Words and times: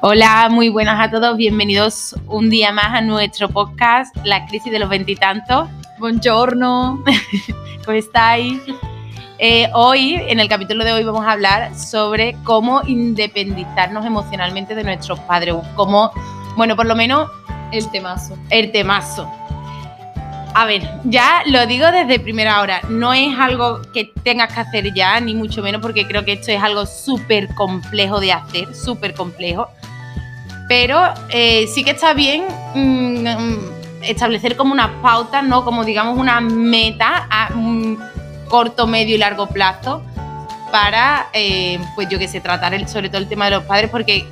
Hola, 0.00 0.48
muy 0.48 0.68
buenas 0.68 1.00
a 1.00 1.10
todos. 1.10 1.36
Bienvenidos 1.36 2.14
un 2.28 2.50
día 2.50 2.70
más 2.72 2.94
a 2.94 3.00
nuestro 3.00 3.48
podcast, 3.48 4.14
La 4.24 4.46
crisis 4.46 4.70
de 4.70 4.78
los 4.78 4.88
veintitantos. 4.88 5.68
Buongiorno. 5.98 7.02
¿Cómo 7.84 7.96
estáis? 7.96 8.60
Eh, 9.40 9.68
hoy, 9.74 10.14
en 10.14 10.38
el 10.38 10.48
capítulo 10.48 10.84
de 10.84 10.92
hoy, 10.92 11.02
vamos 11.02 11.24
a 11.26 11.32
hablar 11.32 11.74
sobre 11.74 12.36
cómo 12.44 12.82
independizarnos 12.86 14.06
emocionalmente 14.06 14.76
de 14.76 14.84
nuestros 14.84 15.18
padres. 15.20 15.56
Cómo, 15.74 16.12
bueno, 16.56 16.76
por 16.76 16.86
lo 16.86 16.94
menos 16.94 17.28
El 17.72 17.90
temazo. 17.90 18.38
el 18.50 18.70
temazo. 18.70 19.28
A 20.54 20.64
ver, 20.64 20.88
ya 21.04 21.42
lo 21.46 21.66
digo 21.66 21.90
desde 21.90 22.18
primera 22.20 22.60
hora, 22.60 22.80
no 22.88 23.12
es 23.12 23.38
algo 23.38 23.82
que 23.92 24.12
tengas 24.22 24.52
que 24.52 24.60
hacer 24.60 24.94
ya, 24.94 25.20
ni 25.20 25.34
mucho 25.34 25.62
menos, 25.62 25.80
porque 25.82 26.06
creo 26.06 26.24
que 26.24 26.32
esto 26.32 26.50
es 26.50 26.62
algo 26.62 26.86
súper 26.86 27.48
complejo 27.54 28.18
de 28.18 28.32
hacer, 28.32 28.74
súper 28.74 29.14
complejo. 29.14 29.68
Pero 30.68 31.02
eh, 31.30 31.66
sí 31.68 31.82
que 31.82 31.92
está 31.92 32.12
bien 32.12 32.44
mm, 32.74 33.26
mm, 33.26 33.58
establecer 34.02 34.56
como 34.56 34.72
unas 34.72 34.90
pautas, 35.02 35.42
¿no? 35.44 35.64
Como 35.64 35.84
digamos 35.84 36.18
una 36.18 36.40
meta 36.40 37.26
a 37.30 37.54
un 37.54 37.98
corto, 38.48 38.86
medio 38.86 39.14
y 39.14 39.18
largo 39.18 39.46
plazo 39.48 40.02
para, 40.70 41.28
eh, 41.32 41.78
pues 41.94 42.08
yo 42.10 42.18
que 42.18 42.28
sé, 42.28 42.40
tratar 42.40 42.74
el- 42.74 42.88
sobre 42.88 43.08
todo 43.08 43.18
el 43.18 43.28
tema 43.28 43.46
de 43.46 43.52
los 43.52 43.64
padres, 43.64 43.90
porque 43.90 44.26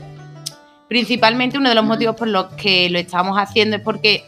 principalmente 0.89 1.57
uno 1.59 1.69
de 1.71 1.75
los 1.75 1.85
motivos 1.85 2.17
por 2.17 2.29
los 2.29 2.47
que 2.55 2.89
lo 2.91 2.99
estamos 2.99 3.39
haciendo 3.39 3.77
es 3.77 3.83
porque 3.83 4.25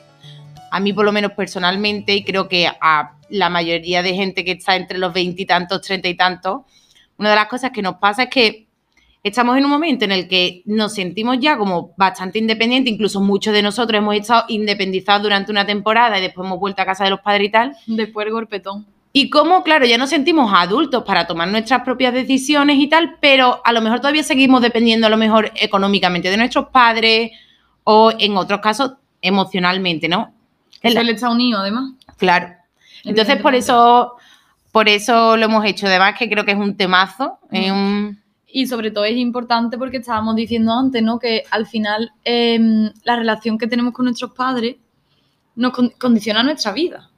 a 0.70 0.80
mí 0.80 0.92
por 0.92 1.04
lo 1.04 1.12
menos 1.12 1.32
personalmente 1.32 2.14
y 2.14 2.24
creo 2.24 2.48
que 2.48 2.66
a 2.66 3.12
la 3.30 3.50
mayoría 3.50 4.02
de 4.02 4.14
gente 4.14 4.44
que 4.44 4.52
está 4.52 4.77
entre 4.77 4.96
los 4.98 5.12
veintitantos, 5.12 5.82
treinta 5.82 6.08
y 6.08 6.14
tantos, 6.14 6.62
una 7.18 7.30
de 7.30 7.36
las 7.36 7.46
cosas 7.48 7.70
que 7.70 7.82
nos 7.82 7.96
pasa 7.96 8.24
es 8.24 8.30
que 8.30 8.67
estamos 9.22 9.56
en 9.58 9.64
un 9.64 9.70
momento 9.70 10.05
en 10.05 10.12
el 10.12 10.28
que 10.28 10.62
nos 10.66 10.94
sentimos 10.94 11.38
ya 11.41 11.56
como 11.58 11.92
bastante 11.97 12.38
independientes, 12.38 12.92
incluso 12.92 13.20
muchos 13.20 13.52
de 13.52 13.62
nosotros 13.62 13.98
hemos 13.98 14.14
estado 14.14 14.44
independizados 14.48 15.22
durante 15.22 15.50
una 15.52 15.66
temporada 15.66 16.19
y 16.19 16.22
después 16.22 16.47
hemos 16.47 16.58
vuelto 16.61 16.83
a 16.83 16.86
casa 16.86 17.05
de 17.05 17.11
los 17.11 17.20
padres 17.20 17.48
y 17.48 17.50
tal, 17.50 17.77
Después 17.86 18.27
el 18.27 18.33
golpetón. 18.33 18.86
y 19.12 19.28
como, 19.30 19.62
claro, 19.64 19.84
ya 19.86 19.98
nos 19.98 20.11
sentimos 20.11 20.52
adultos 20.55 21.02
para 21.05 21.27
tomar 21.27 21.48
nuestras 21.48 21.83
propias 21.83 22.12
decisiones 22.14 22.78
y 22.78 22.86
tal, 22.89 23.16
pero 23.20 23.61
a 23.64 23.72
lo 23.72 23.80
mejor 23.80 23.98
todavía 24.00 24.22
seguimos 24.22 24.62
dependiendo 24.62 25.06
a 25.06 25.11
lo 25.11 25.16
mejor 25.16 25.50
económicamente 25.56 26.30
de 26.30 26.36
nuestros 26.36 26.69
padres 26.69 27.33
o 27.84 28.12
en 28.19 28.36
otros 28.36 28.61
casos 28.61 28.92
emocionalmente, 29.20 30.08
¿no? 30.08 30.33
Se 30.80 30.91
le 31.02 31.12
está 31.12 31.28
unido, 31.30 31.58
además. 31.61 31.92
Claro. 32.19 32.55
Entonces 33.05 33.36
por 33.41 33.55
eso, 33.55 34.12
por 34.72 34.89
eso 34.89 35.36
lo 35.36 35.44
hemos 35.46 35.64
hecho. 35.64 35.86
Además 35.86 36.14
que 36.19 36.28
creo 36.28 36.44
que 36.44 36.52
es 36.52 36.58
un 36.58 36.77
temazo. 36.77 37.39
es 37.50 37.70
un- 37.72 38.20
Y 38.50 38.66
sobre 38.66 38.91
todo 38.91 39.04
es 39.04 39.16
importante 39.16 39.77
porque 39.77 39.98
estábamos 39.98 40.34
diciendo 40.36 40.72
antes, 40.72 41.02
¿no? 41.02 41.18
Que 41.18 41.42
al 41.50 41.66
final 41.66 42.10
em, 42.24 42.90
la 43.05 43.16
relación 43.16 43.58
que 43.58 43.66
tenemos 43.66 43.92
con 43.92 44.06
nuestros 44.06 44.32
padres 44.32 44.77
nos 45.56 45.72
con- 45.72 45.90
condiciona 45.98 46.42
nuestra 46.42 46.72
vida. 46.72 47.10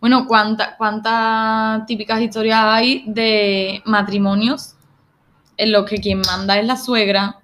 Bueno, 0.00 0.26
¿cuánta- 0.26 0.76
¿cuántas 0.76 1.84
típicas 1.86 2.20
historias 2.20 2.60
hay 2.62 3.04
de 3.06 3.82
matrimonios 3.86 4.74
en 5.56 5.72
los 5.72 5.84
que 5.88 5.98
quien 5.98 6.20
manda 6.20 6.58
es 6.58 6.66
la 6.66 6.76
suegra? 6.76 7.40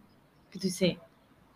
Que 0.51 0.59
tú 0.59 0.67
dices, 0.69 0.97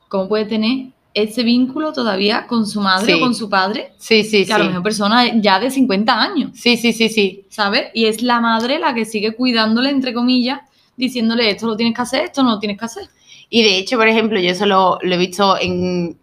¿cómo 0.08 0.28
puede 0.28 0.44
tener 0.46 0.88
ese 1.14 1.42
vínculo 1.42 1.92
todavía 1.92 2.46
con 2.46 2.66
su 2.66 2.80
madre 2.80 3.06
Sí. 3.14 3.18
o 3.18 3.20
con 3.20 3.34
su 3.34 3.48
padre? 3.48 3.92
Sí, 3.98 4.24
sí, 4.24 4.46
Que 4.46 4.52
a 4.52 4.58
lo 4.58 4.64
mejor 4.66 4.82
personas 4.82 5.30
ya 5.36 5.60
de 5.60 5.70
50 5.70 6.20
años. 6.20 6.50
Sí, 6.54 6.76
sí, 6.76 6.92
sí, 6.92 7.08
sí. 7.08 7.44
¿sabes? 7.48 7.86
Y 7.94 8.06
es 8.06 8.22
la 8.22 8.40
madre 8.40 8.78
la 8.78 8.94
que 8.94 9.04
sigue 9.04 9.34
cuidándole, 9.34 9.90
entre 9.90 10.12
comillas, 10.14 10.60
diciéndole 10.96 11.50
esto 11.50 11.66
lo 11.66 11.76
tienes 11.76 11.94
que 11.94 12.02
hacer, 12.02 12.24
esto 12.24 12.42
no 12.42 12.50
lo 12.52 12.58
tienes 12.58 12.78
que 12.78 12.84
hacer. 12.84 13.08
Y 13.48 13.62
de 13.62 13.78
hecho, 13.78 13.96
por 13.96 14.08
ejemplo, 14.08 14.38
yo 14.40 14.50
eso 14.50 14.66
lo, 14.66 14.98
he 15.02 15.16
visto 15.16 15.58
en 15.60 16.18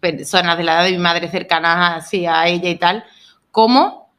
personas 0.00 0.56
de 0.58 0.64
la 0.64 0.74
edad 0.74 0.84
de 0.84 0.92
mi 0.92 0.98
madre 0.98 1.28
cercanas 1.30 2.04
así 2.04 2.26
a 2.26 2.46
ella 2.48 2.68
y 2.70 2.76
tal, 2.76 3.04
cómo 3.50 4.10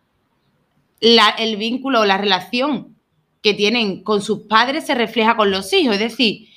la- 1.00 1.29
el 1.38 1.57
vínculo 1.57 2.01
o 2.01 2.06
la 2.06 2.18
relación 2.18 2.95
que 3.41 3.53
tienen 3.53 4.01
con 4.03 4.22
sus 4.22 4.40
padres 4.44 4.85
se 4.88 4.95
refleja 4.95 5.35
con 5.35 5.51
los 5.51 5.72
hijos. 5.74 5.94
Es 5.95 6.00
decir, 6.00 6.47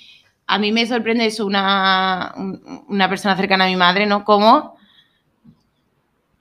a 0.46 0.58
mí 0.58 0.72
me 0.72 0.86
sorprende 0.86 1.26
eso, 1.26 1.44
una, 1.44 2.32
un- 2.36 2.84
una 2.88 3.08
persona 3.08 3.36
cercana 3.36 3.64
a 3.64 3.68
mi 3.68 3.76
madre, 3.76 4.06
¿no? 4.06 4.24
Cómo 4.24 4.76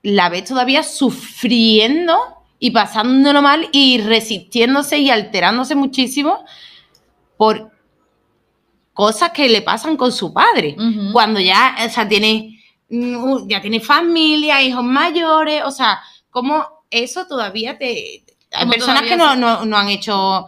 la 0.04 0.30
ves 0.30 0.46
todavía 0.46 0.84
sufriendo 0.84 2.18
y 2.60 2.72
pasándolo 2.72 3.42
mal 3.42 3.68
y 3.72 4.00
resistiéndose 4.02 5.00
y 5.00 5.10
alterándose 5.10 5.76
muchísimo 5.76 6.46
por 7.38 7.72
cosas 8.94 9.32
que 9.32 9.48
le 9.48 9.62
pasan 9.62 9.96
con 9.96 10.12
su 10.12 10.34
padre. 10.34 10.76
Cuando 11.12 11.40
ya, 11.40 11.76
o 11.86 11.90
sea, 11.90 12.08
tiene, 12.08 12.60
mm, 12.90 13.48
ya 13.48 13.62
tiene 13.62 13.80
familia, 13.80 14.62
hijos 14.62 14.84
mayores, 14.84 15.64
o 15.66 15.72
sea, 15.72 16.00
como 16.32 16.66
eso 16.90 17.28
todavía 17.28 17.78
te... 17.78 18.24
Hay 18.52 18.68
personas 18.70 19.04
que 19.04 19.16
no, 19.18 19.36
no, 19.36 19.66
no 19.66 19.78
han 19.78 19.90
hecho 19.90 20.48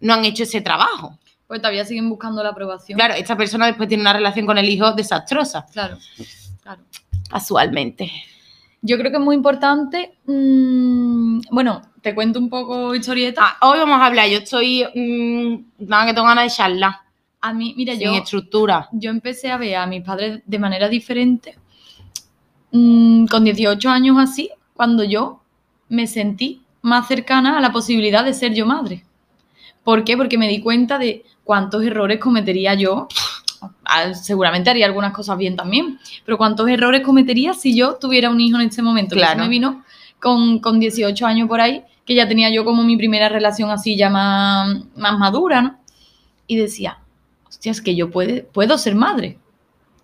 no 0.00 0.14
han 0.14 0.24
hecho 0.24 0.42
ese 0.42 0.60
trabajo. 0.60 1.18
Pues 1.46 1.60
todavía 1.60 1.84
siguen 1.84 2.08
buscando 2.08 2.42
la 2.42 2.50
aprobación. 2.50 2.98
Claro, 2.98 3.14
esta 3.14 3.36
persona 3.36 3.66
después 3.66 3.88
tiene 3.88 4.02
una 4.02 4.12
relación 4.12 4.46
con 4.46 4.58
el 4.58 4.68
hijo 4.68 4.92
desastrosa, 4.92 5.66
Claro, 5.72 5.96
claro. 6.62 6.82
casualmente. 7.30 8.10
Yo 8.82 8.98
creo 8.98 9.10
que 9.10 9.16
es 9.18 9.22
muy 9.22 9.36
importante. 9.36 10.18
mm, 10.26 11.40
bueno, 11.50 11.82
te 12.06 12.14
cuento 12.14 12.38
un 12.38 12.48
poco 12.48 12.94
historieta. 12.94 13.56
Hoy 13.62 13.80
vamos 13.80 14.00
a 14.00 14.06
hablar, 14.06 14.28
yo 14.28 14.38
estoy, 14.38 14.84
mm, 14.94 15.88
nada 15.88 16.06
que 16.06 16.14
tengo 16.14 16.28
ganas 16.28 16.44
de 16.44 16.50
charlar, 16.56 17.00
A 17.40 17.52
mí, 17.52 17.74
mira, 17.76 17.94
sin 17.94 18.02
yo, 18.02 18.14
estructura. 18.14 18.88
yo 18.92 19.10
empecé 19.10 19.50
a 19.50 19.56
ver 19.56 19.74
a 19.74 19.88
mis 19.88 20.02
padres 20.04 20.40
de 20.46 20.58
manera 20.60 20.88
diferente 20.88 21.58
mm, 22.70 23.26
con 23.26 23.42
18 23.42 23.90
años 23.90 24.18
así, 24.20 24.50
cuando 24.74 25.02
yo 25.02 25.40
me 25.88 26.06
sentí 26.06 26.62
más 26.80 27.08
cercana 27.08 27.58
a 27.58 27.60
la 27.60 27.72
posibilidad 27.72 28.24
de 28.24 28.34
ser 28.34 28.54
yo 28.54 28.66
madre. 28.66 29.04
¿Por 29.82 30.04
qué? 30.04 30.16
Porque 30.16 30.38
me 30.38 30.46
di 30.46 30.60
cuenta 30.60 30.98
de 30.98 31.24
cuántos 31.42 31.82
errores 31.82 32.20
cometería 32.20 32.74
yo. 32.74 33.08
Ah, 33.84 34.14
Seguramente 34.14 34.68
haría 34.70 34.86
algunas 34.86 35.12
cosas 35.12 35.38
bien 35.38 35.56
también, 35.56 35.98
pero 36.24 36.36
cuántos 36.38 36.68
errores 36.68 37.00
cometería 37.02 37.52
si 37.54 37.74
yo 37.76 37.94
tuviera 37.96 38.30
un 38.30 38.40
hijo 38.40 38.60
en 38.60 38.68
este 38.68 38.82
momento. 38.82 39.14
Que 39.16 39.22
eso 39.22 39.28
Claro. 39.32 39.42
me 39.42 39.48
vino 39.48 39.82
con, 40.20 40.58
con 40.60 40.78
18 40.78 41.26
años 41.26 41.48
por 41.48 41.60
ahí, 41.60 41.82
que 42.06 42.14
ya 42.14 42.26
tenía 42.28 42.48
yo 42.50 42.64
como 42.64 42.84
mi 42.84 42.96
primera 42.96 43.28
relación 43.28 43.70
así 43.70 43.96
ya 43.96 44.08
más, 44.08 44.78
más 44.96 45.18
madura, 45.18 45.60
¿no? 45.60 45.78
Y 46.46 46.56
decía, 46.56 46.98
hostia, 47.48 47.72
es 47.72 47.82
que 47.82 47.94
yo 47.96 48.10
puede, 48.10 48.42
puedo 48.42 48.78
ser 48.78 48.94
madre. 48.94 49.38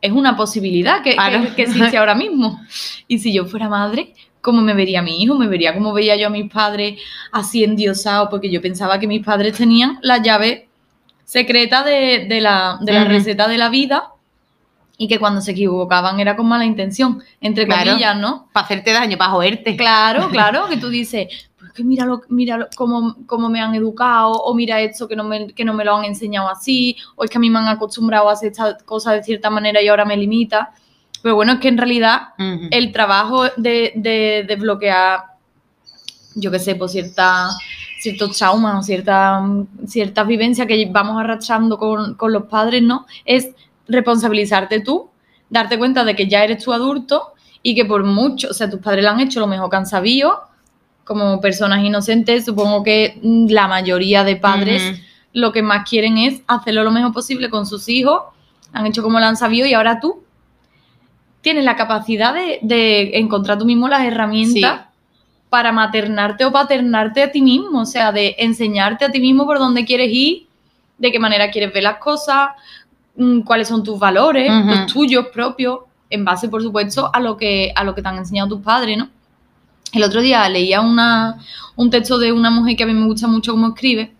Es 0.00 0.10
una 0.12 0.36
posibilidad 0.36 1.02
que, 1.02 1.14
que, 1.16 1.54
que 1.54 1.62
existe 1.62 1.96
ahora 1.96 2.16
mismo. 2.16 2.60
Y 3.06 3.20
si 3.20 3.32
yo 3.32 3.44
fuera 3.46 3.68
madre, 3.68 4.14
¿cómo 4.40 4.60
me 4.60 4.74
vería 4.74 5.00
mi 5.00 5.22
hijo? 5.22 5.36
Me 5.38 5.46
vería 5.46 5.72
como 5.72 5.92
veía 5.92 6.16
yo 6.16 6.26
a 6.26 6.30
mis 6.30 6.50
padres 6.50 7.00
así 7.30 7.62
endiosados, 7.62 8.28
porque 8.28 8.50
yo 8.50 8.60
pensaba 8.60 8.98
que 8.98 9.06
mis 9.06 9.24
padres 9.24 9.56
tenían 9.56 9.98
la 10.02 10.18
llave 10.20 10.68
secreta 11.24 11.84
de, 11.84 12.26
de 12.28 12.40
la, 12.40 12.78
de 12.80 12.92
la 12.92 13.04
receta 13.04 13.46
de 13.46 13.56
la 13.58 13.68
vida 13.68 14.08
y 14.98 15.08
que 15.08 15.18
cuando 15.18 15.40
se 15.40 15.52
equivocaban 15.52 16.20
era 16.20 16.36
con 16.36 16.46
mala 16.46 16.64
intención, 16.64 17.22
entre 17.40 17.64
Claro. 17.66 17.90
comillas, 17.92 18.16
¿no? 18.18 18.48
Para 18.52 18.66
hacerte 18.66 18.92
daño, 18.92 19.16
para 19.16 19.30
joderte. 19.30 19.76
Claro, 19.76 20.28
claro, 20.32 20.68
que 20.68 20.76
tú 20.76 20.88
dices, 20.90 21.28
que 21.72 21.84
mira, 21.84 22.04
lo, 22.06 22.22
mira 22.28 22.56
lo- 22.56 22.68
cómo, 22.76 23.16
cómo 23.26 23.48
me 23.48 23.60
han 23.60 23.74
educado, 23.74 24.32
o 24.32 24.54
mira 24.54 24.80
esto 24.80 25.08
que 25.08 25.16
no, 25.16 25.24
me, 25.24 25.48
que 25.54 25.64
no 25.64 25.74
me 25.74 25.84
lo 25.84 25.96
han 25.96 26.04
enseñado 26.04 26.48
así, 26.48 26.96
o 27.16 27.24
es 27.24 27.30
que 27.30 27.38
a 27.38 27.40
mí 27.40 27.50
me 27.50 27.58
han 27.58 27.68
acostumbrado 27.68 28.28
a 28.28 28.32
hacer 28.32 28.52
esta 28.52 28.76
cosa 28.78 29.12
de 29.12 29.22
cierta 29.22 29.50
manera 29.50 29.80
y 29.82 29.88
ahora 29.88 30.04
me 30.04 30.16
limita. 30.16 30.72
Pero 31.22 31.36
bueno, 31.36 31.52
es 31.52 31.60
que 31.60 31.68
en 31.68 31.78
realidad 31.78 32.28
el 32.72 32.90
trabajo 32.92 33.44
de, 33.56 33.92
de 33.96 34.44
desbloquear, 34.48 35.20
yo 36.34 36.50
qué 36.50 36.58
sé, 36.58 36.74
pues 36.74 36.92
cierta, 36.92 37.48
ciertos 38.00 38.36
traumas 38.36 38.78
o 38.80 38.82
cierta, 38.82 39.40
ciertas 39.86 40.26
vivencias 40.26 40.66
que 40.66 40.88
vamos 40.90 41.20
arrastrando 41.20 41.78
con, 41.78 42.14
con 42.14 42.32
los 42.32 42.44
padres, 42.44 42.82
¿no? 42.82 43.06
Es 43.24 43.50
responsabilizarte 43.86 44.80
tú, 44.80 45.10
darte 45.50 45.78
cuenta 45.78 46.04
de 46.04 46.16
que 46.16 46.26
ya 46.28 46.42
eres 46.42 46.64
tu 46.64 46.72
adulto 46.72 47.34
y 47.62 47.74
que 47.74 47.84
por 47.84 48.02
mucho, 48.04 48.48
o 48.50 48.54
sea, 48.54 48.68
tus 48.70 48.80
padres 48.80 49.04
lo 49.04 49.10
han 49.10 49.20
hecho 49.20 49.38
lo 49.40 49.46
mejor 49.46 49.70
que 49.70 49.76
han 49.76 49.86
sabido, 49.86 50.40
como 51.04 51.40
personas 51.40 51.84
inocentes, 51.84 52.44
supongo 52.44 52.82
que 52.82 53.18
mm, 53.22 53.48
la 53.50 53.68
mayoría 53.68 54.24
de 54.24 54.36
padres 54.36 55.00
lo 55.32 55.50
que 55.52 55.62
más 55.62 55.88
quieren 55.88 56.18
es 56.18 56.42
hacerlo 56.46 56.84
lo 56.84 56.90
mejor 56.90 57.12
posible 57.12 57.48
con 57.50 57.66
sus 57.66 57.88
hijos, 57.88 58.22
han 58.72 58.86
hecho 58.86 59.02
como 59.02 59.18
lo 59.18 59.26
han 59.26 59.36
sabido 59.36 59.66
y 59.66 59.74
ahora 59.74 59.98
tú 60.00 60.22
tienes 61.40 61.64
la 61.64 61.76
capacidad 61.76 62.32
de, 62.34 62.58
de 62.62 63.18
encontrar 63.18 63.58
tú 63.58 63.64
mismo 63.64 63.88
las 63.88 64.04
herramientas 64.04 64.80
Sí. 64.80 64.86
para 65.50 65.72
maternarte 65.72 66.44
o 66.44 66.52
paternarte 66.52 67.22
a 67.22 67.30
ti 67.32 67.42
mismo, 67.42 67.80
o 67.80 67.86
sea, 67.86 68.12
de 68.12 68.36
enseñarte 68.38 69.04
a 69.04 69.10
ti 69.10 69.20
mismo 69.20 69.44
por 69.44 69.58
dónde 69.58 69.84
quieres 69.84 70.08
ir, 70.12 70.46
de 70.98 71.10
qué 71.12 71.18
manera 71.18 71.50
quieres 71.50 71.72
ver 71.72 71.82
las 71.82 71.98
cosas, 71.98 72.50
mm, 73.16 73.40
cuáles 73.40 73.68
son 73.68 73.82
tus 73.82 73.98
valores, 73.98 74.50
los 74.50 74.86
tuyos 74.92 75.26
propios, 75.32 75.80
en 76.08 76.24
base, 76.24 76.48
por 76.48 76.62
supuesto, 76.62 77.10
a 77.12 77.20
lo 77.20 77.36
que, 77.36 77.72
a 77.74 77.84
lo 77.84 77.94
que 77.94 78.02
te 78.02 78.08
han 78.08 78.18
enseñado 78.18 78.50
tus 78.50 78.60
padres, 78.60 78.96
¿no? 78.98 79.08
El 79.92 80.02
otro 80.04 80.20
día 80.22 80.48
leía 80.48 80.80
una, 80.80 81.38
un 81.76 81.90
texto 81.90 82.18
de 82.18 82.32
una 82.32 82.50
mujer 82.50 82.76
que 82.76 82.82
a 82.84 82.86
mí 82.86 82.94
me 82.94 83.06
gusta 83.06 83.26
mucho 83.26 83.52
cómo 83.52 83.68
escribe 83.68 84.12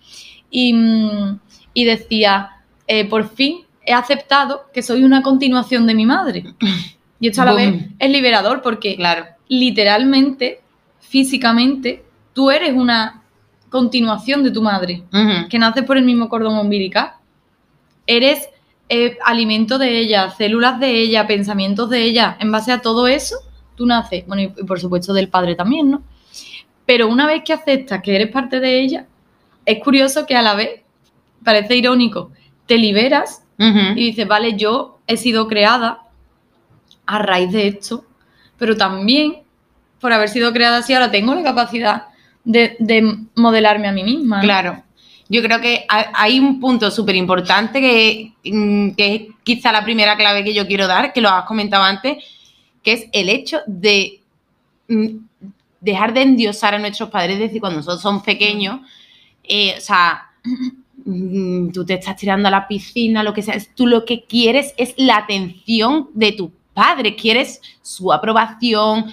y, 0.50 0.72
mm, 0.74 1.38
y 1.74 1.84
decía, 1.84 2.50
eh, 2.86 3.04
por 3.06 3.28
fin 3.28 3.62
he 3.84 3.92
aceptado 3.92 4.66
que 4.72 4.82
soy 4.82 5.02
una 5.04 5.22
continuación 5.22 5.86
de 5.86 5.94
mi 5.94 6.06
madre. 6.06 6.44
Y 7.20 7.28
esto 7.28 7.42
a 7.42 7.46
la 7.46 7.52
vez 7.54 7.86
es 7.98 8.10
liberador 8.10 8.62
porque 8.62 8.96
Claro. 8.96 9.24
literalmente, 9.48 10.60
físicamente, 11.00 12.04
tú 12.32 12.50
eres 12.50 12.72
una 12.74 13.22
continuación 13.70 14.42
de 14.42 14.50
tu 14.50 14.60
madre, 14.60 15.04
que 15.48 15.58
nace 15.58 15.82
por 15.82 15.96
el 15.96 16.04
mismo 16.04 16.28
cordón 16.28 16.58
umbilical. 16.58 17.12
Eres 18.06 18.48
eh, 18.88 19.16
alimento 19.24 19.78
de 19.78 19.98
ella, 19.98 20.30
células 20.30 20.78
de 20.78 20.90
ella, 21.00 21.26
pensamientos 21.26 21.88
de 21.88 22.02
ella. 22.02 22.36
En 22.40 22.52
base 22.52 22.72
a 22.72 22.82
todo 22.82 23.06
eso, 23.06 23.36
tú 23.76 23.86
naces. 23.86 24.26
Bueno, 24.26 24.42
y, 24.42 24.48
por 24.64 24.78
supuesto 24.80 25.12
del 25.12 25.28
padre 25.28 25.54
también, 25.54 25.90
¿no? 25.90 26.02
Pero 26.86 27.08
una 27.08 27.26
vez 27.26 27.42
que 27.44 27.52
aceptas 27.52 28.02
que 28.02 28.14
eres 28.14 28.30
parte 28.30 28.60
de 28.60 28.80
ella, 28.80 29.06
es 29.64 29.78
curioso 29.82 30.26
que 30.26 30.34
a 30.36 30.42
la 30.42 30.54
vez, 30.54 30.82
parece 31.44 31.76
irónico, 31.76 32.30
te 32.66 32.76
liberas 32.78 33.44
y 33.96 34.06
dices, 34.06 34.26
vale, 34.26 34.56
yo 34.56 34.98
he 35.06 35.16
sido 35.16 35.46
creada 35.46 36.00
a 37.06 37.18
raíz 37.18 37.52
de 37.52 37.68
esto, 37.68 38.04
pero 38.58 38.76
también 38.76 39.36
por 40.00 40.12
haber 40.12 40.28
sido 40.28 40.52
creada 40.52 40.78
así, 40.78 40.92
ahora 40.94 41.10
tengo 41.12 41.32
la 41.34 41.42
capacidad 41.44 42.04
de, 42.44 42.74
de 42.80 43.16
modelarme 43.36 43.86
a 43.86 43.92
mí 43.92 44.02
misma. 44.02 44.38
¿no? 44.38 44.42
Claro. 44.42 44.82
Yo 45.28 45.42
creo 45.42 45.60
que 45.60 45.84
ha- 45.88 46.10
hay 46.14 46.40
un 46.40 46.58
punto 46.60 46.90
súper 46.90 47.14
importante 47.14 47.80
que, 47.80 48.32
mm, 48.44 48.90
que 48.96 49.14
es 49.14 49.22
quizá 49.44 49.70
la 49.72 49.84
primera 49.84 50.16
clave 50.16 50.42
que 50.42 50.52
yo 50.54 50.66
quiero 50.66 50.88
dar, 50.88 51.12
que 51.12 51.20
lo 51.20 51.28
has 51.28 51.44
comentado 51.44 51.84
antes, 51.84 52.16
que 52.82 52.92
es 52.92 53.06
el 53.12 53.28
hecho 53.28 53.60
de 53.66 54.20
mm, 54.88 55.16
dejar 55.80 56.14
de 56.14 56.22
endiosar 56.22 56.74
a 56.74 56.78
nuestros 56.78 57.10
padres, 57.10 57.34
es 57.34 57.40
decir, 57.40 57.60
cuando 57.60 57.78
nosotros 57.78 58.02
somos 58.02 58.22
pequeños, 58.22 58.80
eh, 59.44 59.74
o 59.76 59.80
sea, 59.80 60.30
mm, 61.04 61.70
tú 61.70 61.84
te 61.84 61.94
estás 61.94 62.16
tirando 62.16 62.48
a 62.48 62.50
la 62.50 62.68
piscina, 62.68 63.22
lo 63.22 63.34
que 63.34 63.42
sea, 63.42 63.56
tú 63.74 63.86
lo 63.86 64.04
que 64.04 64.24
quieres 64.24 64.74
es 64.76 64.94
la 64.96 65.18
atención 65.18 66.08
de 66.14 66.32
tu 66.32 66.52
padre, 66.74 67.16
quieres 67.16 67.60
su 67.82 68.12
aprobación, 68.12 69.06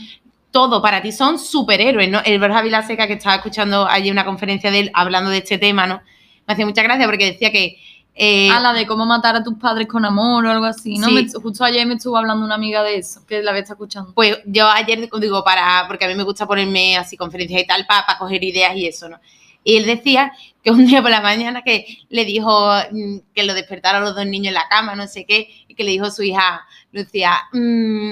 todo 0.51 0.81
para 0.81 1.01
ti 1.01 1.11
son 1.11 1.37
superhéroes, 1.37 2.09
¿no? 2.09 2.21
El 2.25 2.39
Borja 2.39 2.61
Vilaseca, 2.61 3.07
que 3.07 3.13
estaba 3.13 3.35
escuchando 3.35 3.87
ayer 3.87 4.11
una 4.11 4.25
conferencia 4.25 4.71
de 4.71 4.79
él 4.79 4.91
hablando 4.93 5.29
de 5.29 5.39
este 5.39 5.57
tema, 5.57 5.85
¿no? 5.85 6.01
Me 6.47 6.53
hacía 6.53 6.65
mucha 6.65 6.83
gracia 6.83 7.05
porque 7.05 7.25
decía 7.25 7.51
que... 7.51 7.77
eh, 8.21 8.49
Ah, 8.51 8.59
la 8.59 8.73
de 8.73 8.85
cómo 8.85 9.05
matar 9.05 9.37
a 9.37 9.43
tus 9.43 9.53
padres 9.57 9.87
con 9.87 10.03
amor 10.03 10.45
o 10.45 10.51
algo 10.51 10.65
así, 10.65 10.97
¿no? 10.97 11.07
Sí. 11.07 11.13
Me- 11.13 11.41
justo 11.41 11.63
ayer 11.63 11.87
me 11.87 11.93
estuvo 11.93 12.17
hablando 12.17 12.43
una 12.45 12.55
amiga 12.55 12.83
de 12.83 12.97
eso, 12.97 13.25
que 13.25 13.41
la 13.41 13.51
había 13.51 13.61
estado 13.61 13.75
escuchando. 13.77 14.13
Pues 14.13 14.37
yo 14.45 14.67
ayer 14.67 15.09
digo 15.21 15.41
para, 15.45 15.85
porque 15.87 16.03
a 16.03 16.07
mí 16.09 16.15
me 16.15 16.23
gusta 16.23 16.45
ponerme 16.45 16.97
así 16.97 17.15
conferencias 17.15 17.61
y 17.61 17.65
tal 17.65 17.85
para, 17.87 18.17
coger 18.17 18.43
ideas 18.43 18.75
y 18.75 18.87
eso, 18.87 19.07
¿no? 19.07 19.19
Y 19.63 19.77
él 19.77 19.85
decía 19.85 20.33
que 20.61 20.71
un 20.71 20.85
día 20.85 21.01
por 21.01 21.11
la 21.11 21.21
mañana 21.21 21.61
que 21.61 21.85
le 22.09 22.25
dijo 22.25 22.71
mm, 22.91 23.17
que 23.33 23.43
lo 23.43 23.53
despertaron 23.53 24.03
los 24.03 24.15
dos 24.15 24.25
niños 24.25 24.49
en 24.49 24.53
la 24.55 24.67
cama, 24.69 24.95
no 24.95 25.07
sé 25.07 25.25
qué, 25.25 25.49
y 25.69 25.73
que 25.75 25.83
le 25.85 25.91
dijo 25.91 26.05
a 26.05 26.11
su 26.11 26.21
hija 26.23 26.65
Lucía, 26.91 27.33
mm, 27.53 28.11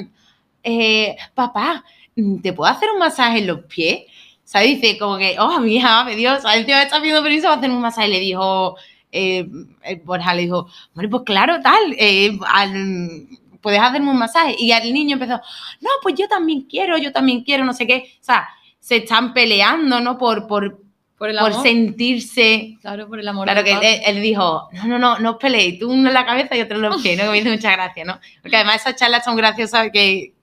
eh, 0.63 1.17
papá, 1.35 1.83
mm, 2.15 2.37
¿te 2.41 2.53
puedo 2.53 2.71
hacer 2.71 2.89
un 2.91 2.99
masaje 2.99 3.39
en 3.39 3.47
los 3.47 3.59
pies? 3.65 4.03
¿Sabes? 4.45 4.79
Dice 4.81 4.97
como 4.97 5.17
que, 5.17 5.35
oh, 5.39 5.59
mi 5.59 5.75
hija, 5.75 6.05
me 6.05 6.15
Dios, 6.15 6.43
el 6.53 6.65
tío 6.65 6.77
está 6.77 6.99
pidiendo 6.99 7.21
permiso 7.21 7.43
para 7.47 7.57
hacer 7.57 7.69
un 7.71 7.81
masaje. 7.81 8.07
Y 8.07 8.11
le 8.11 8.19
dijo, 8.21 8.77
eh, 9.11 9.47
el 9.83 9.95
Borja 10.01 10.33
le 10.33 10.43
dijo, 10.43 10.67
hombre, 10.93 11.07
pues 11.09 11.23
claro, 11.25 11.59
tal, 11.61 11.93
eh, 11.97 12.37
al- 12.47 13.27
puedes 13.61 13.79
hacerme 13.81 14.11
un 14.11 14.17
masaje. 14.19 14.55
Y 14.57 14.71
el 14.71 14.93
niño 14.93 15.13
empezó, 15.13 15.41
no, 15.81 15.89
pues 16.01 16.15
yo 16.15 16.27
también 16.27 16.61
quiero, 16.61 16.97
yo 16.97 17.11
también 17.11 17.43
quiero, 17.43 17.65
no 17.65 17.73
sé 17.73 17.85
qué. 17.87 18.11
O 18.21 18.23
sea, 18.23 18.47
se 18.79 18.97
están 18.97 19.33
peleando, 19.33 19.99
¿no? 19.99 20.17
Por, 20.17 20.47
por, 20.47 20.79
Por 21.17 21.29
el 21.29 21.37
por 21.37 21.51
amor. 21.51 21.63
sentirse. 21.63 22.77
Claro, 22.81 23.07
por 23.07 23.19
el 23.19 23.27
amor. 23.27 23.45
Claro 23.45 23.63
que 23.63 24.01
él, 24.05 24.21
dijo, 24.21 24.69
no, 24.73 24.85
no, 24.85 24.99
no, 24.99 25.19
no 25.19 25.31
os 25.31 25.37
peleéis, 25.37 25.79
tú 25.79 25.91
uno 25.91 26.07
en 26.09 26.13
la 26.13 26.25
cabeza 26.25 26.55
y 26.55 26.61
otro 26.61 26.77
en 26.77 26.83
los 26.83 27.01
pies, 27.01 27.17
¿no? 27.17 27.25
Que 27.25 27.29
me 27.31 27.37
hizo 27.39 27.49
mucha 27.49 27.71
gracia, 27.71 28.05
¿no? 28.05 28.19
Porque 28.41 28.55
además 28.55 28.77
esas 28.77 28.95
charlas 28.95 29.25
son 29.25 29.35
graciosas 29.35 29.89
que 29.91 30.33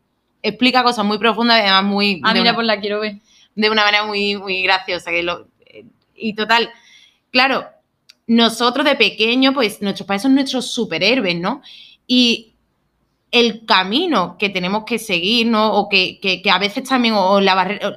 explica 0.43 0.82
cosas 0.82 1.05
muy 1.06 1.16
profundas 1.19 1.58
y 1.58 1.62
además 1.62 1.84
muy... 1.84 2.20
Ah, 2.25 2.32
mira, 2.32 2.43
una- 2.50 2.55
pues 2.55 2.66
la 2.66 2.81
quiero 2.81 3.00
ver. 3.00 3.14
de 3.55 3.70
una 3.70 3.84
manera 3.84 4.05
muy, 4.05 4.37
muy 4.37 4.62
graciosa. 4.64 5.11
Que 5.11 5.22
lo, 5.22 5.46
y 6.16 6.34
total, 6.34 6.70
claro, 7.31 7.66
nosotros 8.26 8.85
de 8.87 8.97
pequeño, 8.97 9.53
pues 9.53 9.82
nuestros 9.82 10.06
padres 10.06 10.23
son 10.23 10.35
nuestros 10.35 10.71
superhéroes, 10.73 11.38
¿no? 11.38 11.61
Y 12.06 12.53
el 13.31 13.65
camino 13.67 14.37
que 14.38 14.49
tenemos 14.49 14.85
que 14.85 14.99
seguir, 14.99 15.47
¿no? 15.49 15.73
O 15.75 15.88
que, 15.88 16.19
que- 16.21 16.41
que 16.41 16.50
a 16.50 16.59
veces 16.59 16.88
también, 16.88 17.15
o 17.17 17.41
la 17.41 17.55
barrera, 17.55 17.97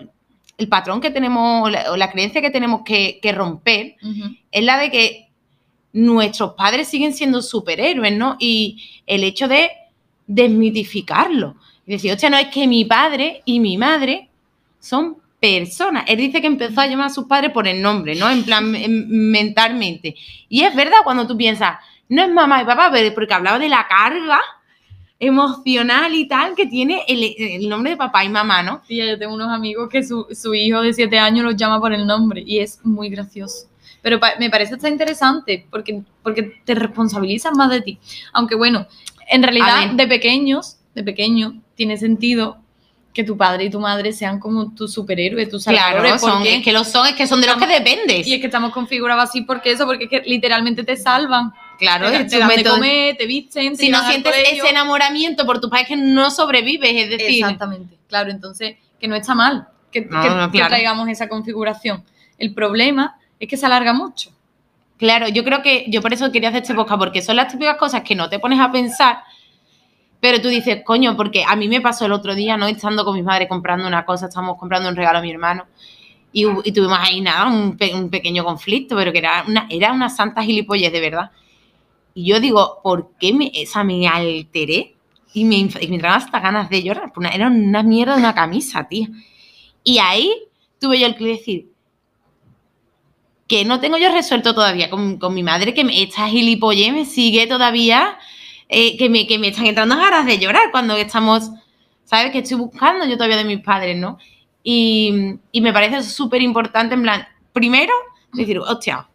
el 0.57 0.67
patrón 0.67 0.99
que 0.99 1.11
tenemos, 1.11 1.65
o 1.67 1.69
la, 1.69 1.91
o 1.91 1.97
la 1.97 2.11
creencia 2.11 2.41
que 2.41 2.49
tenemos 2.49 2.81
que, 2.83 3.19
que 3.21 3.31
romper, 3.31 3.95
es 4.51 4.63
la 4.63 4.77
de 4.79 4.89
que 4.91 5.27
nuestros 5.93 6.53
padres 6.53 6.87
siguen 6.87 7.13
siendo 7.13 7.41
superhéroes, 7.41 8.17
¿no? 8.17 8.35
Y 8.39 8.83
el 9.05 9.23
hecho 9.23 9.47
de 9.47 9.69
desmitificarlo. 10.25 11.55
Y 11.85 11.91
decir, 11.91 12.11
hostia, 12.11 12.29
no 12.29 12.37
es 12.37 12.47
que 12.47 12.67
mi 12.67 12.85
padre 12.85 13.41
y 13.45 13.59
mi 13.59 13.77
madre 13.77 14.29
son 14.79 15.17
personas. 15.39 16.05
Él 16.07 16.17
dice 16.17 16.41
que 16.41 16.47
empezó 16.47 16.81
a 16.81 16.87
llamar 16.87 17.07
a 17.07 17.09
sus 17.13 17.25
padres 17.25 17.51
por 17.51 17.67
el 17.67 17.81
nombre, 17.81 18.15
¿no? 18.15 18.29
En 18.29 18.43
plan, 18.43 18.71
mentalmente. 18.71 20.15
Y 20.49 20.63
es 20.63 20.75
verdad 20.75 20.97
cuando 21.03 21.27
tú 21.27 21.37
piensas, 21.37 21.77
no 22.09 22.23
es 22.23 22.29
mamá 22.29 22.61
y 22.61 22.65
papá, 22.65 22.89
pero 22.91 23.13
porque 23.13 23.33
hablaba 23.33 23.59
de 23.59 23.69
la 23.69 23.85
carga 23.87 24.39
emocional 25.19 26.13
y 26.13 26.27
tal 26.27 26.55
que 26.55 26.67
tiene 26.67 27.01
el, 27.07 27.33
el 27.37 27.69
nombre 27.69 27.91
de 27.91 27.97
papá 27.97 28.23
y 28.23 28.29
mamá, 28.29 28.61
¿no? 28.63 28.81
Sí, 28.87 28.97
yo 28.97 29.17
tengo 29.17 29.33
unos 29.33 29.49
amigos 29.49 29.89
que 29.89 30.03
su, 30.03 30.27
su 30.31 30.53
hijo 30.53 30.81
de 30.81 30.93
siete 30.93 31.17
años 31.17 31.43
los 31.43 31.55
llama 31.55 31.79
por 31.79 31.93
el 31.93 32.05
nombre 32.05 32.43
y 32.45 32.59
es 32.59 32.79
muy 32.85 33.09
gracioso. 33.09 33.67
Pero 34.01 34.19
pa- 34.19 34.35
me 34.39 34.49
parece 34.49 34.75
está 34.75 34.89
interesante 34.89 35.65
porque, 35.71 36.01
porque 36.21 36.61
te 36.63 36.75
responsabilizas 36.75 37.51
más 37.55 37.69
de 37.71 37.81
ti. 37.81 37.97
Aunque 38.33 38.55
bueno, 38.55 38.87
en 39.29 39.41
realidad 39.43 39.91
de 39.97 40.07
pequeños, 40.07 40.77
de 40.93 41.03
pequeño, 41.03 41.61
tiene 41.75 41.97
sentido 41.97 42.57
que 43.17 43.23
tu 43.23 43.35
padre 43.35 43.65
y 43.65 43.69
tu 43.69 43.79
madre 43.79 44.13
sean 44.13 44.39
como 44.39 44.73
tus 44.73 44.93
superhéroes, 44.93 45.49
tus 45.49 45.63
Claro, 45.65 45.79
salvadores. 45.79 46.21
son, 46.21 46.31
porque- 46.35 46.55
es 46.55 46.63
que 46.63 46.71
lo 46.71 46.83
son, 46.83 47.07
es 47.07 47.15
que 47.15 47.25
son 47.27 47.41
de 47.41 47.47
los 47.47 47.57
que 47.57 47.65
dependes. 47.67 48.25
Y 48.27 48.35
es 48.35 48.39
que 48.39 48.45
estamos 48.45 48.71
configurados 48.71 49.23
así 49.23 49.41
porque 49.41 49.71
eso, 49.71 49.85
porque 49.85 50.03
es 50.05 50.09
que 50.09 50.21
literalmente 50.25 50.83
te 50.83 50.95
salvan. 50.95 51.51
Claro, 51.79 52.09
te, 52.09 52.17
es 52.21 52.27
te 52.31 52.37
dan 52.39 52.47
de 52.49 52.63
comer, 52.63 53.17
te 53.17 53.25
visten, 53.25 53.75
te 53.75 53.83
si 53.83 53.89
no 53.89 54.03
sientes 54.07 54.33
ese 54.51 54.69
enamoramiento 54.69 55.45
por 55.45 55.59
tu 55.59 55.69
padre 55.69 55.83
es 55.83 55.87
que 55.89 55.95
no 55.97 56.29
sobrevives, 56.31 56.91
es 56.95 57.09
decir, 57.09 57.43
Exactamente, 57.43 57.97
claro, 58.07 58.29
entonces 58.31 58.75
que 58.99 59.07
no 59.07 59.15
está 59.15 59.33
mal 59.35 59.67
que, 59.91 60.01
No, 60.01 60.21
que- 60.21 60.29
no, 60.29 60.51
que 60.51 60.57
claro. 60.59 60.69
traigamos 60.69 61.09
esa 61.09 61.27
configuración. 61.27 62.03
El 62.37 62.53
problema 62.53 63.17
es 63.39 63.47
que 63.49 63.57
se 63.57 63.65
alarga 63.65 63.93
mucho. 63.93 64.31
claro, 64.97 65.27
yo 65.27 65.43
creo 65.43 65.61
que 65.61 65.85
yo 65.89 66.01
por 66.01 66.13
eso 66.13 66.31
quería 66.31 66.49
hacer 66.49 66.61
este 66.63 66.73
podcast, 66.73 66.99
porque 66.99 67.21
son 67.21 67.35
las 67.35 67.51
típicas 67.51 67.77
cosas 67.77 68.01
que 68.01 68.15
no 68.15 68.29
te 68.29 68.39
pones 68.39 68.59
a 68.59 68.71
pensar, 68.71 69.19
pero 70.19 70.41
tú 70.41 70.47
dices, 70.47 70.81
coño, 70.83 71.15
porque 71.15 71.43
a 71.47 71.55
mí 71.55 71.67
me 71.67 71.81
pasó 71.81 72.05
el 72.05 72.11
otro 72.11 72.35
día, 72.35 72.57
¿no? 72.57 72.67
Estando 72.67 73.05
con 73.05 73.15
mi 73.15 73.23
madre 73.23 73.47
comprando 73.47 73.87
una 73.87 74.05
cosa, 74.05 74.27
estábamos 74.27 74.57
comprando 74.57 74.89
un 74.89 74.95
regalo 74.95 75.19
a 75.19 75.21
mi 75.21 75.31
hermano. 75.31 75.65
Y, 76.33 76.45
y 76.63 76.71
tuvimos 76.71 76.97
ahí 76.99 77.21
nada, 77.21 77.47
un, 77.47 77.77
pe- 77.77 77.93
un 77.93 78.09
pequeño 78.09 78.43
conflicto, 78.43 78.95
pero 78.95 79.11
que 79.11 79.19
era 79.19 79.43
una, 79.47 79.67
era 79.69 79.91
una 79.93 80.09
santa 80.09 80.43
gilipollez, 80.43 80.91
de 80.91 80.99
verdad. 80.99 81.31
Y 82.13 82.25
yo 82.25 82.39
digo, 82.39 82.79
¿por 82.83 83.11
qué 83.19 83.33
me, 83.33 83.51
esa, 83.53 83.83
me 83.83 84.07
alteré? 84.07 84.95
Y 85.33 85.45
me, 85.45 85.55
y 85.57 85.87
me 85.87 85.95
entraban 85.95 86.17
hasta 86.19 86.39
ganas 86.39 86.69
de 86.69 86.81
llorar. 86.81 87.11
Era 87.31 87.47
una 87.47 87.83
mierda 87.83 88.13
de 88.15 88.19
una 88.19 88.33
camisa, 88.33 88.87
tía. 88.87 89.07
Y 89.83 89.99
ahí 89.99 90.33
tuve 90.79 90.99
yo 90.99 91.07
el 91.07 91.15
que 91.15 91.25
decir, 91.25 91.67
que 93.47 93.63
no 93.63 93.79
tengo 93.79 93.97
yo 93.97 94.11
resuelto 94.11 94.53
todavía 94.53 94.89
con, 94.89 95.17
con 95.17 95.33
mi 95.33 95.43
madre, 95.43 95.73
que 95.73 95.83
me, 95.83 96.01
esta 96.03 96.27
gilipollez 96.27 96.91
me 96.91 97.05
sigue 97.05 97.47
todavía, 97.47 98.17
eh, 98.69 98.97
que, 98.97 99.09
me, 99.09 99.25
que 99.27 99.37
me 99.39 99.47
están 99.49 99.65
entrando 99.67 99.95
ganas 99.95 100.25
de 100.25 100.37
llorar 100.39 100.71
cuando 100.71 100.95
estamos, 100.97 101.51
¿sabes? 102.03 102.31
Que 102.31 102.39
estoy 102.39 102.57
buscando 102.57 103.05
yo 103.05 103.15
todavía 103.15 103.37
de 103.37 103.45
mis 103.45 103.61
padres, 103.61 103.97
¿no? 103.97 104.17
Y, 104.63 105.35
y 105.51 105.61
me 105.61 105.71
parece 105.73 106.03
súper 106.03 106.41
importante, 106.41 106.93
en 106.95 107.01
plan, 107.03 107.27
primero, 107.53 107.93
decir, 108.33 108.59
hostia, 108.59 109.07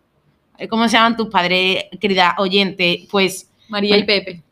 ¿cómo 0.70 0.88
se 0.88 0.96
llaman 0.96 1.16
tus 1.16 1.28
padres, 1.28 1.84
querida 2.00 2.34
oyente? 2.38 3.06
Pues, 3.10 3.50
María 3.68 3.96
y 3.98 4.04
Pues- 4.04 4.20
Pepe. 4.20 4.42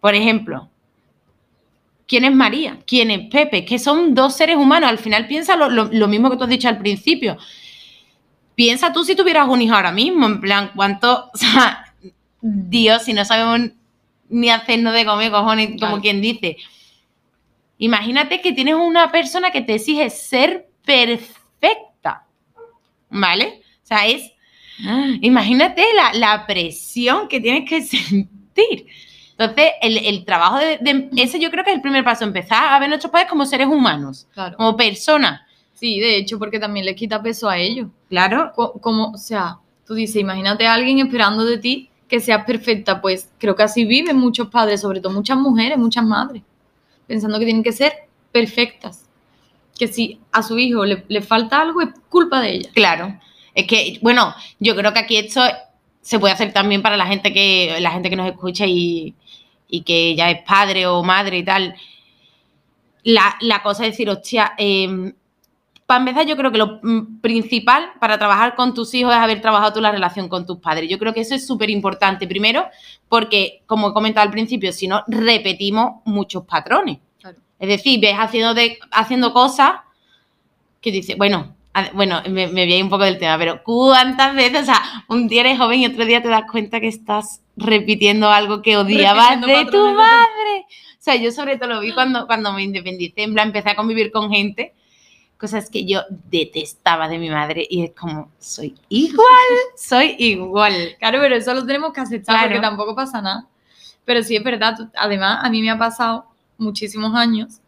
por 0.00 0.14
ejemplo, 0.14 0.68
¿quién 2.06 2.24
es 2.24 2.34
María? 2.34 2.78
¿Quién 2.86 3.10
es 3.10 3.28
Pepe? 3.30 3.64
Que 3.64 3.78
son 3.78 4.14
dos 4.14 4.34
seres 4.36 4.56
humanos. 4.56 4.88
Al 4.90 4.98
final 4.98 5.26
piensa 5.28 5.56
lo, 5.56 5.68
lo- 5.68 5.88
lo 5.92 6.08
mismo 6.08 6.30
que 6.30 6.36
tú 6.36 6.44
has 6.44 6.50
dicho 6.50 6.68
al 6.68 6.78
principio. 6.78 7.36
Piensa 8.54 8.92
tú 8.92 9.04
si 9.04 9.14
tuvieras 9.14 9.48
un 9.48 9.62
hijo 9.62 9.74
ahora 9.74 9.92
mismo, 9.92 10.26
en 10.26 10.40
plan, 10.40 10.70
¿cuánto? 10.74 11.30
O 11.34 11.36
sea, 11.36 11.84
Dios, 12.40 13.02
si 13.04 13.12
no 13.12 13.24
sabemos 13.24 13.70
ni 14.28 14.50
hacernos 14.50 14.92
de 14.94 15.04
comer, 15.04 15.30
cojones, 15.30 15.68
como 15.70 15.78
Claro. 15.78 16.00
quien 16.02 16.20
dice. 16.20 16.56
Imagínate 17.78 18.40
que 18.40 18.52
tienes 18.52 18.74
una 18.74 19.10
persona 19.12 19.50
que 19.50 19.62
te 19.62 19.74
exige 19.74 20.10
ser 20.10 20.68
perfecta, 20.84 22.26
¿vale? 23.10 23.62
O 23.82 23.86
sea, 23.86 24.06
es... 24.06 24.32
Imagínate 25.22 25.82
la, 25.94 26.12
la 26.14 26.46
presión 26.46 27.28
que 27.28 27.40
tienes 27.40 27.68
que 27.68 27.80
sentir. 27.82 28.86
Entonces, 29.38 29.72
el, 29.82 29.98
el 29.98 30.24
trabajo 30.24 30.58
de, 30.58 30.78
de- 30.78 31.08
Ese 31.16 31.38
yo 31.38 31.50
creo 31.50 31.62
que 31.64 31.70
es 31.70 31.76
el 31.76 31.82
primer 31.82 32.02
paso, 32.04 32.24
empezar 32.24 32.72
a 32.72 32.78
ver 32.80 32.88
nuestros 32.88 33.12
padres 33.12 33.28
como 33.30 33.46
seres 33.46 33.68
humanos, 33.68 34.26
Claro. 34.34 34.56
como 34.56 34.76
personas. 34.76 35.42
Sí, 35.74 36.00
de 36.00 36.16
hecho, 36.16 36.40
porque 36.40 36.58
también 36.58 36.84
les 36.84 36.96
quita 36.96 37.22
peso 37.22 37.48
a 37.48 37.56
ellos. 37.56 37.86
Claro. 38.08 38.50
Co- 38.56 38.72
Como, 38.80 39.12
o 39.12 39.16
sea, 39.16 39.58
tú 39.86 39.94
dices, 39.94 40.16
imagínate 40.16 40.66
a 40.66 40.74
alguien 40.74 40.98
esperando 40.98 41.44
de 41.44 41.58
ti 41.58 41.88
que 42.08 42.20
seas 42.20 42.44
perfecta, 42.44 43.00
pues 43.00 43.28
creo 43.38 43.54
que 43.54 43.62
así 43.62 43.84
viven 43.84 44.16
muchos 44.16 44.48
padres, 44.48 44.80
sobre 44.80 45.00
todo 45.00 45.12
muchas 45.12 45.36
mujeres, 45.36 45.78
muchas 45.78 46.04
madres, 46.04 46.42
pensando 47.06 47.38
que 47.38 47.44
tienen 47.44 47.62
que 47.62 47.72
ser 47.72 47.92
perfectas. 48.32 49.04
Que 49.78 49.86
si 49.86 50.18
a 50.32 50.42
su 50.42 50.58
hijo 50.58 50.84
le, 50.84 51.04
le 51.08 51.22
falta 51.22 51.60
algo 51.60 51.82
es 51.82 51.90
culpa 52.08 52.40
de 52.40 52.54
ella. 52.54 52.70
Claro. 52.74 53.18
Es 53.54 53.66
que, 53.66 53.98
bueno, 54.02 54.34
yo 54.58 54.74
creo 54.74 54.92
que 54.92 54.98
aquí 54.98 55.16
esto 55.16 55.42
se 56.00 56.18
puede 56.18 56.32
hacer 56.32 56.52
también 56.52 56.82
para 56.82 56.96
la 56.96 57.06
gente 57.06 57.32
que, 57.32 57.76
la 57.80 57.90
gente 57.90 58.08
que 58.08 58.16
nos 58.16 58.28
escucha 58.28 58.66
y, 58.66 59.14
y 59.68 59.82
que 59.82 60.16
ya 60.16 60.30
es 60.30 60.42
padre 60.42 60.86
o 60.86 61.02
madre 61.02 61.38
y 61.38 61.44
tal. 61.44 61.74
La, 63.04 63.36
la 63.40 63.62
cosa 63.62 63.84
es 63.84 63.92
decir, 63.92 64.08
hostia, 64.08 64.54
eh, 64.58 65.12
para 65.88 66.00
empezar, 66.00 66.26
yo 66.26 66.36
creo 66.36 66.52
que 66.52 66.58
lo 66.58 66.80
mm, 66.82 67.20
principal 67.22 67.92
para 67.98 68.18
trabajar 68.18 68.54
con 68.54 68.74
tus 68.74 68.92
hijos 68.92 69.12
es 69.14 69.18
haber 69.18 69.40
trabajado 69.40 69.72
tú 69.72 69.80
la 69.80 69.90
relación 69.90 70.28
con 70.28 70.44
tus 70.44 70.58
padres. 70.58 70.90
Yo 70.90 70.98
creo 70.98 71.14
que 71.14 71.20
eso 71.22 71.34
es 71.34 71.46
súper 71.46 71.70
importante. 71.70 72.26
Primero, 72.28 72.66
porque, 73.08 73.62
como 73.66 73.88
he 73.88 73.92
comentado 73.94 74.26
al 74.26 74.30
principio, 74.30 74.70
si 74.70 74.86
no, 74.86 75.02
repetimos 75.08 76.02
muchos 76.04 76.44
patrones. 76.44 76.98
Claro. 77.20 77.38
Es 77.58 77.68
decir, 77.68 77.98
ves 78.00 78.14
haciendo, 78.18 78.52
de, 78.52 78.78
haciendo 78.90 79.32
cosas 79.32 79.76
que 80.82 80.92
dices, 80.92 81.16
bueno, 81.16 81.54
a- 81.72 81.90
bueno, 81.94 82.20
me, 82.28 82.48
me 82.48 82.66
ir 82.66 82.82
un 82.84 82.90
poco 82.90 83.04
del 83.04 83.18
tema, 83.18 83.38
pero 83.38 83.62
¿cuántas 83.64 84.34
veces? 84.34 84.62
O 84.62 84.64
sea, 84.66 84.82
un 85.08 85.26
día 85.26 85.40
eres 85.40 85.58
joven 85.58 85.80
y 85.80 85.86
otro 85.86 86.04
día 86.04 86.22
te 86.22 86.28
das 86.28 86.44
cuenta 86.52 86.80
que 86.80 86.88
estás 86.88 87.40
repitiendo 87.56 88.28
algo 88.30 88.60
que 88.60 88.76
odiabas 88.76 89.40
de 89.40 89.64
tu- 89.70 89.94
madre. 89.94 90.66
O 90.92 91.00
sea, 91.00 91.16
yo 91.16 91.32
sobre 91.32 91.56
todo 91.56 91.70
lo 91.70 91.80
vi 91.80 91.92
cuando, 91.94 92.26
cuando 92.26 92.52
me 92.52 92.62
independicé, 92.62 93.22
en 93.22 93.32
plan, 93.32 93.46
empecé 93.48 93.70
a 93.70 93.74
convivir 93.76 94.12
con 94.12 94.30
gente, 94.30 94.74
cosas 95.38 95.70
que 95.70 95.84
yo 95.86 96.00
detestaba 96.30 97.08
de 97.08 97.18
mi 97.18 97.30
madre 97.30 97.66
y 97.68 97.84
es 97.84 97.92
como, 97.92 98.30
soy 98.38 98.74
igual, 98.88 99.26
soy 99.76 100.16
igual. 100.18 100.96
Claro, 100.98 101.20
pero 101.20 101.36
eso 101.36 101.54
lo 101.54 101.64
tenemos 101.64 101.92
que 101.92 102.00
aceptar 102.00 102.34
Claro. 102.34 102.48
porque 102.48 102.60
tampoco 102.60 102.94
pasa 102.94 103.22
nada. 103.22 103.46
Pero 104.04 104.22
sí 104.22 104.36
es 104.36 104.42
verdad, 104.42 104.74
además 104.96 105.38
a 105.42 105.48
mí 105.50 105.62
me 105.62 105.70
ha 105.70 105.78
pasado 105.78 106.26
muchísimos 106.56 107.14
años 107.14 107.60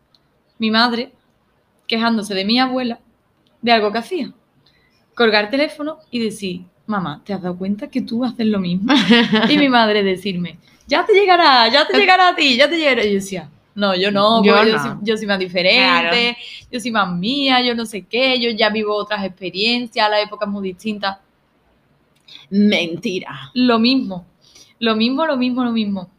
mi 0.58 0.70
madre 0.70 1.12
quejándose 1.86 2.34
de 2.34 2.44
mi 2.44 2.58
abuela 2.58 2.98
de 3.62 3.72
algo 3.72 3.92
que 3.92 3.98
hacía. 3.98 4.32
Colgar 5.14 5.44
el 5.44 5.50
teléfono 5.50 5.98
y 6.10 6.18
decir, 6.18 6.62
mamá, 6.86 7.22
¿te 7.24 7.32
has 7.32 7.42
dado 7.42 7.56
cuenta 7.56 7.88
que 7.88 8.00
tú 8.00 8.24
haces 8.24 8.46
lo 8.46 8.58
mismo? 8.58 8.92
y 9.48 9.58
mi 9.58 9.68
madre 9.68 10.02
decirme, 10.02 10.58
ya 10.86 11.04
te 11.04 11.12
llegará, 11.12 11.68
ya 11.68 11.86
te 11.86 11.96
llegará 11.96 12.28
a 12.28 12.34
ti, 12.34 12.56
ya 12.56 12.68
te 12.68 12.76
llegará. 12.76 13.04
Y 13.04 13.08
yo 13.10 13.14
decía, 13.14 13.48
no, 13.80 13.94
yo 13.96 14.10
no, 14.12 14.44
Yo 14.44 14.64
yo, 14.64 14.72
no. 14.76 14.82
soy, 14.82 14.92
yo 15.02 15.16
soy 15.16 15.26
más 15.26 15.38
diferente, 15.40 16.36
yo 16.70 16.78
soy 16.78 16.90
más 16.92 17.12
mía, 17.12 17.60
yo 17.62 17.74
no 17.74 17.84
sé 17.86 18.02
qué, 18.06 18.38
yo 18.38 18.50
ya 18.50 18.68
vivo 18.70 18.94
otras 18.94 19.24
experiencias, 19.24 20.08
la 20.08 20.20
época 20.20 20.44
es 20.44 20.50
muy 20.52 20.62
distinta. 20.68 21.20
Mentira. 22.50 23.50
Lo 23.54 23.78
mismo, 23.78 24.26
lo 24.78 24.96
mismo, 24.96 25.26
lo 25.26 25.36
mismo, 25.36 25.64
lo 25.64 25.72
mismo. 25.72 26.10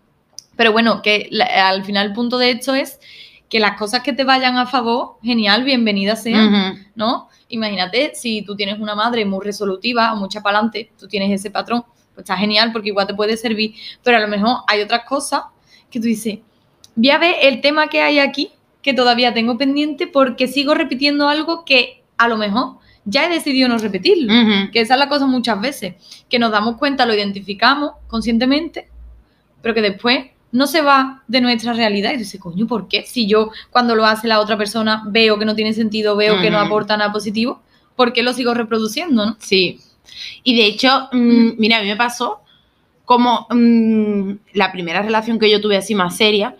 Pero 0.55 0.71
bueno, 0.71 1.01
que 1.01 1.27
la- 1.31 1.69
al 1.69 1.83
final 1.85 2.07
el 2.07 2.13
punto 2.13 2.37
de 2.37 2.51
esto 2.51 2.73
es 2.73 2.99
que 3.49 3.59
las 3.59 3.77
cosas 3.77 4.01
que 4.01 4.13
te 4.13 4.23
vayan 4.23 4.57
a 4.57 4.65
favor, 4.65 5.17
genial, 5.21 5.63
bienvenidas 5.63 6.23
sean. 6.23 6.85
¿no? 6.95 7.29
Imagínate 7.49 8.11
si 8.15 8.43
tú 8.43 8.55
tienes 8.55 8.79
una 8.79 8.95
madre 8.95 9.25
muy 9.25 9.43
resolutiva 9.43 10.13
o 10.13 10.15
mucha 10.15 10.41
pa'lante, 10.41 10.91
tú 10.99 11.07
tienes 11.07 11.31
ese 11.31 11.51
patrón, 11.51 11.83
pues 12.13 12.23
está 12.23 12.37
genial 12.37 12.71
porque 12.71 12.89
igual 12.89 13.07
te 13.07 13.13
puede 13.13 13.35
servir, 13.37 13.73
pero 14.03 14.17
a 14.17 14.19
lo 14.21 14.27
mejor 14.27 14.57
hay 14.67 14.81
otras 14.81 15.03
cosas 15.05 15.43
que 15.89 15.99
tú 15.99 16.05
dices, 16.05 16.39
voy 16.95 17.09
a 17.09 17.17
ver 17.17 17.35
el 17.41 17.61
tema 17.61 17.87
que 17.87 18.01
hay 18.01 18.19
aquí 18.19 18.51
que 18.81 18.93
todavía 18.93 19.33
tengo 19.33 19.57
pendiente 19.57 20.07
porque 20.07 20.47
sigo 20.47 20.73
repitiendo 20.73 21.27
algo 21.29 21.65
que 21.65 22.03
a 22.17 22.27
lo 22.27 22.37
mejor 22.37 22.77
ya 23.05 23.25
he 23.25 23.29
decidido 23.29 23.67
no 23.67 23.77
repetirlo. 23.77 24.33
Que 24.71 24.81
esa 24.81 24.93
es 24.95 24.99
la 24.99 25.09
cosa 25.09 25.25
muchas 25.25 25.59
veces, 25.59 25.95
que 26.29 26.39
nos 26.39 26.51
damos 26.51 26.77
cuenta, 26.77 27.05
lo 27.05 27.13
identificamos 27.13 27.91
conscientemente, 28.07 28.89
pero 29.61 29.73
que 29.73 29.81
después 29.81 30.25
no 30.51 30.67
se 30.67 30.81
va 30.81 31.23
de 31.27 31.41
nuestra 31.41 31.73
realidad 31.73 32.11
y 32.13 32.17
dice, 32.17 32.37
coño, 32.37 32.67
¿por 32.67 32.87
qué? 32.87 33.03
Si 33.03 33.25
yo 33.25 33.51
cuando 33.69 33.95
lo 33.95 34.05
hace 34.05 34.27
la 34.27 34.39
otra 34.39 34.57
persona 34.57 35.03
veo 35.07 35.39
que 35.39 35.45
no 35.45 35.55
tiene 35.55 35.73
sentido, 35.73 36.15
veo 36.15 36.41
que 36.41 36.51
no 36.51 36.59
aporta 36.59 36.97
nada 36.97 37.11
positivo, 37.11 37.61
¿por 37.95 38.13
qué 38.13 38.21
lo 38.21 38.33
sigo 38.33 38.53
reproduciendo, 38.53 39.25
no? 39.25 39.37
Sí. 39.39 39.79
Y 40.43 40.55
de 40.55 40.65
hecho, 40.65 41.07
mm, 41.11 41.51
mira, 41.57 41.77
a 41.77 41.81
mí 41.81 41.87
me 41.87 41.95
pasó 41.95 42.41
como 43.05 43.47
mm, 43.49 44.31
la 44.53 44.71
primera 44.71 45.01
relación 45.01 45.39
que 45.39 45.49
yo 45.49 45.61
tuve 45.61 45.77
así 45.77 45.95
más 45.95 46.17
seria, 46.17 46.55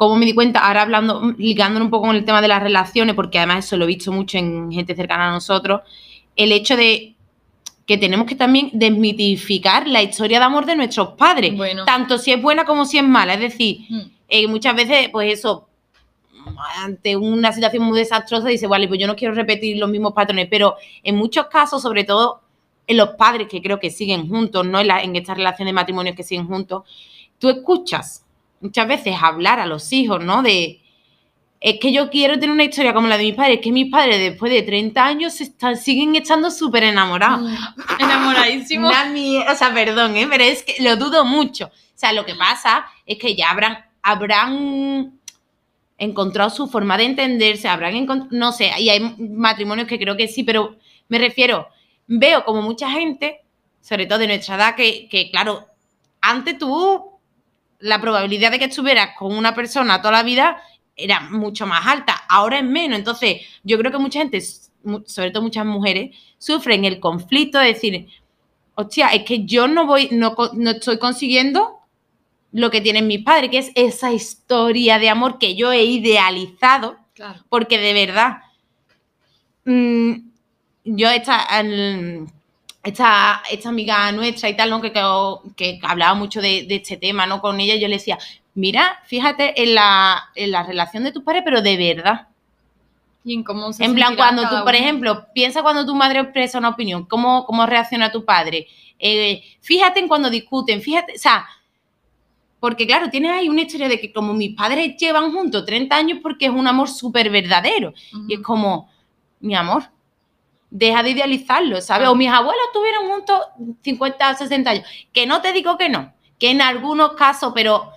como 0.00 0.16
me 0.16 0.24
di 0.24 0.32
cuenta, 0.32 0.60
ahora 0.66 0.80
hablando, 0.80 1.20
mm, 1.20 1.34
ligándolo 1.36 1.84
un 1.84 1.90
poco 1.90 2.06
con 2.06 2.16
el 2.16 2.24
tema 2.24 2.40
de 2.40 2.48
las 2.48 2.62
relaciones, 2.62 3.14
porque 3.14 3.36
además 3.36 3.66
eso 3.66 3.76
lo 3.76 3.84
he 3.84 3.88
visto 3.88 4.10
mucho 4.10 4.38
en 4.38 4.72
gente 4.72 4.96
cercana 4.96 5.28
a 5.28 5.30
nosotros, 5.32 5.82
el 6.36 6.52
hecho 6.52 6.74
de 6.74 7.16
que 7.84 7.98
tenemos 7.98 8.26
que 8.26 8.34
también 8.34 8.70
desmitificar 8.72 9.86
la 9.86 10.00
historia 10.00 10.38
de 10.38 10.44
amor 10.46 10.64
de 10.64 10.74
nuestros 10.74 11.08
padres, 11.18 11.54
Bueno. 11.54 11.84
tanto 11.84 12.16
si 12.16 12.32
es 12.32 12.40
buena 12.40 12.64
como 12.64 12.86
si 12.86 12.96
es 12.96 13.04
mala. 13.04 13.34
Es 13.34 13.40
decir, 13.40 13.80
Mm. 13.90 14.00
eh, 14.28 14.46
muchas 14.48 14.74
veces, 14.74 15.10
pues 15.10 15.34
eso, 15.38 15.68
ante 16.82 17.14
una 17.18 17.52
situación 17.52 17.82
muy 17.82 17.98
desastrosa, 17.98 18.48
dice, 18.48 18.66
vale, 18.66 18.88
pues 18.88 18.98
yo 18.98 19.06
no 19.06 19.16
quiero 19.16 19.34
repetir 19.34 19.76
los 19.76 19.90
mismos 19.90 20.14
patrones, 20.14 20.46
pero 20.50 20.76
en 21.02 21.16
muchos 21.16 21.46
casos, 21.48 21.82
sobre 21.82 22.04
todo 22.04 22.40
en 22.86 22.96
los 22.96 23.10
padres 23.10 23.48
que 23.48 23.60
creo 23.60 23.78
que 23.78 23.90
siguen 23.90 24.28
juntos, 24.30 24.66
no 24.66 24.80
en, 24.80 24.86
la- 24.86 25.02
en 25.02 25.14
estas 25.14 25.36
relaciones 25.36 25.68
de 25.68 25.74
matrimonios 25.74 26.16
que 26.16 26.22
siguen 26.22 26.46
juntos, 26.46 26.84
tú 27.38 27.50
escuchas 27.50 28.24
muchas 28.60 28.86
veces 28.88 29.14
hablar 29.20 29.58
a 29.60 29.66
los 29.66 29.92
hijos, 29.92 30.22
¿no? 30.24 30.42
De, 30.42 30.82
es 31.60 31.78
que 31.78 31.92
yo 31.92 32.08
quiero 32.10 32.34
tener 32.34 32.50
una 32.50 32.64
historia 32.64 32.94
como 32.94 33.06
la 33.08 33.18
de 33.18 33.24
mis 33.24 33.34
padres, 33.34 33.60
que 33.62 33.72
mis 33.72 33.90
padres 33.90 34.18
después 34.18 34.50
de 34.52 34.62
30 34.62 35.04
años 35.04 35.40
están, 35.40 35.76
siguen 35.76 36.14
estando 36.16 36.50
súper 36.50 36.84
enamorados. 36.84 37.42
Mm. 37.42 37.54
Enamoradísimo. 38.02 38.88
Una 38.88 39.04
mier- 39.12 39.50
o 39.50 39.54
sea, 39.54 39.72
perdón, 39.74 40.16
¿eh? 40.16 40.26
pero 40.30 40.44
es 40.44 40.62
que 40.62 40.82
lo 40.82 40.96
dudo 40.96 41.24
mucho. 41.24 41.66
O 41.66 41.70
sea, 42.00 42.12
lo 42.12 42.24
que 42.24 42.34
pasa 42.34 42.86
es 43.04 43.18
que 43.18 43.34
ya 43.34 43.50
habrán, 43.50 43.84
habrán 44.02 45.18
encontrado 45.98 46.48
su 46.48 46.66
forma 46.66 46.96
de 46.96 47.04
entenderse, 47.04 47.68
habrán 47.68 47.94
encontrado, 47.94 48.30
no 48.34 48.52
sé, 48.52 48.70
y 48.78 48.88
hay 48.88 49.14
matrimonios 49.18 49.86
que 49.86 49.98
creo 49.98 50.16
que 50.16 50.28
sí, 50.28 50.44
pero 50.44 50.76
me 51.08 51.18
refiero, 51.18 51.68
veo 52.06 52.42
como 52.46 52.62
mucha 52.62 52.90
gente, 52.90 53.42
sobre 53.82 54.06
todo 54.06 54.18
de 54.20 54.28
nuestra 54.28 54.54
edad, 54.56 54.74
que, 54.76 55.08
que 55.10 55.30
claro, 55.30 55.66
antes 56.22 56.56
tú, 56.56 57.09
la 57.80 58.00
probabilidad 58.00 58.50
de 58.50 58.58
que 58.58 58.66
estuvieras 58.66 59.10
con 59.18 59.36
una 59.36 59.54
persona 59.54 60.00
toda 60.00 60.12
la 60.12 60.22
vida 60.22 60.62
era 60.96 61.20
mucho 61.20 61.66
más 61.66 61.86
alta, 61.86 62.14
ahora 62.28 62.58
es 62.58 62.64
menos. 62.64 62.98
Entonces, 62.98 63.40
yo 63.62 63.78
creo 63.78 63.90
que 63.90 63.98
mucha 63.98 64.18
gente, 64.18 64.40
sobre 64.40 65.30
todo 65.30 65.42
muchas 65.42 65.64
mujeres, 65.64 66.14
sufren 66.38 66.84
el 66.84 67.00
conflicto 67.00 67.58
de 67.58 67.66
decir, 67.68 68.06
hostia, 68.74 69.08
es 69.08 69.24
que 69.24 69.44
yo 69.44 69.66
no 69.66 69.86
voy, 69.86 70.08
no, 70.12 70.34
no 70.54 70.70
estoy 70.70 70.98
consiguiendo 70.98 71.78
lo 72.52 72.70
que 72.70 72.80
tienen 72.80 73.06
mis 73.06 73.22
padres, 73.22 73.50
que 73.50 73.58
es 73.58 73.70
esa 73.74 74.12
historia 74.12 74.98
de 74.98 75.08
amor 75.08 75.38
que 75.38 75.54
yo 75.56 75.72
he 75.72 75.84
idealizado, 75.84 76.96
Claro. 77.14 77.40
porque 77.48 77.78
de 77.78 77.92
verdad, 77.94 78.38
mm, 79.64 80.12
yo 80.84 81.08
esta, 81.10 81.40
al- 81.40 82.26
esta, 82.82 83.42
esta 83.50 83.68
amiga 83.68 84.10
nuestra 84.12 84.48
y 84.48 84.56
tal, 84.56 84.70
¿no? 84.70 84.80
que, 84.80 84.92
que, 84.92 85.02
que 85.56 85.80
hablaba 85.82 86.14
mucho 86.14 86.40
de, 86.40 86.64
de 86.66 86.76
este 86.76 86.96
tema, 86.96 87.26
¿no? 87.26 87.40
Con 87.40 87.60
ella, 87.60 87.76
yo 87.76 87.88
le 87.88 87.96
decía, 87.96 88.18
mira, 88.54 89.00
fíjate 89.06 89.62
en 89.62 89.74
la, 89.74 90.30
en 90.34 90.50
la 90.50 90.62
relación 90.62 91.04
de 91.04 91.12
tus 91.12 91.22
padres, 91.22 91.42
pero 91.44 91.62
de 91.62 91.76
verdad. 91.76 92.28
Y 93.22 93.34
en 93.34 93.44
cómo 93.44 93.72
se 93.72 93.84
En 93.84 93.94
plan, 93.94 94.16
cuando 94.16 94.48
tú, 94.48 94.64
por 94.64 94.74
ejemplo, 94.74 95.26
piensa 95.34 95.62
cuando 95.62 95.84
tu 95.84 95.94
madre 95.94 96.20
expresa 96.20 96.58
una 96.58 96.70
opinión, 96.70 97.04
cómo, 97.04 97.44
cómo 97.44 97.66
reacciona 97.66 98.10
tu 98.10 98.24
padre. 98.24 98.66
Eh, 98.98 99.42
fíjate 99.60 100.00
en 100.00 100.08
cuando 100.08 100.30
discuten, 100.30 100.80
fíjate, 100.80 101.14
o 101.14 101.18
sea, 101.18 101.46
porque 102.60 102.86
claro, 102.86 103.10
tienes 103.10 103.30
ahí 103.30 103.48
una 103.48 103.62
historia 103.62 103.88
de 103.88 104.00
que 104.00 104.12
como 104.12 104.32
mis 104.32 104.54
padres 104.54 104.96
llevan 104.96 105.32
juntos 105.32 105.64
30 105.64 105.96
años 105.96 106.18
porque 106.22 106.46
es 106.46 106.50
un 106.50 106.66
amor 106.66 106.88
súper 106.88 107.30
verdadero. 107.30 107.92
Y 108.28 108.34
es 108.34 108.40
como, 108.40 108.90
mi 109.40 109.54
amor, 109.54 109.84
deja 110.70 111.02
de 111.02 111.10
idealizarlo, 111.10 111.80
¿sabes? 111.80 112.00
Claro. 112.02 112.12
O 112.12 112.14
mis 112.14 112.28
abuelos 112.28 112.62
estuvieron 112.68 113.08
juntos 113.08 113.40
50 113.82 114.30
o 114.30 114.34
60 114.36 114.70
años. 114.70 114.84
Que 115.12 115.26
no 115.26 115.40
te 115.42 115.52
digo 115.52 115.76
que 115.76 115.88
no, 115.88 116.12
que 116.38 116.50
en 116.50 116.62
algunos 116.62 117.12
casos, 117.14 117.52
pero 117.54 117.90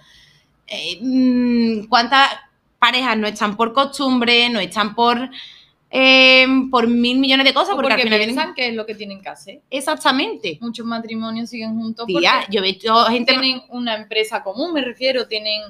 eh, 0.68 0.98
mm, 1.02 1.86
¿cuántas 1.88 2.30
parejas 2.80 3.18
no 3.18 3.28
están 3.28 3.56
por 3.56 3.74
costumbre, 3.74 4.50
no 4.50 4.60
están 4.60 4.96
por, 4.96 5.30
eh, 5.92 6.48
por 6.72 6.88
mil 6.88 7.20
millones 7.20 7.46
de 7.46 7.54
cosas? 7.54 7.74
O 7.74 7.76
Porque, 7.76 7.90
porque 7.90 8.02
al 8.02 8.08
final 8.08 8.20
piensan 8.20 8.44
vienen- 8.48 8.56
que 8.56 8.68
es 8.70 8.74
lo 8.76 8.86
que 8.86 8.96
tienen 8.96 9.22
que 9.22 9.30
hacer. 9.30 9.62
Exactamente. 9.70 10.58
Muchos 10.62 10.86
matrimonios 10.86 11.50
siguen 11.50 11.76
juntos 11.80 12.08
Tía, 12.08 12.46
yo 12.50 12.60
he 12.62 12.64
visto 12.64 13.06
gente... 13.06 13.34
tienen 13.34 13.62
una 13.70 13.96
empresa 13.96 14.44
común, 14.44 14.74
me 14.74 14.82
refiero, 14.82 15.28
tienen 15.28 15.62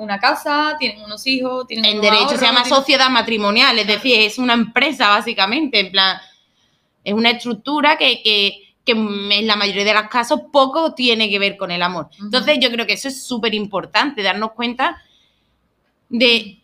una 0.00 0.18
casa, 0.18 0.76
tienen 0.78 1.02
unos 1.04 1.26
hijos, 1.26 1.66
tienen 1.66 1.96
En 1.96 2.00
derecho 2.00 2.30
se 2.30 2.46
llama 2.46 2.62
tienen- 2.62 2.74
sociedad 2.78 3.10
matrimonial, 3.10 3.78
es 3.78 3.86
decir, 3.86 4.18
es 4.20 4.38
una 4.38 4.54
empresa 4.54 5.08
básicamente, 5.10 5.78
en 5.80 5.92
plan, 5.92 6.18
es 7.04 7.12
una 7.14 7.30
estructura 7.30 7.98
que, 7.98 8.22
que, 8.22 8.74
que 8.84 8.92
en 8.92 9.46
la 9.46 9.56
mayoría 9.56 9.84
de 9.84 9.94
los 9.94 10.04
casos 10.08 10.40
poco 10.50 10.94
tiene 10.94 11.28
que 11.28 11.38
ver 11.38 11.56
con 11.58 11.70
el 11.70 11.82
amor. 11.82 12.08
Entonces 12.18 12.58
yo 12.60 12.70
creo 12.70 12.86
que 12.86 12.94
eso 12.94 13.08
es 13.08 13.22
súper 13.26 13.54
importante, 13.54 14.22
darnos 14.22 14.52
cuenta 14.52 15.02
de 16.08 16.58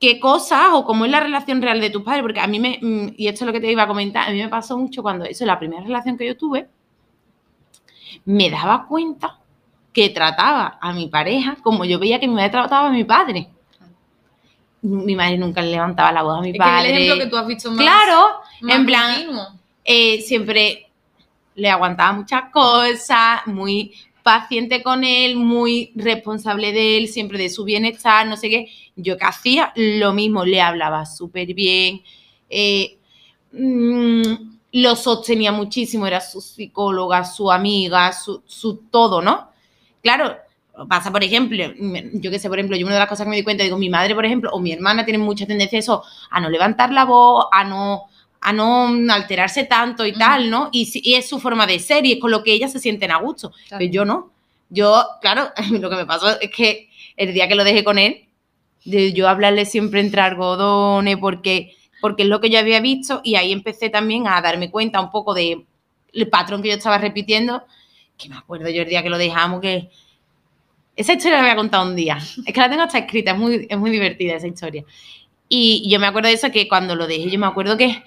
qué 0.00 0.18
cosas 0.20 0.66
o 0.72 0.84
cómo 0.84 1.04
es 1.04 1.10
la 1.10 1.20
relación 1.20 1.62
real 1.62 1.80
de 1.80 1.90
tus 1.90 2.02
padres, 2.02 2.22
porque 2.22 2.40
a 2.40 2.46
mí 2.48 2.58
me, 2.58 2.78
mm, 2.82 3.14
y 3.16 3.28
esto 3.28 3.44
es 3.44 3.46
lo 3.46 3.52
que 3.52 3.60
te 3.60 3.70
iba 3.70 3.84
a 3.84 3.86
comentar, 3.86 4.28
a 4.28 4.32
mí 4.32 4.38
me 4.38 4.48
pasó 4.48 4.76
mucho 4.76 5.02
cuando, 5.02 5.24
eso, 5.24 5.46
la 5.46 5.58
primera 5.58 5.82
relación 5.82 6.18
que 6.18 6.26
yo 6.26 6.36
tuve, 6.36 6.68
me 8.24 8.50
daba 8.50 8.86
cuenta 8.86 9.38
que 9.96 10.10
trataba 10.10 10.76
a 10.78 10.92
mi 10.92 11.08
pareja 11.08 11.56
como 11.62 11.86
yo 11.86 11.98
veía 11.98 12.20
que 12.20 12.28
mi 12.28 12.34
madre 12.34 12.50
trataba 12.50 12.88
a 12.88 12.92
mi 12.92 13.04
padre. 13.04 13.48
Mi 14.82 15.16
madre 15.16 15.38
nunca 15.38 15.62
le 15.62 15.70
levantaba 15.70 16.12
la 16.12 16.22
voz 16.22 16.36
a 16.36 16.42
mi 16.42 16.50
Es 16.50 16.58
padre. 16.58 16.88
que 16.90 16.96
el 16.98 17.02
ejemplo 17.02 17.24
que 17.24 17.30
tú 17.30 17.36
has 17.38 17.46
visto 17.46 17.70
más. 17.70 17.80
claro, 17.80 18.26
más 18.60 18.76
en 18.76 18.84
plan, 18.84 19.26
eh, 19.86 20.20
siempre 20.20 20.90
le 21.54 21.70
aguantaba 21.70 22.12
muchas 22.12 22.50
cosas, 22.52 23.40
muy 23.46 23.94
paciente 24.22 24.82
con 24.82 25.02
él, 25.02 25.36
muy 25.36 25.92
responsable 25.94 26.72
de 26.72 26.98
él, 26.98 27.08
siempre 27.08 27.38
de 27.38 27.48
su 27.48 27.64
bienestar, 27.64 28.26
no 28.26 28.36
sé 28.36 28.50
qué. 28.50 28.68
Yo 28.96 29.16
que 29.16 29.24
hacía 29.24 29.72
lo 29.76 30.12
mismo, 30.12 30.44
le 30.44 30.60
hablaba 30.60 31.06
súper 31.06 31.54
bien, 31.54 32.02
eh, 32.50 32.98
mm, 33.50 34.22
lo 34.72 34.94
sostenía 34.94 35.52
muchísimo, 35.52 36.06
era 36.06 36.20
su 36.20 36.42
psicóloga, 36.42 37.24
su 37.24 37.50
amiga, 37.50 38.12
su, 38.12 38.42
su 38.44 38.76
todo, 38.90 39.22
¿no? 39.22 39.55
Claro, 40.06 40.36
pasa, 40.88 41.10
por 41.10 41.24
ejemplo, 41.24 41.64
yo 42.12 42.30
que 42.30 42.38
sé, 42.38 42.48
por 42.48 42.60
ejemplo, 42.60 42.76
yo 42.76 42.86
una 42.86 42.94
de 42.94 43.00
las 43.00 43.08
cosas 43.08 43.24
que 43.24 43.30
me 43.30 43.34
di 43.34 43.42
cuenta, 43.42 43.64
digo, 43.64 43.76
mi 43.76 43.90
madre, 43.90 44.14
por 44.14 44.24
ejemplo, 44.24 44.50
o 44.52 44.60
mi 44.60 44.70
hermana 44.70 45.04
tienen 45.04 45.20
mucha 45.20 45.48
tendencia 45.48 45.78
a 45.78 45.80
eso, 45.80 46.04
a 46.30 46.38
no 46.38 46.48
levantar 46.48 46.92
la 46.92 47.04
voz, 47.04 47.46
a 47.50 47.64
no, 47.64 48.04
a 48.40 48.52
no 48.52 49.12
alterarse 49.12 49.64
tanto 49.64 50.06
y 50.06 50.12
tal, 50.12 50.48
¿no? 50.48 50.68
Y, 50.70 50.88
y 51.02 51.14
es 51.14 51.28
su 51.28 51.40
forma 51.40 51.66
de 51.66 51.80
ser 51.80 52.06
y 52.06 52.12
es 52.12 52.20
con 52.20 52.30
lo 52.30 52.44
que 52.44 52.52
ellas 52.52 52.70
se 52.70 52.78
sienten 52.78 53.10
a 53.10 53.16
gusto. 53.16 53.50
Claro. 53.50 53.78
Pero 53.80 53.90
yo 53.90 54.04
no. 54.04 54.30
Yo, 54.70 55.04
claro, 55.20 55.48
lo 55.72 55.90
que 55.90 55.96
me 55.96 56.06
pasó 56.06 56.40
es 56.40 56.50
que 56.52 56.88
el 57.16 57.34
día 57.34 57.48
que 57.48 57.56
lo 57.56 57.64
dejé 57.64 57.82
con 57.82 57.98
él, 57.98 58.28
de 58.84 59.12
yo 59.12 59.28
hablarle 59.28 59.64
siempre 59.64 59.98
entre 59.98 60.20
algodones, 60.20 61.16
porque, 61.16 61.74
porque 62.00 62.22
es 62.22 62.28
lo 62.28 62.40
que 62.40 62.48
yo 62.48 62.60
había 62.60 62.78
visto, 62.78 63.22
y 63.24 63.34
ahí 63.34 63.50
empecé 63.50 63.90
también 63.90 64.28
a 64.28 64.40
darme 64.40 64.70
cuenta 64.70 65.00
un 65.00 65.10
poco 65.10 65.34
del 65.34 65.66
patrón 66.30 66.62
que 66.62 66.68
yo 66.68 66.76
estaba 66.76 66.98
repitiendo, 66.98 67.64
que 68.16 68.28
me 68.28 68.36
acuerdo 68.36 68.68
yo 68.70 68.82
el 68.82 68.88
día 68.88 69.02
que 69.02 69.10
lo 69.10 69.18
dejamos, 69.18 69.60
que 69.60 69.90
esa 70.96 71.12
historia 71.12 71.36
la 71.38 71.42
voy 71.42 71.50
a 71.52 71.56
contar 71.56 71.86
un 71.86 71.94
día. 71.94 72.16
Es 72.46 72.52
que 72.52 72.60
la 72.60 72.70
tengo 72.70 72.82
hasta 72.82 72.98
escrita, 72.98 73.32
es 73.32 73.38
muy, 73.38 73.66
es 73.68 73.78
muy 73.78 73.90
divertida 73.90 74.34
esa 74.34 74.46
historia. 74.46 74.84
Y 75.48 75.88
yo 75.88 76.00
me 76.00 76.06
acuerdo 76.06 76.28
de 76.28 76.34
eso, 76.34 76.50
que 76.50 76.68
cuando 76.68 76.96
lo 76.96 77.06
dejé, 77.06 77.30
yo 77.30 77.38
me 77.38 77.46
acuerdo 77.46 77.76
que 77.76 78.02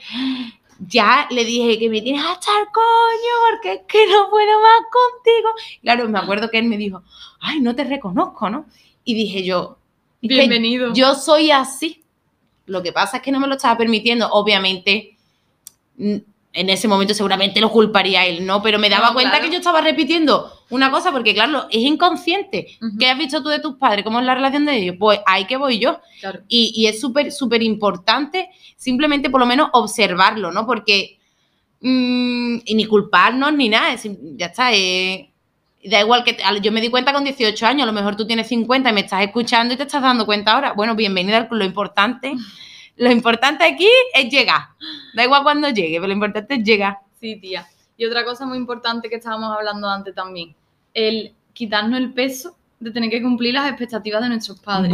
ya 0.80 1.28
le 1.30 1.46
dije 1.46 1.78
que 1.78 1.90
me 1.90 2.02
tienes 2.02 2.24
hasta 2.24 2.52
el 2.60 2.68
coño, 2.68 3.52
porque 3.52 3.74
es 3.74 3.82
que 3.88 4.08
no 4.08 4.30
puedo 4.30 4.62
más 4.62 4.82
contigo. 4.92 5.50
Claro, 5.82 6.10
me 6.10 6.20
acuerdo 6.20 6.50
que 6.50 6.58
él 6.58 6.66
me 6.66 6.78
dijo, 6.78 7.04
ay, 7.40 7.60
no 7.62 7.76
te 7.76 7.84
reconozco, 7.84 8.50
¿no? 8.50 8.66
Y 9.04 9.14
dije 9.14 9.44
yo, 9.44 9.78
Bienvenido. 10.22 10.94
yo 10.94 11.16
soy 11.16 11.52
así. 11.52 12.04
Lo 12.66 12.84
que 12.84 12.92
pasa 12.92 13.18
es 13.18 13.24
que 13.24 13.32
no 13.32 13.40
me 13.40 13.48
lo 13.48 13.56
estaba 13.56 13.78
permitiendo. 13.78 14.30
Obviamente, 14.32 15.18
en 16.52 16.70
ese 16.70 16.88
momento 16.88 17.14
seguramente 17.14 17.62
lo 17.62 17.70
culparía 17.70 18.26
él, 18.26 18.46
¿no? 18.46 18.62
Pero 18.64 18.80
me 18.80 18.90
daba 18.90 19.08
No, 19.10 19.14
cuenta 19.14 19.32
claro. 19.34 19.46
que 19.46 19.52
yo 19.52 19.58
estaba 19.60 19.82
repitiendo 19.82 20.52
una 20.72 20.90
cosa, 20.90 21.12
porque 21.12 21.34
claro, 21.34 21.68
es 21.70 21.78
inconsciente. 21.82 22.78
¿Qué 23.00 23.08
has 23.08 23.18
visto 23.18 23.44
tú 23.44 23.50
de 23.50 23.60
tus 23.60 23.76
padres? 23.76 24.04
¿Cómo 24.04 24.20
es 24.20 24.26
la 24.26 24.34
relación 24.36 24.66
de 24.66 24.76
ellos? 24.78 24.96
Pues 25.00 25.20
ahí 25.28 25.46
que 25.46 25.58
voy 25.58 25.78
yo. 25.80 26.00
Claro. 26.20 26.40
Y, 26.48 26.72
y 26.76 26.88
es 26.88 27.00
súper, 27.00 27.32
súper 27.32 27.62
importante 27.62 28.50
simplemente 28.78 29.30
por 29.30 29.40
lo 29.40 29.46
menos 29.46 29.70
observarlo, 29.74 30.52
¿no? 30.52 30.66
Porque, 30.66 31.20
mm, 31.82 32.58
y 32.66 32.76
ni 32.76 32.86
culparnos 32.86 33.54
ni 33.54 33.70
nada, 33.70 33.94
es- 33.94 34.08
ya 34.36 34.48
está, 34.48 34.74
eh, 34.74 35.32
da 35.84 36.00
igual 36.02 36.24
que, 36.24 36.34
te- 36.34 36.44
yo 36.62 36.72
me 36.72 36.82
di 36.82 36.90
cuenta 36.90 37.14
con 37.14 37.24
18 37.24 37.66
años, 37.68 37.84
a 37.84 37.86
lo 37.86 37.94
mejor 37.94 38.16
tú 38.16 38.26
tienes 38.28 38.48
50 38.48 38.90
y 38.90 38.94
me 38.94 39.02
estás 39.02 39.22
escuchando 39.24 39.74
y 39.74 39.78
te 39.78 39.84
estás 39.84 40.02
dando 40.02 40.26
cuenta 40.26 40.54
ahora. 40.54 40.74
Bueno, 40.74 40.96
bienvenida 40.96 41.48
lo 41.52 41.64
importante, 41.66 42.34
lo 43.00 43.12
importante 43.12 43.64
aquí 43.64 43.88
es 44.14 44.30
llegar, 44.30 44.62
da 45.14 45.24
igual 45.24 45.44
cuando 45.44 45.70
llegue, 45.70 45.96
pero 45.96 46.08
lo 46.08 46.14
importante 46.14 46.56
es 46.56 46.64
llegar. 46.64 46.98
Sí, 47.22 47.38
tía. 47.38 47.66
Y 47.96 48.06
otra 48.06 48.26
cosa 48.26 48.46
muy 48.46 48.58
importante 48.58 49.10
que 49.10 49.16
estábamos 49.16 49.56
hablando 49.56 49.90
antes 49.90 50.14
también, 50.14 50.54
el 50.94 51.34
quitarnos 51.54 51.98
el 51.98 52.14
peso 52.14 52.58
de 52.78 52.92
tener 52.92 53.10
que 53.10 53.22
cumplir 53.22 53.54
las 53.54 53.70
expectativas 53.70 54.22
de 54.22 54.30
nuestros 54.30 54.60
padres. 54.60 54.94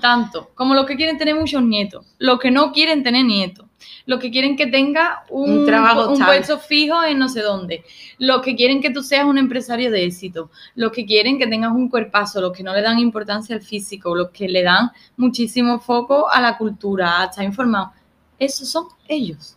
Tanto 0.00 0.50
como 0.54 0.74
los 0.74 0.86
que 0.86 0.94
quieren 0.94 1.18
tener 1.18 1.34
muchos 1.34 1.62
nietos, 1.62 2.06
los 2.18 2.38
que 2.38 2.52
no 2.52 2.70
quieren 2.72 3.02
tener 3.02 3.24
nietos, 3.24 3.66
los 4.06 4.18
que 4.20 4.30
quieren 4.30 4.56
que 4.56 4.66
tenga 4.66 5.24
un, 5.30 5.60
Un 5.60 5.66
trabajo 5.66 6.10
un 6.12 6.18
puesto 6.24 6.58
fijo 6.58 7.02
en 7.04 7.18
no 7.18 7.28
sé 7.28 7.42
dónde, 7.42 7.84
los 8.18 8.42
que 8.42 8.56
quieren 8.56 8.80
que 8.80 8.90
tú 8.90 9.02
seas 9.02 9.24
un 9.24 9.38
empresario 9.38 9.90
de 9.90 10.04
éxito, 10.04 10.50
los 10.74 10.92
que 10.92 11.06
quieren 11.06 11.38
que 11.38 11.46
tengas 11.46 11.72
un 11.72 11.88
cuerpazo, 11.88 12.40
los 12.40 12.52
que 12.52 12.62
no 12.62 12.72
le 12.74 12.82
dan 12.82 12.98
importancia 12.98 13.54
al 13.54 13.62
físico, 13.62 14.14
los 14.14 14.30
que 14.30 14.48
le 14.48 14.62
dan 14.62 14.90
muchísimo 15.16 15.78
foco 15.80 16.30
a 16.30 16.40
la 16.40 16.56
cultura, 16.58 17.20
a 17.20 17.24
estar 17.26 17.44
informado. 17.44 17.92
Esos 18.38 18.68
son 18.68 18.86
ellos. 19.06 19.56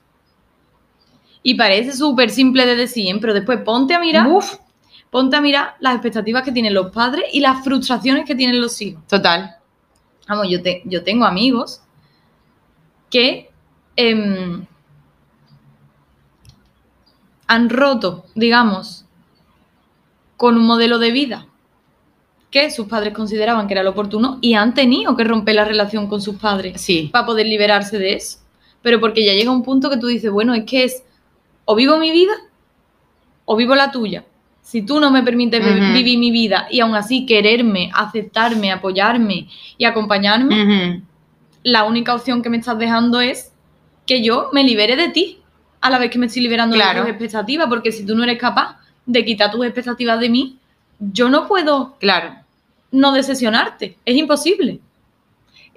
Y 1.43 1.55
parece 1.55 1.93
súper 1.93 2.29
simple 2.29 2.65
de 2.65 2.75
decir, 2.75 3.17
pero 3.19 3.33
después 3.33 3.59
ponte 3.61 3.93
a 3.95 3.99
mirar, 3.99 4.27
ponte 5.09 5.35
a 5.35 5.41
mirar 5.41 5.75
las 5.79 5.93
expectativas 5.95 6.43
que 6.43 6.51
tienen 6.51 6.73
los 6.73 6.91
padres 6.91 7.25
y 7.33 7.39
las 7.39 7.63
frustraciones 7.63 8.25
que 8.25 8.35
tienen 8.35 8.61
los 8.61 8.79
hijos. 8.81 9.05
Total. 9.07 9.55
Vamos, 10.27 10.47
yo, 10.49 10.61
te- 10.61 10.83
yo 10.85 11.03
tengo 11.03 11.25
amigos 11.25 11.81
que 13.09 13.50
em, 13.95 14.65
han 17.47 17.69
roto, 17.69 18.25
digamos, 18.35 19.05
con 20.37 20.55
un 20.57 20.65
modelo 20.65 20.99
de 20.99 21.11
vida 21.11 21.47
que 22.49 22.69
sus 22.71 22.87
padres 22.87 23.13
consideraban 23.13 23.67
que 23.67 23.73
era 23.73 23.83
lo 23.83 23.91
oportuno 23.91 24.37
y 24.41 24.55
han 24.55 24.73
tenido 24.73 25.15
que 25.15 25.23
romper 25.23 25.55
la 25.55 25.65
relación 25.65 26.07
con 26.07 26.21
sus 26.21 26.35
padres 26.35 26.81
Sí. 26.81 27.09
para 27.11 27.25
poder 27.25 27.45
liberarse 27.45 27.97
de 27.97 28.13
eso. 28.13 28.39
Pero 28.81 28.99
porque 28.99 29.25
ya 29.25 29.33
llega 29.33 29.51
un 29.51 29.63
punto 29.63 29.89
que 29.89 29.97
tú 29.97 30.07
dices, 30.07 30.31
bueno, 30.31 30.53
es 30.53 30.65
que 30.65 30.83
es 30.83 31.03
o 31.65 31.75
vivo 31.75 31.97
mi 31.97 32.11
vida 32.11 32.33
o 33.45 33.55
vivo 33.55 33.75
la 33.75 33.91
tuya. 33.91 34.25
Si 34.61 34.81
tú 34.81 34.99
no 34.99 35.11
me 35.11 35.23
permites 35.23 35.63
vivir 35.91 36.17
mi 36.19 36.31
vida 36.31 36.67
y 36.69 36.79
aún 36.81 36.95
así 36.95 37.25
quererme, 37.25 37.89
aceptarme, 37.93 38.71
apoyarme 38.71 39.47
y 39.77 39.85
acompañarme, 39.85 41.03
la 41.63 41.83
única 41.83 42.13
opción 42.15 42.41
que 42.41 42.49
me 42.49 42.57
estás 42.57 42.77
dejando 42.77 43.21
es 43.21 43.50
que 44.11 44.21
yo 44.21 44.49
me 44.51 44.61
libere 44.65 44.97
de 44.97 45.07
ti 45.07 45.37
a 45.79 45.89
la 45.89 45.97
vez 45.97 46.11
que 46.11 46.19
me 46.19 46.25
estoy 46.25 46.41
liberando 46.41 46.75
Claro. 46.75 46.99
de 46.99 47.05
tus 47.05 47.11
expectativas, 47.11 47.67
porque 47.69 47.93
si 47.93 48.05
tú 48.05 48.13
no 48.13 48.23
eres 48.23 48.37
capaz 48.37 48.77
de 49.05 49.23
quitar 49.23 49.49
tus 49.51 49.63
expectativas 49.65 50.19
de 50.19 50.27
mí, 50.29 50.57
yo 50.99 51.29
no 51.29 51.47
puedo 51.47 51.95
Claro. 51.97 52.35
no 52.91 53.13
decepcionarte. 53.13 53.95
Es 54.03 54.17
imposible. 54.17 54.79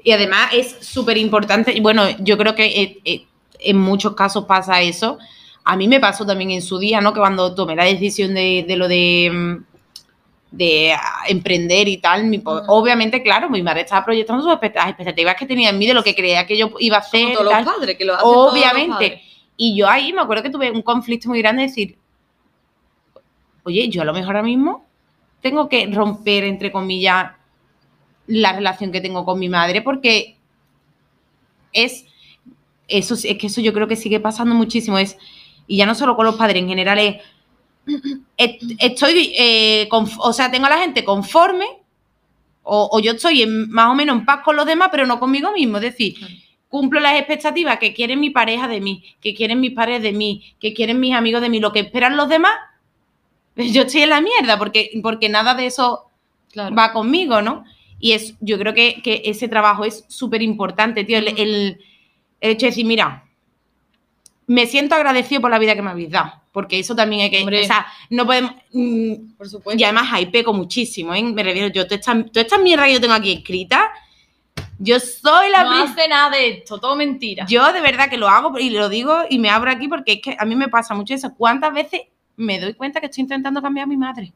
Y 0.02 0.10
además 0.10 0.48
es 0.52 0.78
súper 0.80 1.16
importante, 1.16 1.72
y 1.72 1.80
bueno, 1.80 2.02
yo 2.18 2.36
creo 2.36 2.56
que 2.56 2.66
eh, 2.66 2.98
eh, 3.04 3.24
en 3.60 3.78
muchos 3.78 4.14
casos 4.16 4.46
pasa 4.46 4.82
eso. 4.82 5.16
A 5.64 5.76
mí 5.76 5.86
me 5.86 6.00
pasó 6.00 6.26
también 6.26 6.50
en 6.50 6.60
su 6.60 6.78
día, 6.80 7.00
¿no? 7.00 7.12
Que 7.12 7.20
cuando 7.20 7.54
tomé 7.54 7.76
la 7.76 7.84
decisión 7.84 8.34
de, 8.34 8.64
de 8.66 8.76
lo 8.76 8.88
de, 8.88 9.30
mm, 9.32 9.64
de 10.50 10.92
ah, 10.92 11.24
emprender 11.28 11.88
y 11.88 11.96
tal, 11.96 12.24
mi 12.24 12.40
obviamente, 12.44 13.22
claro, 13.22 13.50
mi 13.50 13.62
madre 13.62 13.80
estaba 13.80 14.04
proyectando 14.04 14.42
sus 14.42 14.52
expect- 14.52 14.74
las 14.76 14.88
expectativas 14.88 15.34
que 15.34 15.46
tenía 15.46 15.70
en 15.70 15.78
mí 15.78 15.86
de 15.86 15.94
lo 15.94 16.04
que 16.04 16.14
creía 16.14 16.46
que 16.46 16.56
yo 16.56 16.70
iba 16.78 16.96
a 16.96 17.00
hacer. 17.00 17.24
Como 17.24 17.38
todos 17.38 17.50
tal. 17.50 17.64
los 17.64 17.74
padres, 17.74 17.96
que 17.98 18.04
lo 18.04 18.14
hacen 18.14 18.22
todos 18.24 18.44
los 18.46 18.52
Obviamente. 18.54 18.92
padres. 18.92 19.22
Y 19.56 19.76
yo 19.76 19.88
ahí 19.88 20.12
me 20.12 20.20
acuerdo 20.20 20.42
que 20.42 20.50
tuve 20.50 20.70
un 20.70 20.82
conflicto 20.82 21.28
muy 21.28 21.40
grande 21.40 21.62
de 21.62 21.68
decir, 21.68 21.98
oye, 23.64 23.88
yo 23.88 24.02
a 24.02 24.04
lo 24.04 24.12
mejor 24.12 24.36
ahora 24.36 24.46
mismo 24.46 24.84
tengo 25.40 25.68
que 25.68 25.86
romper, 25.86 26.44
entre 26.44 26.70
comillas, 26.72 27.32
la 28.26 28.52
relación 28.52 28.90
que 28.90 29.00
tengo 29.00 29.24
con 29.24 29.38
mi 29.38 29.48
madre 29.48 29.82
porque 29.82 30.38
es, 31.72 32.06
eso, 32.88 33.14
es 33.14 33.38
que 33.38 33.46
eso 33.48 33.60
yo 33.60 33.72
creo 33.72 33.88
que 33.88 33.96
sigue 33.96 34.20
pasando 34.20 34.54
muchísimo, 34.54 34.98
es, 34.98 35.18
y 35.66 35.76
ya 35.76 35.86
no 35.86 35.94
solo 35.94 36.16
con 36.16 36.24
los 36.26 36.36
padres, 36.36 36.62
en 36.62 36.68
general 36.68 36.98
es, 36.98 37.16
estoy, 38.36 39.32
eh, 39.38 39.88
o 39.90 40.32
sea, 40.32 40.50
tengo 40.50 40.66
a 40.66 40.70
la 40.70 40.78
gente 40.78 41.04
conforme 41.04 41.66
o, 42.62 42.88
o 42.92 43.00
yo 43.00 43.12
estoy 43.12 43.42
en- 43.42 43.70
más 43.70 43.88
o 43.90 43.94
menos 43.94 44.18
en 44.18 44.24
paz 44.24 44.40
con 44.44 44.56
los 44.56 44.66
demás, 44.66 44.88
pero 44.90 45.06
no 45.06 45.20
conmigo 45.20 45.52
mismo, 45.52 45.76
es 45.76 45.82
decir, 45.82 46.14
cumplo 46.68 46.98
las 47.00 47.16
expectativas 47.18 47.78
que 47.78 47.92
quieren 47.94 48.18
mi 48.20 48.30
pareja 48.30 48.66
de 48.68 48.80
mí, 48.80 49.04
que 49.20 49.34
quieren 49.34 49.60
mis 49.60 49.72
padres 49.72 50.02
de 50.02 50.12
mí, 50.12 50.42
que 50.58 50.72
quieren 50.72 50.98
mis 50.98 51.14
amigos 51.14 51.42
de 51.42 51.48
mí, 51.50 51.60
lo 51.60 51.72
que 51.72 51.80
esperan 51.80 52.16
los 52.16 52.28
demás, 52.28 52.54
yo 53.56 53.82
estoy 53.82 54.02
en 54.02 54.10
la 54.10 54.20
mierda, 54.20 54.58
porque, 54.58 54.90
porque 55.02 55.28
nada 55.28 55.54
de 55.54 55.66
eso 55.66 56.10
Claro. 56.50 56.74
va 56.76 56.92
conmigo, 56.92 57.42
¿no? 57.42 57.64
Y 57.98 58.12
es, 58.12 58.34
yo 58.40 58.58
creo 58.58 58.74
que, 58.74 59.00
que 59.02 59.22
ese 59.24 59.48
trabajo 59.48 59.84
es 59.84 60.04
súper 60.08 60.40
importante, 60.42 61.02
tío. 61.04 61.18
El, 61.18 61.28
Ujú. 61.28 61.36
el- 61.42 61.78
el 62.40 62.50
hecho 62.52 62.66
de 62.66 62.70
decir, 62.70 62.86
mira, 62.86 63.24
me 64.46 64.66
siento 64.66 64.94
agradecido 64.94 65.40
por 65.40 65.50
la 65.50 65.58
vida 65.58 65.74
que 65.74 65.82
me 65.82 65.90
habéis 65.90 66.10
dado, 66.10 66.32
porque 66.54 66.78
eso 66.78 66.94
también 66.94 67.22
hay 67.22 67.30
que. 67.32 67.40
Hombre. 67.40 67.62
O 67.62 67.66
sea, 67.66 67.84
no 68.10 68.24
podemos. 68.24 68.52
mm, 68.72 69.34
Por 69.36 69.48
supuesto. 69.48 69.78
y 69.78 69.82
además 69.82 70.08
ahí 70.12 70.26
peco 70.26 70.54
muchísimo, 70.54 71.12
¿eh? 71.12 71.22
Me 71.24 71.42
refiero, 71.42 71.66
yo, 71.66 71.84
toda 71.84 71.96
esta, 71.96 72.24
toda 72.26 72.42
esta 72.42 72.58
mierda 72.58 72.86
que 72.86 72.92
yo 72.92 73.00
tengo 73.00 73.12
aquí 73.12 73.32
escrita, 73.32 73.90
yo 74.78 75.00
soy 75.00 75.50
la 75.50 75.64
no 75.64 75.82
hace 75.82 76.06
nada 76.06 76.30
de 76.30 76.48
esto, 76.50 76.78
todo 76.78 76.94
mentira. 76.94 77.44
yo 77.48 77.72
de 77.72 77.80
verdad 77.80 78.08
que 78.08 78.16
lo 78.16 78.28
hago 78.28 78.56
y 78.56 78.70
lo 78.70 78.88
digo 78.88 79.22
y 79.28 79.40
me 79.40 79.50
abro 79.50 79.68
aquí 79.68 79.88
porque 79.88 80.12
es 80.12 80.20
que 80.22 80.36
a 80.38 80.44
mí 80.44 80.54
me 80.54 80.68
pasa 80.68 80.94
mucho 80.94 81.12
eso. 81.12 81.34
¿Cuántas 81.34 81.74
veces 81.74 82.02
me 82.36 82.60
doy 82.60 82.74
cuenta 82.74 83.00
que 83.00 83.06
estoy 83.06 83.22
intentando 83.22 83.60
cambiar 83.60 83.84
a 83.84 83.88
mi 83.88 83.96
madre? 83.96 84.32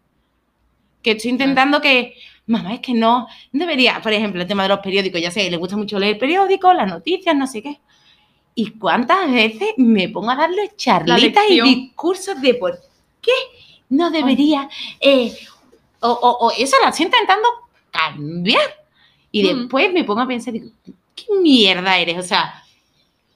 Que 1.00 1.12
estoy 1.12 1.30
intentando 1.30 1.80
que, 1.80 2.14
mamá, 2.46 2.74
es 2.74 2.80
que 2.80 2.94
no, 2.94 3.28
no 3.52 3.60
debería, 3.60 4.02
por 4.02 4.12
ejemplo, 4.12 4.42
el 4.42 4.48
tema 4.48 4.64
de 4.64 4.70
los 4.70 4.80
periódicos, 4.80 5.20
ya 5.20 5.30
sé, 5.30 5.48
le 5.48 5.56
gusta 5.56 5.76
mucho 5.76 6.00
leer 6.00 6.18
periódicos, 6.18 6.74
las 6.74 6.88
noticias, 6.88 7.36
no 7.36 7.46
sé 7.46 7.62
qué. 7.62 7.78
¿Y 8.54 8.70
cuántas 8.72 9.30
veces 9.30 9.68
me 9.76 10.08
pongo 10.08 10.30
a 10.30 10.36
darle 10.36 10.72
charlitas 10.76 11.44
y 11.48 11.60
discursos 11.60 12.40
de 12.40 12.54
por 12.54 12.78
qué 13.22 13.32
no 13.90 14.10
debería, 14.10 14.68
eh, 15.00 15.32
o, 16.00 16.08
o, 16.10 16.46
o 16.48 16.52
eso 16.58 16.76
la 16.82 16.90
estoy 16.90 17.06
intentando 17.06 17.48
cambiar. 17.90 18.60
Y 19.30 19.42
Mm. 19.44 19.58
después 19.60 19.92
me 19.92 20.04
pongo 20.04 20.20
a 20.22 20.26
pensar, 20.26 20.52
digo, 20.54 20.70
¿qué 21.14 21.24
mierda 21.42 21.98
eres? 21.98 22.18
O 22.18 22.22
sea, 22.22 22.62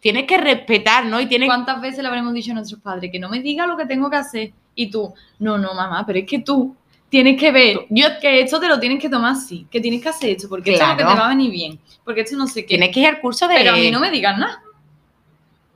tienes 0.01 0.25
que 0.27 0.37
respetar, 0.39 1.07
¿no? 1.07 1.21
Y 1.21 1.27
tienes 1.27 1.49
¿Cuántas 1.49 1.81
veces 1.81 2.01
le 2.03 2.09
habremos 2.09 2.33
dicho 2.35 2.51
a 2.53 2.55
nuestros 2.55 2.81
padres 2.81 3.11
que 3.13 3.19
no 3.19 3.29
me 3.29 3.41
diga 3.41 3.67
lo 3.67 3.77
que 3.77 3.87
tengo 3.87 4.11
que 4.11 4.17
hacer? 4.17 4.53
Y 4.75 4.91
tú, 4.91 5.13
no, 5.39 5.59
no, 5.59 5.75
mamá, 5.75 6.05
pero 6.07 6.19
es 6.19 6.27
que 6.27 6.39
tú 6.41 6.75
tienes 7.09 7.39
que 7.39 7.53
ver 7.53 7.87
yo 7.91 8.07
que 8.21 8.41
esto 8.41 8.59
te 8.59 8.69
lo 8.69 8.81
tienes 8.81 8.99
que 9.01 9.09
tomar 9.11 9.33
así, 9.33 9.67
que 9.71 9.81
tienes 9.81 10.03
que 10.03 10.09
hacer 10.09 10.31
esto, 10.31 10.49
porque 10.49 10.73
esto 10.73 10.83
es 10.85 10.91
lo 10.91 10.97
que 10.97 11.03
Claro. 11.03 11.15
te 11.17 11.21
va 11.21 11.27
a 11.27 11.35
venir 11.37 11.51
bien, 11.51 11.79
porque 12.05 12.23
esto 12.23 12.37
no 12.37 12.47
sé 12.47 12.63
qué. 12.63 12.69
tienes 12.69 12.91
que 12.93 13.01
ir 13.01 13.07
al 13.07 13.21
curso 13.21 13.47
de. 13.49 13.55
Pero 13.57 13.73
a 13.73 13.77
mí 13.77 13.91
no 13.91 14.01
me 14.01 14.11
digas 14.11 14.39
nada, 14.39 14.63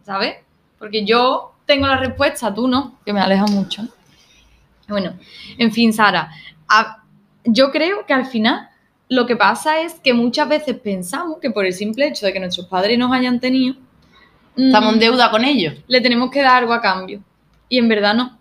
¿sabes? 0.06 0.36
Porque 0.78 1.04
yo 1.04 1.52
tengo 1.66 1.86
la 1.88 1.96
respuesta, 1.96 2.54
tú 2.54 2.68
no, 2.68 2.94
que 3.04 3.12
me 3.12 3.20
aleja 3.20 3.44
mucho. 3.46 3.82
Bueno, 4.88 5.14
en 5.58 5.72
fin, 5.72 5.92
Sara, 5.92 6.30
a- 6.68 7.02
yo 7.44 7.72
creo 7.72 8.06
que 8.06 8.12
al 8.12 8.26
final 8.26 8.68
lo 9.08 9.26
que 9.26 9.34
pasa 9.36 9.80
es 9.80 9.94
que 9.94 10.14
muchas 10.14 10.48
veces 10.48 10.76
pensamos 10.78 11.38
que 11.40 11.50
por 11.50 11.66
el 11.66 11.72
simple 11.72 12.06
hecho 12.06 12.24
de 12.24 12.32
que 12.32 12.38
nuestros 12.40 12.66
padres 12.68 12.96
nos 12.98 13.12
hayan 13.12 13.40
tenido, 13.40 13.74
mm, 14.56 14.66
Estamos 14.68 14.94
en 14.94 15.00
deuda 15.00 15.30
con 15.30 15.44
ellos. 15.44 15.74
le 15.88 16.00
tenemos 16.00 16.30
que 16.30 16.40
dar 16.42 16.58
algo 16.62 16.72
a 16.72 16.80
cambio. 16.80 17.20
Y 17.68 17.78
en 17.78 17.88
verdad 17.88 18.14
no. 18.14 18.38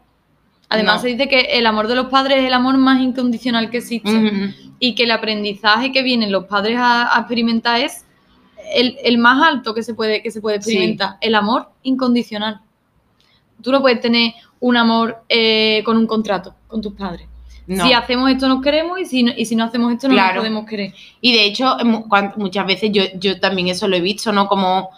Además 0.69 0.95
No. 0.97 1.01
se 1.01 1.08
dice 1.10 1.28
que 1.28 1.41
el 1.58 1.65
amor 1.65 1.88
de 1.88 1.95
los 1.95 2.08
padres 2.08 2.39
es 2.39 2.45
el 2.45 2.54
amor 2.54 2.78
más 2.78 2.99
incondicional 3.01 3.69
que 3.71 3.78
existe 3.78 4.54
y 4.80 4.93
que 4.95 5.04
el 5.04 5.12
aprendizaje 5.12 5.91
que 5.91 6.04
vienen 6.04 6.32
los 6.32 6.45
padres 6.45 6.78
a, 6.78 7.15
a 7.15 7.19
experimentar 7.21 7.80
es 7.82 8.04
el, 8.73 8.97
el 9.04 9.17
más 9.17 9.41
alto 9.45 9.73
que 9.73 9.84
se 9.84 9.93
puede, 9.93 10.21
que 10.21 10.32
se 10.32 10.41
puede 10.41 10.62
Sí. 10.62 10.71
experimentar, 10.71 11.17
el 11.21 11.36
amor 11.36 11.69
incondicional. 11.84 12.62
Tú 13.62 13.71
no 13.71 13.82
puedes 13.82 14.01
tener 14.01 14.34
un 14.60 14.78
amor 14.78 15.23
eh, 15.30 15.82
con 15.86 15.97
un 15.97 16.08
contrato 16.08 16.56
con 16.67 16.82
tus 16.82 16.93
padres. 16.93 17.28
No. 17.67 17.84
Si 17.86 17.93
hacemos 17.93 18.30
esto 18.30 18.47
nos 18.47 18.62
queremos 18.62 18.99
y 18.99 19.06
si 19.06 19.23
no, 19.23 19.32
y 19.36 19.45
si 19.45 19.56
no 19.56 19.63
hacemos 19.63 19.91
esto 19.91 20.08
no 20.08 20.13
Claro. 20.13 20.36
nos 20.36 20.41
podemos 20.43 20.65
querer. 20.67 20.93
Y 21.21 21.34
de 21.34 21.45
hecho, 21.45 21.75
cuan- 22.08 22.34
muchas 22.38 22.65
veces 22.67 22.91
yo, 22.93 23.04
yo 23.15 23.39
también 23.39 23.69
eso 23.69 23.88
lo 23.88 23.95
he 23.95 24.01
visto, 24.01 24.32
¿no? 24.32 24.47
Como. 24.47 24.91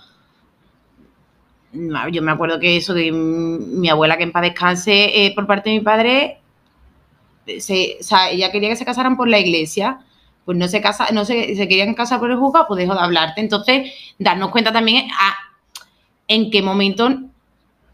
no, 1.73 2.09
Yo 2.09 2.21
me 2.21 2.31
acuerdo 2.31 2.59
que 2.59 2.77
eso 2.77 2.93
de 2.93 3.11
mm, 3.11 3.79
mi 3.79 3.89
abuela, 3.89 4.17
que 4.17 4.23
en 4.23 4.31
paz 4.31 4.41
descanse, 4.43 5.25
eh, 5.25 5.33
por 5.35 5.47
parte 5.47 5.69
de 5.69 5.77
mi 5.77 5.81
padre, 5.83 6.39
eh, 7.45 7.61
se, 7.61 7.97
o 7.99 8.03
sea, 8.03 8.31
ella 8.31 8.51
quería 8.51 8.69
que 8.69 8.75
se 8.75 8.85
casaran 8.85 9.15
por 9.17 9.27
la 9.29 9.39
iglesia, 9.39 9.99
pues 10.47 10.57
no 10.57 10.65
se 10.69 10.79
casa, 10.79 11.09
no 11.11 11.25
se, 11.25 11.57
se 11.57 11.67
querían 11.67 11.93
casar 11.93 12.21
por 12.21 12.31
el 12.31 12.37
juzgado, 12.37 12.67
pues 12.69 12.77
dejó 12.77 12.93
de 12.93 13.01
hablarte. 13.01 13.41
Entonces, 13.41 13.91
darnos 14.17 14.49
cuenta 14.49 14.71
también 14.71 15.09
a 15.11 15.35
en 16.25 16.49
qué 16.49 16.61
momento 16.61 17.09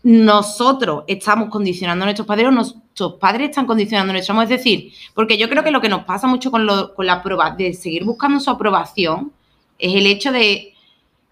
nosotros 0.04 1.04
estamos 1.08 1.50
condicionando 1.50 2.04
a 2.04 2.06
nuestros 2.06 2.28
padres 2.28 2.50
o 2.50 2.52
nuestros 2.52 3.14
padres 3.14 3.50
están 3.50 3.66
condicionando 3.66 4.12
a 4.12 4.14
nuestros. 4.14 4.44
Es 4.44 4.50
decir, 4.50 4.94
porque 5.16 5.40
yo 5.40 5.50
creo 5.50 5.64
que 5.64 5.72
lo 5.72 5.82
que 5.82 5.90
nos 5.90 6.04
pasa 6.04 6.28
mucho 6.28 6.52
con, 6.52 6.68
con 6.96 7.08
la 7.08 7.24
prueba 7.24 7.50
de 7.50 7.74
seguir 7.74 8.04
buscando 8.04 8.40
su 8.40 8.52
aprobación 8.52 9.32
es 9.80 9.96
el 9.96 10.06
hecho 10.06 10.32
de 10.32 10.76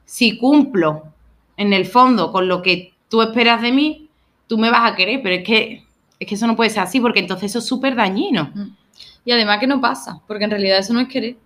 si 0.06 0.40
cumplo 0.40 1.04
en 1.56 1.72
el 1.72 1.86
fondo 1.86 2.32
con 2.32 2.48
lo 2.48 2.64
que 2.64 2.94
tú 3.10 3.22
esperas 3.22 3.62
de 3.62 3.72
mí, 3.72 4.08
tú 4.48 4.58
me 4.58 4.72
vas 4.72 4.92
a 4.92 4.96
querer, 4.96 5.22
pero 5.22 5.36
es 5.36 5.44
que, 5.44 5.84
es 6.20 6.28
que 6.28 6.34
eso 6.34 6.48
no 6.48 6.56
puede 6.56 6.72
ser 6.72 6.82
así 6.82 7.00
porque 7.00 7.20
entonces 7.20 7.52
eso 7.52 7.60
es 7.60 7.68
súper 7.68 7.94
dañino. 7.94 8.52
Y 9.24 9.32
además 9.32 9.60
que 9.60 9.68
no 9.68 9.80
pasa, 9.80 10.20
porque 10.28 10.46
en 10.46 10.52
realidad 10.52 10.80
eso 10.80 10.94
no 10.94 11.00
es 11.00 11.08
querer. 11.08 11.38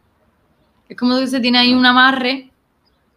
Es 0.87 0.97
como 0.97 1.19
que 1.19 1.27
se 1.27 1.39
tiene 1.39 1.57
ahí 1.57 1.73
un 1.73 1.85
amarre 1.85 2.51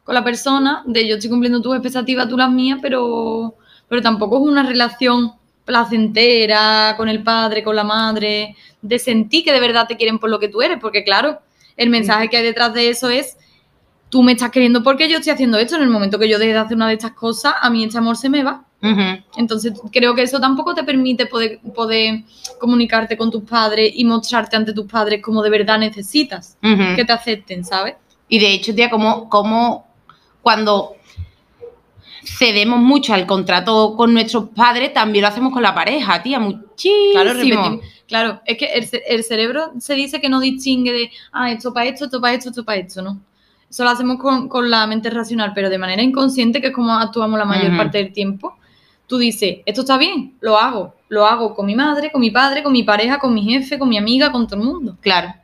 con 0.05 0.15
la 0.15 0.25
persona 0.25 0.83
de 0.87 1.07
yo 1.07 1.17
estoy 1.17 1.31
cumpliendo 1.31 1.61
tus 1.61 1.75
expectativas, 1.75 2.29
tú 2.29 2.37
las 2.37 2.51
mías, 2.51 2.79
pero, 2.81 3.55
pero 3.89 4.01
tampoco 4.01 4.39
es 4.39 4.51
una 4.51 4.63
relación 4.63 5.33
placentera 5.65 6.95
con 6.97 7.11
el 7.11 7.23
padre, 7.23 7.63
con 7.63 7.77
la 7.77 7.85
madre, 7.85 8.57
de 8.81 8.99
sentir 8.99 9.45
que 9.45 9.53
de 9.53 9.61
verdad 9.61 9.87
te 9.87 9.99
quieren 9.99 10.19
por 10.19 10.31
lo 10.31 10.39
que 10.39 10.49
tú 10.49 10.63
eres, 10.63 10.79
porque 10.81 11.05
claro, 11.05 11.41
el 11.77 11.91
mensaje 11.91 12.31
que 12.31 12.39
hay 12.39 12.43
detrás 12.43 12.73
de 12.73 12.89
eso 12.89 13.11
es, 13.11 13.37
tú 14.09 14.23
me 14.23 14.33
estás 14.33 14.51
queriendo 14.51 14.83
porque 14.83 15.11
yo 15.11 15.19
estoy 15.19 15.35
haciendo 15.35 15.59
esto, 15.59 15.77
en 15.77 15.83
el 15.83 15.91
momento 15.91 16.19
que 16.19 16.29
yo 16.29 16.39
deje 16.39 16.55
de 16.55 16.59
hacer 16.59 16.77
una 16.77 16.89
de 16.89 16.95
estas 16.95 17.13
cosas, 17.13 17.55
a 17.61 17.69
mí 17.69 17.85
este 17.85 17.99
amor 17.99 18.17
se 18.17 18.31
me 18.31 18.43
va. 18.43 18.65
Entonces 19.37 19.73
creo 19.93 20.15
que 20.15 20.23
eso 20.23 20.39
tampoco 20.41 20.75
te 20.75 20.85
permite 20.85 21.27
poder, 21.27 21.59
poder 21.75 22.23
comunicarte 22.61 23.17
con 23.17 23.31
tus 23.31 23.43
padres 23.43 23.93
y 23.95 24.05
mostrarte 24.05 24.57
ante 24.57 24.73
tus 24.73 24.87
padres 24.87 25.21
como 25.23 25.43
de 25.43 25.51
verdad 25.51 25.79
necesitas 25.79 26.57
que 26.97 27.05
te 27.05 27.13
acepten, 27.13 27.65
¿sabes? 27.65 27.95
Y 28.29 28.39
de 28.39 28.53
hecho, 28.53 28.75
tía, 28.75 28.89
como, 28.91 29.29
como 29.29 29.87
cuando 30.43 30.95
cedemos 32.25 32.79
mucho 32.81 33.15
al 33.15 33.27
contrato 33.27 33.95
con 33.97 34.13
nuestros 34.13 34.49
padres, 34.51 34.93
también 34.93 35.23
lo 35.23 35.29
hacemos 35.29 35.53
con 35.53 35.63
la 35.63 35.75
pareja, 35.75 36.23
tía, 36.23 36.39
muchísimo. 36.39 37.15
Claro, 38.07 38.41
es 38.45 38.57
que 38.59 38.67
el, 38.67 38.87
ce- 38.87 39.03
el 39.09 39.23
cerebro 39.25 39.73
se 39.79 39.95
dice 39.95 40.21
que 40.21 40.29
no 40.29 40.41
distingue 40.41 40.93
de, 40.93 41.11
ah, 41.33 41.51
esto 41.51 41.73
para 41.73 41.87
esto, 41.87 42.07
esto 42.07 42.21
para 42.21 42.35
esto, 42.35 42.49
esto 42.51 42.65
para 42.65 42.79
esto, 42.79 43.03
¿no? 43.03 43.21
Eso 43.69 43.85
lo 43.85 43.91
hacemos 43.91 44.19
con, 44.19 44.49
con 44.49 44.71
la 44.71 44.87
mente 44.87 45.11
racional, 45.11 45.53
pero 45.55 45.69
de 45.69 45.79
manera 45.79 46.03
inconsciente, 46.03 46.61
que 46.61 46.69
es 46.69 46.73
como 46.75 46.93
actuamos 46.93 47.39
la 47.39 47.45
mayor 47.45 47.71
parte 47.77 47.99
del 47.99 48.13
tiempo. 48.13 48.57
Tú 49.09 49.19
dices, 49.19 49.59
esto 49.67 49.81
está 49.81 49.99
bien, 49.99 50.37
lo 50.41 50.57
hago. 50.59 50.95
Lo 51.09 51.27
hago 51.27 51.55
con 51.55 51.67
mi 51.67 51.75
madre, 51.75 52.13
con 52.13 52.21
mi 52.21 52.31
padre, 52.31 52.63
con 52.63 52.71
mi 52.73 52.85
pareja, 52.85 53.19
con 53.19 53.35
mi 53.35 53.43
jefe, 53.43 53.79
con 53.79 53.89
mi 53.89 53.99
amiga, 53.99 54.31
con 54.31 54.47
todo 54.47 54.61
el 54.61 54.67
mundo. 54.67 54.97
Claro. 55.01 55.35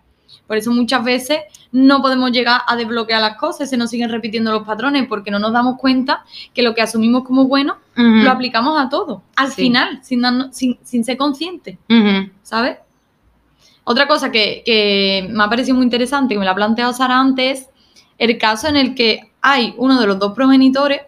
Por 0.47 0.59
eso 0.59 0.71
muchas 0.73 1.03
veces 1.03 1.39
no 1.73 2.03
podemos 2.03 2.31
llegar 2.31 2.61
a 2.67 2.77
desbloquear 2.77 3.23
las 3.23 3.37
cosas, 3.37 3.71
se 3.71 3.79
nos 3.79 3.89
siguen 3.89 4.11
repitiendo 4.11 4.53
los 4.53 4.65
patrones 4.65 5.07
porque 5.09 5.31
no 5.31 5.39
nos 5.39 5.53
damos 5.55 5.79
cuenta 5.79 6.23
que 6.53 6.61
lo 6.63 6.75
que 6.75 6.83
asumimos 6.83 7.25
como 7.25 7.47
bueno 7.47 7.79
lo 7.97 8.31
aplicamos 8.31 8.79
a 8.79 8.89
todo, 8.91 9.23
al 9.37 9.49
Sí. 9.51 9.63
final, 9.63 10.01
sin, 10.03 10.21
darnos- 10.21 10.53
sin, 10.53 10.79
sin 10.83 11.03
ser 11.05 11.17
conscientes, 11.17 11.79
Ujú. 11.89 12.31
¿sabes? 12.43 12.77
Otra 13.85 14.07
cosa 14.07 14.31
que, 14.31 14.63
que 14.67 15.27
me 15.31 15.45
ha 15.45 15.49
parecido 15.49 15.77
muy 15.77 15.85
interesante, 15.85 16.35
que 16.35 16.39
me 16.39 16.45
la 16.45 16.51
ha 16.53 16.55
planteado 16.55 16.93
Sara 16.93 17.19
antes, 17.19 17.61
es 17.61 17.69
el 18.19 18.37
caso 18.39 18.69
en 18.69 18.77
el 18.77 18.95
que 18.95 19.33
hay 19.41 19.75
uno 19.79 19.99
de 20.01 20.07
los 20.07 20.19
dos 20.19 20.35
progenitores 20.35 21.01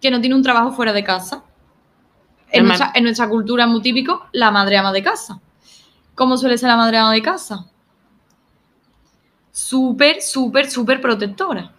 que 0.00 0.10
no 0.10 0.20
tiene 0.20 0.36
un 0.36 0.42
trabajo 0.42 0.72
fuera 0.72 0.92
de 0.92 1.04
casa. 1.04 1.44
En, 2.52 2.66
nuestra, 2.66 2.92
en 2.94 3.04
nuestra 3.04 3.28
cultura 3.28 3.64
es 3.64 3.70
muy 3.70 3.82
típico 3.82 4.26
la 4.32 4.50
madre 4.50 4.76
ama 4.76 4.92
de 4.92 5.02
casa. 5.02 5.40
¿Cómo 6.14 6.36
suele 6.36 6.58
ser 6.58 6.68
la 6.68 6.76
madre 6.76 6.98
ama 6.98 7.12
de 7.12 7.22
casa? 7.22 7.66
Súper, 9.52 10.22
súper, 10.22 10.70
súper 10.70 11.00
protectora. 11.00 11.72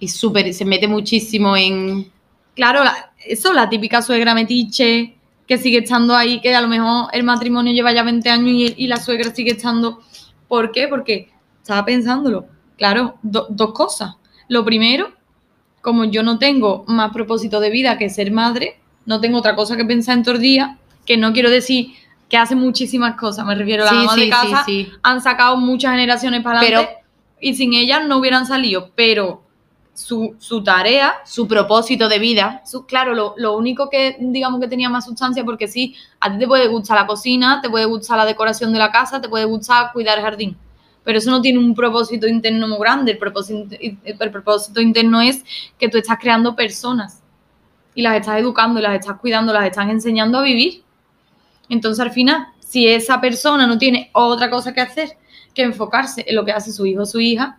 Y 0.00 0.08
súper, 0.08 0.52
se 0.54 0.64
mete 0.64 0.88
muchísimo 0.88 1.56
en. 1.56 2.10
Claro, 2.54 2.84
la- 2.84 3.12
eso, 3.26 3.52
la 3.52 3.68
típica 3.68 4.02
suegra 4.02 4.34
metiche 4.34 5.16
que 5.46 5.58
sigue 5.58 5.78
estando 5.78 6.16
ahí, 6.16 6.40
que 6.40 6.54
a 6.54 6.60
lo 6.60 6.68
mejor 6.68 7.08
el 7.12 7.22
matrimonio 7.24 7.72
lleva 7.72 7.92
ya 7.92 8.02
20 8.02 8.30
años 8.30 8.48
y, 8.48 8.84
y 8.84 8.86
la 8.86 8.96
suegra 8.96 9.34
sigue 9.34 9.52
estando. 9.52 10.00
¿Por 10.48 10.72
qué? 10.72 10.88
Porque 10.88 11.30
estaba 11.60 11.84
pensándolo. 11.84 12.46
Claro, 12.76 13.16
do- 13.22 13.46
dos 13.50 13.72
cosas. 13.72 14.16
Lo 14.48 14.64
primero, 14.64 15.12
como 15.80 16.04
yo 16.04 16.22
no 16.22 16.38
tengo 16.38 16.84
más 16.88 17.12
propósito 17.12 17.60
de 17.60 17.70
vida 17.70 17.98
que 17.98 18.10
ser 18.10 18.32
madre, 18.32 18.80
no 19.06 19.20
tengo 19.20 19.38
otra 19.38 19.54
cosa 19.56 19.76
que 19.76 19.84
pensar 19.84 20.16
en 20.18 20.22
todo 20.24 20.34
el 20.36 20.40
día, 20.40 20.78
que 21.06 21.16
no 21.16 21.32
quiero 21.32 21.50
decir 21.50 21.88
que 22.28 22.36
hace 22.36 22.54
muchísimas 22.54 23.16
cosas, 23.16 23.44
me 23.44 23.54
refiero 23.54 23.86
a 23.86 23.92
la 23.92 24.00
Sí, 24.02 24.08
sí, 24.14 24.20
de 24.24 24.30
casa, 24.30 24.62
sí, 24.64 24.84
sí. 24.84 24.92
han 25.02 25.20
sacado 25.20 25.56
muchas 25.56 25.92
generaciones 25.92 26.42
para 26.42 26.60
adelante 26.60 26.88
Pero- 26.90 27.02
y 27.40 27.54
sin 27.54 27.74
ellas 27.74 28.06
no 28.06 28.18
hubieran 28.18 28.46
salido, 28.46 28.90
pero 28.94 29.42
su, 29.94 30.34
su 30.38 30.62
tarea 30.64 31.16
Su 31.26 31.46
propósito 31.46 32.08
de 32.08 32.18
vida. 32.18 32.62
su- 32.64 32.86
claro, 32.86 33.14
lo, 33.14 33.34
lo 33.36 33.56
único 33.56 33.90
que 33.90 34.16
digamos 34.20 34.60
que 34.60 34.68
tenía 34.68 34.88
más 34.88 35.04
sustancia, 35.04 35.44
porque 35.44 35.68
sí, 35.68 35.94
a 36.20 36.32
ti 36.32 36.38
te 36.38 36.46
puede 36.46 36.68
gustar 36.68 36.98
la 36.98 37.06
cocina, 37.06 37.60
te 37.60 37.68
puede 37.68 37.84
gustar 37.84 38.16
la 38.16 38.24
decoración 38.24 38.72
de 38.72 38.78
la 38.78 38.90
casa, 38.90 39.20
te 39.20 39.28
puede 39.28 39.44
gustar 39.44 39.92
cuidar 39.92 40.16
el 40.18 40.24
jardín, 40.24 40.56
pero 41.04 41.18
eso 41.18 41.30
no 41.30 41.42
tiene 41.42 41.58
un 41.58 41.74
propósito 41.74 42.26
interno 42.26 42.66
muy 42.68 42.78
grande. 42.78 43.12
El 43.12 43.18
propósito, 43.18 43.76
el 43.78 44.30
propósito 44.30 44.80
interno 44.80 45.20
es 45.20 45.44
que 45.78 45.88
tú 45.90 45.98
estás 45.98 46.16
creando 46.18 46.56
personas 46.56 47.21
y 47.94 48.02
las 48.02 48.16
estás 48.16 48.38
educando, 48.40 48.80
y 48.80 48.82
las 48.82 48.94
estás 48.94 49.18
cuidando, 49.18 49.52
las 49.52 49.66
estás 49.66 49.88
enseñando 49.90 50.38
a 50.38 50.42
vivir. 50.42 50.82
Entonces, 51.68 52.00
al 52.00 52.10
final, 52.10 52.46
si 52.60 52.88
esa 52.88 53.20
persona 53.20 53.66
no 53.66 53.78
tiene 53.78 54.10
otra 54.12 54.50
cosa 54.50 54.72
que 54.72 54.80
hacer 54.80 55.16
que 55.54 55.62
enfocarse 55.62 56.24
en 56.26 56.34
lo 56.36 56.44
que 56.44 56.52
hace 56.52 56.72
su 56.72 56.86
hijo 56.86 57.02
o 57.02 57.06
su 57.06 57.20
hija, 57.20 57.58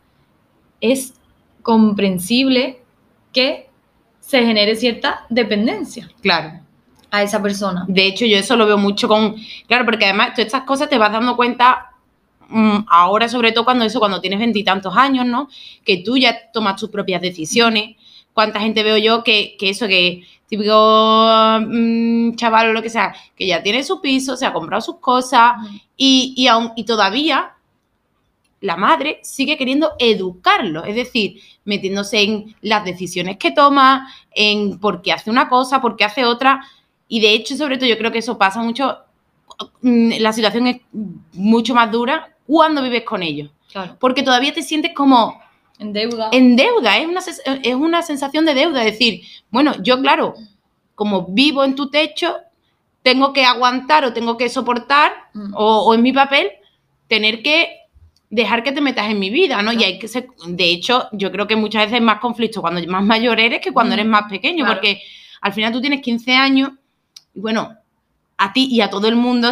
es 0.82 1.13
comprensible 1.62 2.82
que 3.32 3.69
se 4.19 4.43
genere 4.46 4.76
cierta 4.76 5.26
dependencia 5.30 6.10
Claro. 6.22 6.60
a 7.12 7.22
esa 7.24 7.41
persona. 7.41 7.86
De 7.88 8.06
hecho, 8.06 8.26
yo 8.26 8.38
eso 8.38 8.56
lo 8.56 8.65
veo 8.65 8.78
mucho 8.78 9.08
con. 9.08 9.36
Claro, 9.67 9.86
porque 9.86 10.06
además 10.06 10.30
todas 10.34 10.48
estas 10.48 10.63
cosas 10.63 10.89
te 10.89 10.98
vas 10.98 11.12
dando 11.12 11.36
cuenta 11.36 11.91
mm, 12.50 12.86
ahora, 12.88 13.28
sobre 13.30 13.52
todo 13.52 13.63
cuando 13.65 13.86
eso, 13.86 14.00
cuando 14.00 14.22
tienes 14.22 14.39
veintitantos 14.39 14.96
años, 14.96 15.26
¿no? 15.26 15.50
Que 15.86 15.98
tú 15.98 16.17
ya 16.17 16.52
tomas 16.52 16.80
tus 16.80 16.89
propias 16.89 17.22
decisiones. 17.22 17.96
¿Cuánta 18.34 18.60
gente 18.60 18.84
veo 18.84 18.98
yo 18.98 19.24
que, 19.24 19.56
que 19.60 19.69
eso, 19.69 19.88
que 19.88 20.24
típico 20.48 21.60
mm, 21.62 22.36
chaval 22.36 22.69
o 22.69 22.74
lo 22.74 22.82
que 22.82 22.89
sea, 22.89 23.15
que 23.36 23.48
ya 23.48 23.63
tiene 23.63 23.84
su 23.84 24.02
piso, 24.02 24.38
se 24.38 24.46
ha 24.46 24.54
comprado 24.54 24.82
sus 24.82 24.98
cosas 24.98 25.54
y, 25.98 26.34
y, 26.38 26.48
aún, 26.48 26.72
y 26.76 26.84
todavía 26.84 27.54
la 28.63 28.78
madre 28.78 29.19
sigue 29.24 29.58
queriendo 29.58 29.91
educarlo, 30.00 30.86
es 30.86 30.96
decir, 30.96 31.41
metiéndose 31.65 32.22
en 32.22 32.56
las 32.62 32.86
decisiones 32.86 33.38
que 33.38 33.52
toma, 33.52 34.08
en 34.32 34.80
por 34.80 35.02
qué 35.02 35.12
hace 35.12 35.30
una 35.30 35.50
cosa, 35.50 35.82
por 35.82 35.98
qué 35.98 36.06
hace 36.06 36.24
otra. 36.24 36.65
Y 37.10 37.19
de 37.19 37.34
hecho, 37.34 37.58
sobre 37.58 37.78
todo, 37.78 37.89
yo 37.89 37.98
creo 37.98 38.13
que 38.13 38.19
eso 38.19 38.38
pasa 38.38 38.62
mucho 38.62 39.00
mm, 39.82 40.13
la 40.19 40.32
situación 40.32 40.67
es 40.67 40.82
mucho 41.34 41.76
más 41.76 41.91
dura 41.91 42.36
cuando 42.48 42.82
vives 42.82 43.04
con 43.04 43.22
ellos. 43.22 43.52
Claro. 43.69 43.98
Porque 44.00 44.24
todavía 44.24 44.54
te 44.54 44.63
sientes 44.63 44.93
como 44.93 45.42
En 45.80 45.92
deuda. 45.94 46.30
en 46.32 46.56
deuda, 46.56 46.98
es 46.98 47.08
una, 47.08 47.20
es 47.64 47.76
una 47.76 48.02
sensación 48.04 48.46
de 48.46 48.54
deuda. 48.54 48.84
Es 48.86 48.92
decir, 48.94 49.22
bueno, 49.50 49.74
yo 49.82 50.00
claro, 50.02 50.36
como 50.96 51.26
vivo 51.28 51.64
en 51.64 51.76
tu 51.76 51.90
techo, 51.90 52.36
tengo 53.02 53.34
que 53.34 53.44
aguantar 53.44 54.06
o 54.06 54.14
tengo 54.14 54.38
que 54.38 54.50
soportar, 54.50 55.12
Mm. 55.34 55.54
o, 55.56 55.80
o 55.88 55.94
en 55.96 56.02
mi 56.04 56.14
papel, 56.14 56.52
tener 57.08 57.42
que 57.42 57.70
dejar 58.30 58.64
que 58.64 58.72
te 58.72 58.82
metas 58.82 59.10
en 59.12 59.20
mi 59.20 59.30
vida, 59.30 59.62
¿no? 59.62 59.74
Y 59.74 59.84
hay 59.84 60.00
que 60.00 60.08
ser, 60.08 60.28
de 60.48 60.66
hecho, 60.72 61.08
yo 61.12 61.32
creo 61.32 61.46
que 61.48 61.56
muchas 61.56 61.84
veces 61.84 61.96
hay 61.96 62.02
más 62.02 62.20
conflicto 62.20 62.62
cuando 62.62 62.82
más 62.88 63.04
mayor 63.04 63.40
eres 63.40 63.60
que 63.62 63.72
cuando 63.72 63.92
Mm, 63.96 64.00
eres 64.00 64.06
más 64.08 64.24
pequeño, 64.30 64.64
claro. 64.66 64.80
porque 64.80 65.02
al 65.42 65.54
final 65.54 65.72
tú 65.74 65.82
tienes 65.82 66.02
15 66.02 66.34
años 66.36 66.72
y 67.36 67.40
bueno, 67.42 67.74
a 68.38 68.52
ti 68.54 68.68
y 68.72 68.82
a 68.82 68.90
todo 68.90 69.08
el 69.08 69.16
mundo, 69.16 69.50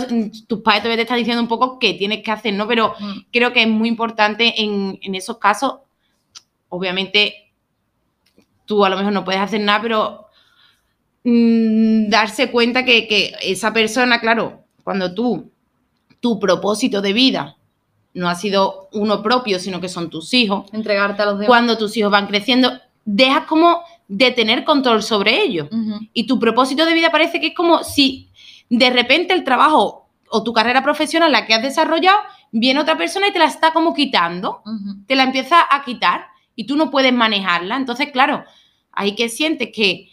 tus 0.47 0.61
padres 0.61 0.81
todavía 0.83 0.95
te 0.97 1.01
están 1.03 1.17
diciendo 1.17 1.41
un 1.41 1.47
poco 1.47 1.77
qué 1.77 1.93
tienes 1.93 2.23
que 2.23 2.31
hacer, 2.31 2.53
¿no? 2.53 2.67
Pero 2.67 2.95
Mm. 2.99 3.19
creo 3.31 3.51
que 3.53 3.61
es 3.63 3.67
muy 3.67 3.89
importante 3.89 4.61
en, 4.61 4.97
en 5.01 5.13
esos 5.15 5.37
casos, 5.37 5.75
obviamente 6.71 7.51
tú 8.65 8.83
a 8.83 8.89
lo 8.89 8.97
mejor 8.97 9.13
no 9.13 9.23
puedes 9.23 9.41
hacer 9.41 9.61
nada, 9.61 9.81
pero 9.81 10.25
mm, 11.23 12.09
darse 12.09 12.49
cuenta 12.49 12.83
que, 12.83 13.07
que 13.07 13.35
esa 13.41 13.71
persona, 13.71 14.19
claro, 14.19 14.63
cuando 14.83 15.13
tú, 15.13 15.51
tu 16.19 16.39
propósito 16.39 17.01
de 17.01 17.13
vida 17.13 17.57
no 18.13 18.29
ha 18.29 18.35
sido 18.35 18.89
uno 18.93 19.21
propio, 19.21 19.59
sino 19.59 19.79
que 19.79 19.89
son 19.89 20.09
tus 20.09 20.33
hijos, 20.33 20.65
Entregarte 20.73 21.21
a 21.21 21.25
los 21.25 21.35
demás. 21.35 21.47
cuando 21.47 21.77
tus 21.77 21.95
hijos 21.97 22.11
van 22.11 22.27
creciendo, 22.27 22.71
dejas 23.05 23.45
como 23.45 23.81
de 24.07 24.31
tener 24.31 24.63
control 24.63 25.03
sobre 25.03 25.41
ellos. 25.41 25.67
Y 26.13 26.27
tu 26.27 26.39
propósito 26.39 26.85
de 26.85 26.93
vida 26.93 27.11
parece 27.11 27.39
que 27.39 27.47
es 27.47 27.55
como 27.55 27.83
si 27.83 28.29
de 28.69 28.89
repente 28.89 29.33
el 29.33 29.43
trabajo 29.43 30.09
o 30.29 30.43
tu 30.43 30.53
carrera 30.53 30.81
profesional, 30.83 31.31
la 31.31 31.45
que 31.45 31.53
has 31.53 31.61
desarrollado, 31.61 32.17
viene 32.51 32.79
otra 32.79 32.97
persona 32.97 33.27
y 33.27 33.33
te 33.33 33.39
la 33.39 33.45
está 33.45 33.73
como 33.73 33.93
quitando, 33.93 34.61
te 35.07 35.15
la 35.15 35.23
empieza 35.23 35.65
a 35.69 35.83
quitar 35.83 36.30
y 36.61 36.65
tú 36.65 36.75
no 36.75 36.91
puedes 36.91 37.11
manejarla. 37.13 37.75
Entonces, 37.75 38.11
claro, 38.11 38.43
ahí 38.91 39.15
que 39.15 39.29
sientes 39.29 39.69
que, 39.73 40.09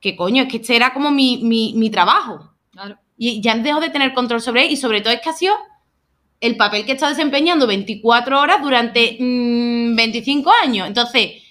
que 0.00 0.14
coño, 0.16 0.44
es 0.44 0.48
que 0.48 0.58
este 0.58 0.76
era 0.76 0.92
como 0.94 1.10
mi, 1.10 1.38
mi, 1.42 1.72
mi 1.74 1.90
trabajo. 1.90 2.52
Claro. 2.70 2.98
Y 3.16 3.40
ya 3.40 3.56
dejo 3.56 3.80
de 3.80 3.90
tener 3.90 4.14
control 4.14 4.40
sobre 4.40 4.64
él 4.64 4.70
y 4.72 4.76
sobre 4.76 5.00
todo 5.00 5.12
es 5.12 5.20
que 5.20 5.30
ha 5.30 5.32
sido 5.32 5.54
el 6.40 6.56
papel 6.56 6.84
que 6.86 6.92
estado 6.92 7.10
desempeñando 7.14 7.66
24 7.66 8.40
horas 8.40 8.62
durante 8.62 9.16
mm, 9.18 9.96
25 9.96 10.50
años. 10.62 10.86
Entonces, 10.86 11.42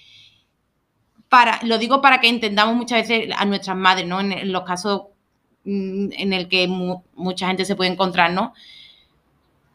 para, 1.28 1.60
lo 1.64 1.76
digo 1.78 2.00
para 2.00 2.20
que 2.20 2.28
entendamos 2.28 2.74
muchas 2.74 3.06
veces 3.06 3.30
a 3.36 3.44
nuestras 3.44 3.76
madres, 3.76 4.06
¿no? 4.06 4.20
En, 4.20 4.32
en 4.32 4.50
los 4.52 4.62
casos 4.62 5.02
mm, 5.64 6.08
en 6.12 6.32
el 6.32 6.48
que 6.48 6.66
mu- 6.68 7.02
mucha 7.14 7.48
gente 7.48 7.64
se 7.66 7.76
puede 7.76 7.90
encontrar, 7.92 8.32
¿no? 8.32 8.54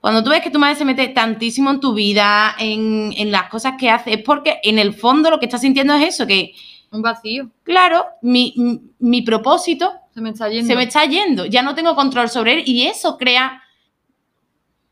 Cuando 0.03 0.21
tú 0.21 0.31
ves 0.31 0.41
que 0.41 0.49
tu 0.51 0.59
madre 0.59 0.75
se 0.75 0.83
mete 0.83 1.07
tantísimo 1.07 1.71
en 1.71 1.79
tu 1.79 1.93
vida, 1.93 2.57
en, 2.59 3.13
en 3.15 3.31
las 3.31 3.47
cosas 3.47 3.75
que 3.79 3.89
hace, 3.89 4.15
es 4.15 4.21
porque 4.21 4.59
en 4.61 4.77
el 4.77 4.93
fondo 4.93 5.29
lo 5.29 5.39
que 5.39 5.45
estás 5.45 5.61
sintiendo 5.61 5.93
es 5.93 6.09
eso, 6.15 6.27
que, 6.27 6.51
Un 6.91 7.01
vacío. 7.01 7.49
claro, 7.63 8.05
mi, 8.21 8.53
mi- 8.57 8.81
mi 8.99 9.21
propósito 9.21 9.93
Se 10.13 10.19
me 10.19 10.31
está 10.31 10.49
yendo. 10.49 10.67
se 10.67 10.75
me 10.75 10.83
está 10.83 11.05
yendo, 11.05 11.45
ya 11.45 11.61
no 11.61 11.73
tengo 11.73 11.95
control 11.95 12.27
sobre 12.27 12.51
él 12.55 12.63
y 12.65 12.85
eso 12.85 13.17
crea 13.17 13.63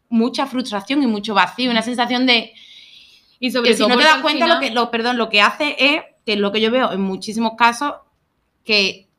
mucha 0.08 0.46
frustración 0.46 1.04
y 1.04 1.08
mucho 1.08 1.34
vacío, 1.34 1.72
una 1.72 1.82
sensación 1.82 2.26
de 2.26 2.54
Y 3.42 3.52
sobre 3.52 3.72
que 3.72 3.76
si 3.76 3.86
no 3.86 3.98
te 3.98 4.04
das 4.06 4.22
cuenta 4.22 4.46
final- 4.46 4.60
lo 4.62 4.66
que 4.66 4.72
lo 4.74 4.92
perdón, 4.92 5.18
lo 5.18 5.28
que 5.28 5.42
hace 5.42 5.76
es 5.78 6.04
que 6.26 6.34
es 6.36 6.40
lo 6.40 6.54
que 6.54 6.62
yo 6.62 6.72
veo 6.72 6.94
en 6.94 7.02
muchísimos 7.02 7.54
casos 7.58 7.96
que 8.64 9.10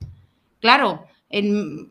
claro, 0.58 1.04
en 1.32 1.88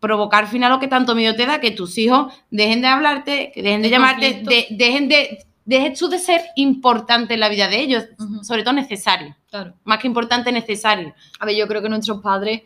provocar 0.00 0.44
al 0.44 0.50
final 0.50 0.70
lo 0.72 0.78
que 0.80 0.88
tanto 0.88 1.14
miedo 1.14 1.34
te 1.36 1.46
da 1.46 1.60
que 1.60 1.70
tus 1.70 1.96
hijos 1.96 2.32
dejen 2.50 2.82
de 2.82 2.88
hablarte, 2.88 3.52
que 3.54 3.62
dejen 3.62 3.80
de 3.82 3.88
El 3.88 3.92
llamarte, 3.92 4.42
de- 4.44 4.66
dejen 4.70 5.08
de 5.08 5.38
dejes 5.64 5.98
tú 5.98 6.08
de 6.08 6.18
ser 6.18 6.40
importante 6.56 7.34
en 7.34 7.40
la 7.40 7.48
vida 7.48 7.68
de 7.68 7.78
ellos, 7.80 8.04
sobre 8.42 8.62
todo 8.64 8.74
necesario, 8.74 9.36
Claro. 9.50 9.74
más 9.84 9.98
que 10.00 10.08
importante 10.08 10.50
necesario. 10.50 11.14
A 11.38 11.46
ver, 11.46 11.54
yo 11.54 11.68
creo 11.68 11.80
que 11.80 11.88
nuestros 11.88 12.20
padres 12.20 12.62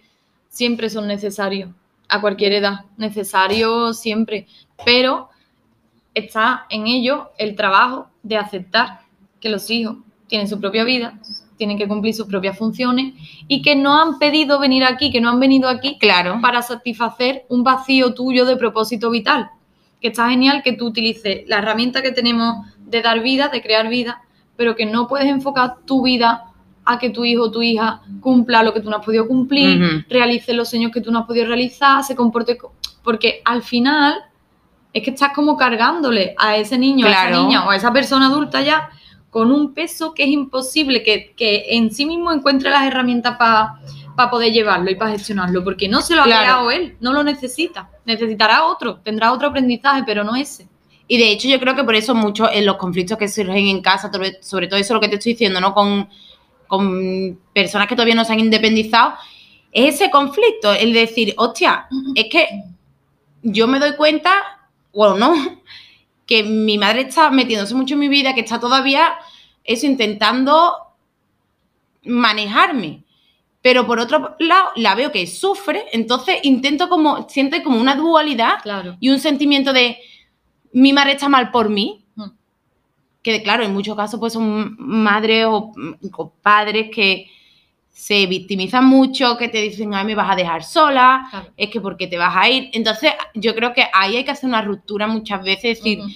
siempre 0.49 0.89
son 0.89 1.07
necesarios, 1.07 1.71
a 2.09 2.21
cualquier 2.23 2.53
edad, 2.53 2.87
necesarios 2.97 4.01
siempre, 4.01 4.47
pero 4.87 5.29
está 6.15 6.65
en 6.71 6.87
ello 6.87 7.31
el 7.37 7.55
trabajo 7.57 8.09
de 8.23 8.37
aceptar 8.39 9.01
que 9.41 9.51
los 9.51 9.69
hijos 9.71 9.99
tienen 10.27 10.49
su 10.49 10.59
propia 10.59 10.85
vida, 10.85 11.19
tienen 11.57 11.79
que 11.79 11.87
cumplir 11.89 12.15
sus 12.15 12.27
propias 12.27 12.59
funciones 12.59 13.15
y 13.49 13.63
que 13.63 13.77
no 13.77 14.01
han 14.01 14.19
pedido 14.19 14.59
venir 14.59 14.85
aquí, 14.85 15.11
que 15.13 15.21
no 15.21 15.31
han 15.31 15.41
venido 15.41 15.69
aquí 15.69 15.99
Claro. 15.99 16.39
para 16.43 16.63
satisfacer 16.63 17.45
un 17.49 17.63
vacío 17.65 18.15
tuyo 18.15 18.45
de 18.45 18.57
propósito 18.57 19.11
vital. 19.11 19.51
Que 20.01 20.09
está 20.09 20.29
genial 20.29 20.63
que 20.63 20.73
tú 20.73 20.87
utilices 20.87 21.43
la 21.49 21.59
herramienta 21.59 22.03
que 22.03 22.11
tenemos 22.13 22.67
de 22.79 23.01
dar 23.03 23.21
vida, 23.23 23.49
de 23.49 23.63
crear 23.63 23.89
vida, 23.89 24.23
pero 24.57 24.77
que 24.77 24.85
no 24.87 25.07
puedes 25.09 25.27
enfocar 25.29 25.77
tu 25.87 26.03
vida 26.03 26.45
a 26.85 26.99
que 26.99 27.09
tu 27.11 27.25
hijo 27.25 27.45
o 27.45 27.51
tu 27.51 27.63
hija 27.63 28.03
cumpla 28.21 28.63
lo 28.63 28.75
que 28.75 28.81
tú 28.81 28.91
no 28.91 28.97
has 28.99 29.05
podido 29.05 29.27
cumplir, 29.27 30.05
realice 30.11 30.53
los 30.53 30.69
sueños 30.69 30.93
que 30.93 31.01
tú 31.01 31.11
no 31.11 31.21
has 31.21 31.27
podido 31.27 31.47
realizar, 31.47 32.05
se 32.05 32.15
comporte... 32.15 32.59
co- 32.59 32.75
Porque 33.03 33.41
al 33.45 33.63
final 33.63 34.15
es 34.93 35.03
que 35.03 35.11
estás 35.11 35.33
como 35.35 35.57
cargándole 35.57 36.35
a 36.39 36.57
ese 36.57 36.77
niño, 36.79 37.07
a 37.07 37.11
esa 37.11 37.21
niña 37.43 37.67
o 37.67 37.71
a 37.71 37.77
esa 37.77 37.93
persona 37.93 38.27
adulta 38.27 38.61
ya 38.61 38.91
con 39.35 39.51
un 39.51 39.75
peso 39.75 40.15
que 40.15 40.23
es 40.23 40.29
imposible 40.29 41.03
que, 41.03 41.35
que 41.37 41.65
en 41.71 41.91
sí 41.93 42.07
mismo 42.07 42.31
encuentre 42.31 42.71
las 42.71 42.87
herramientas 42.87 43.37
para 43.37 44.31
poder 44.31 44.53
llevarlo 44.53 44.93
y 44.93 44.95
para 44.95 45.11
gestionarlo, 45.11 45.65
porque 45.65 45.89
no 45.89 46.03
se 46.03 46.15
lo 46.15 46.23
ha 46.23 46.27
Claro. 46.27 46.41
creado 46.43 46.71
él, 46.71 46.97
no 47.01 47.13
lo 47.13 47.25
necesita. 47.25 47.91
Necesitará 48.05 48.65
otro, 48.65 49.01
tendrá 49.01 49.33
otro 49.33 49.49
aprendizaje, 49.49 50.05
pero 50.07 50.23
no 50.23 50.37
ese. 50.37 50.69
Y 51.09 51.19
de 51.19 51.33
hecho 51.33 51.49
yo 51.49 51.59
creo 51.59 51.75
que 51.75 51.83
por 51.83 51.97
eso 51.97 52.15
muchos 52.15 52.49
en 52.53 52.65
los 52.65 52.77
conflictos 52.77 53.19
que 53.19 53.27
surgen 53.27 53.67
en 53.67 53.83
casa, 53.83 54.09
sobre, 54.41 54.69
todo 54.69 54.79
eso 54.79 54.95
lo 54.95 55.01
que 55.01 55.09
te 55.09 55.17
estoy 55.17 55.33
diciendo, 55.33 55.61
¿no? 55.61 55.75
Con, 55.75 56.09
con 56.69 57.37
personas 57.53 57.89
que 57.89 57.97
todavía 57.97 58.15
no 58.15 58.25
se 58.25 58.35
han 58.35 58.39
independizado, 58.39 59.15
es 59.73 59.97
ese 59.97 60.13
conflicto, 60.13 60.73
el 60.73 60.93
decir, 60.93 61.35
hostia, 61.39 61.89
es 62.15 62.27
que 62.31 62.47
yo 63.43 63.67
me 63.67 63.81
doy 63.81 63.97
cuenta, 63.97 64.31
o 64.93 65.15
no, 65.15 65.35
que 66.27 66.43
mi 66.43 66.79
madre 66.79 67.03
está 67.03 67.31
metiéndose 67.31 67.75
mucho 67.75 67.95
en 67.95 68.01
mi 68.01 68.09
vida, 68.09 68.35
que 68.35 68.41
está 68.41 68.59
todavía 68.61 69.15
eso 69.65 69.87
intentando 69.87 70.75
manejarme. 72.05 73.03
Pero 73.63 73.87
por 73.87 73.99
otro 73.99 74.37
lado, 74.41 74.69
la 74.77 74.95
veo 74.95 75.11
que 75.11 75.27
sufre, 75.27 75.87
entonces 75.93 76.37
intento 76.43 76.89
como, 76.89 77.29
siente 77.29 77.63
como 77.63 77.81
una 77.81 77.97
dualidad 77.97 78.57
Claro. 78.63 78.97
y 79.01 79.09
un 79.09 79.19
sentimiento 79.19 79.73
de 79.73 79.99
mi 80.73 80.93
madre 80.93 81.13
está 81.13 81.29
mal 81.29 81.51
por 81.51 81.71
mí, 81.71 82.05
Mm. 82.17 82.25
que 83.23 83.43
claro, 83.43 83.65
en 83.65 83.73
muchos 83.73 83.97
casos 83.97 84.21
pues 84.21 84.33
son 84.35 84.77
madres 84.79 85.47
o, 85.47 85.73
o 86.13 86.31
padres 86.43 86.91
que 86.95 87.31
se 87.97 88.27
victimizan 88.27 88.85
mucho, 88.87 89.37
que 89.39 89.49
te 89.49 89.63
dicen, 89.63 89.95
ay, 89.95 90.05
me 90.05 90.17
vas 90.17 90.29
a 90.31 90.35
dejar 90.35 90.65
sola, 90.65 91.29
Claro. 91.31 91.47
es 91.57 91.71
que 91.71 91.81
porque 91.81 92.09
te 92.09 92.19
vas 92.19 92.35
a 92.37 92.51
ir. 92.51 92.69
Entonces, 92.73 93.13
yo 93.35 93.55
creo 93.55 93.73
que 93.73 93.85
ahí 93.95 94.17
hay 94.17 94.25
que 94.25 94.33
hacer 94.33 94.49
una 94.49 94.63
ruptura 94.63 95.07
muchas 95.07 95.43
veces, 95.45 95.79
decir, 95.79 96.01
Ujú. 96.01 96.09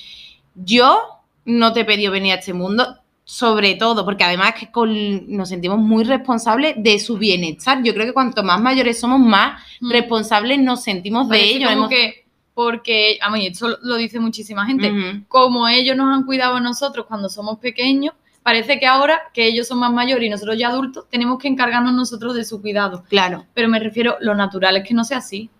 yo 0.57 1.01
no 1.45 1.73
te 1.73 1.81
he 1.81 1.85
pedido 1.85 2.11
venir 2.11 2.33
a 2.33 2.37
este 2.41 2.53
mundo, 2.53 2.97
sobre 3.25 3.75
todo, 3.77 4.05
porque 4.05 4.25
además 4.25 4.55
que 4.59 4.71
con- 4.73 5.31
nos 5.31 5.51
sentimos 5.51 5.79
muy 5.79 6.03
responsables 6.03 6.75
de 6.79 6.99
su 6.99 7.17
bienestar. 7.17 7.81
Yo 7.85 7.95
creo 7.95 8.07
que 8.07 8.13
cuanto 8.13 8.43
más 8.43 8.61
mayores 8.61 8.99
somos, 8.99 9.21
más 9.21 9.63
responsables 9.81 10.59
nos 10.59 10.83
sentimos 10.83 11.29
de 11.29 11.43
ellos. 11.45 11.69
como 11.71 11.85
Hemos- 11.85 11.91
que, 11.91 12.27
porque, 12.55 13.19
a 13.23 13.31
mí, 13.31 13.47
esto 13.47 13.79
lo 13.83 13.95
dice 13.97 14.19
muchísima 14.19 14.67
gente, 14.67 14.93
como 15.29 15.69
ellos 15.69 15.97
nos 15.97 16.13
han 16.13 16.25
cuidado 16.27 16.57
a 16.57 16.61
nosotros 16.61 17.07
cuando 17.07 17.29
somos 17.29 17.59
pequeños, 17.61 18.15
parece 18.49 18.81
que 18.81 18.87
ahora 18.87 19.21
que 19.35 19.47
ellos 19.47 19.69
son 19.69 19.79
más 19.79 19.93
mayores 19.93 20.27
y 20.27 20.31
nosotros 20.31 20.57
ya 20.57 20.69
adultos, 20.69 21.05
tenemos 21.11 21.39
que 21.39 21.49
encargarnos 21.49 21.93
nosotros 21.93 22.35
de 22.35 22.45
su 22.47 22.63
cuidado. 22.63 23.05
Claro. 23.11 23.45
Pero 23.53 23.69
me 23.69 23.79
refiero, 23.79 24.17
lo 24.21 24.35
natural 24.35 24.79
es 24.79 24.89
que 24.89 24.95
no 24.95 25.05
sea 25.05 25.19
así. 25.19 25.51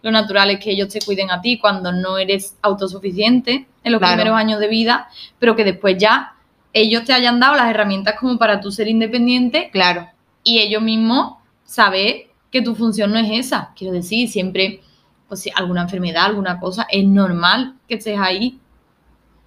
Lo 0.00 0.10
natural 0.10 0.48
es 0.50 0.58
que 0.58 0.70
ellos 0.70 0.88
te 0.88 1.02
cuiden 1.02 1.30
a 1.30 1.42
ti 1.42 1.58
cuando 1.58 1.92
no 1.92 2.16
eres 2.16 2.56
autosuficiente 2.62 3.66
en 3.84 3.92
los 3.92 3.98
Claro. 3.98 4.14
primeros 4.14 4.38
años 4.38 4.58
de 4.58 4.68
vida, 4.68 5.08
pero 5.38 5.54
que 5.54 5.64
después 5.64 5.98
ya 5.98 6.32
ellos 6.72 7.04
te 7.04 7.12
hayan 7.12 7.38
dado 7.40 7.56
las 7.56 7.68
herramientas 7.68 8.14
como 8.18 8.38
para 8.38 8.58
tú 8.62 8.72
ser 8.72 8.88
independiente 8.88 9.68
Claro. 9.70 10.08
y 10.42 10.60
ellos 10.60 10.80
mismos 10.80 11.34
saber 11.64 12.28
que 12.50 12.62
tu 12.62 12.74
función 12.74 13.12
no 13.12 13.18
es 13.18 13.28
esa. 13.46 13.72
Quiero 13.76 13.92
decir, 13.92 14.30
siempre, 14.30 14.80
pues 15.28 15.42
si 15.42 15.50
alguna 15.54 15.82
enfermedad, 15.82 16.24
alguna 16.24 16.58
cosa, 16.58 16.86
es 16.90 17.04
normal 17.04 17.74
que 17.86 17.96
estés 17.96 18.18
ahí, 18.18 18.58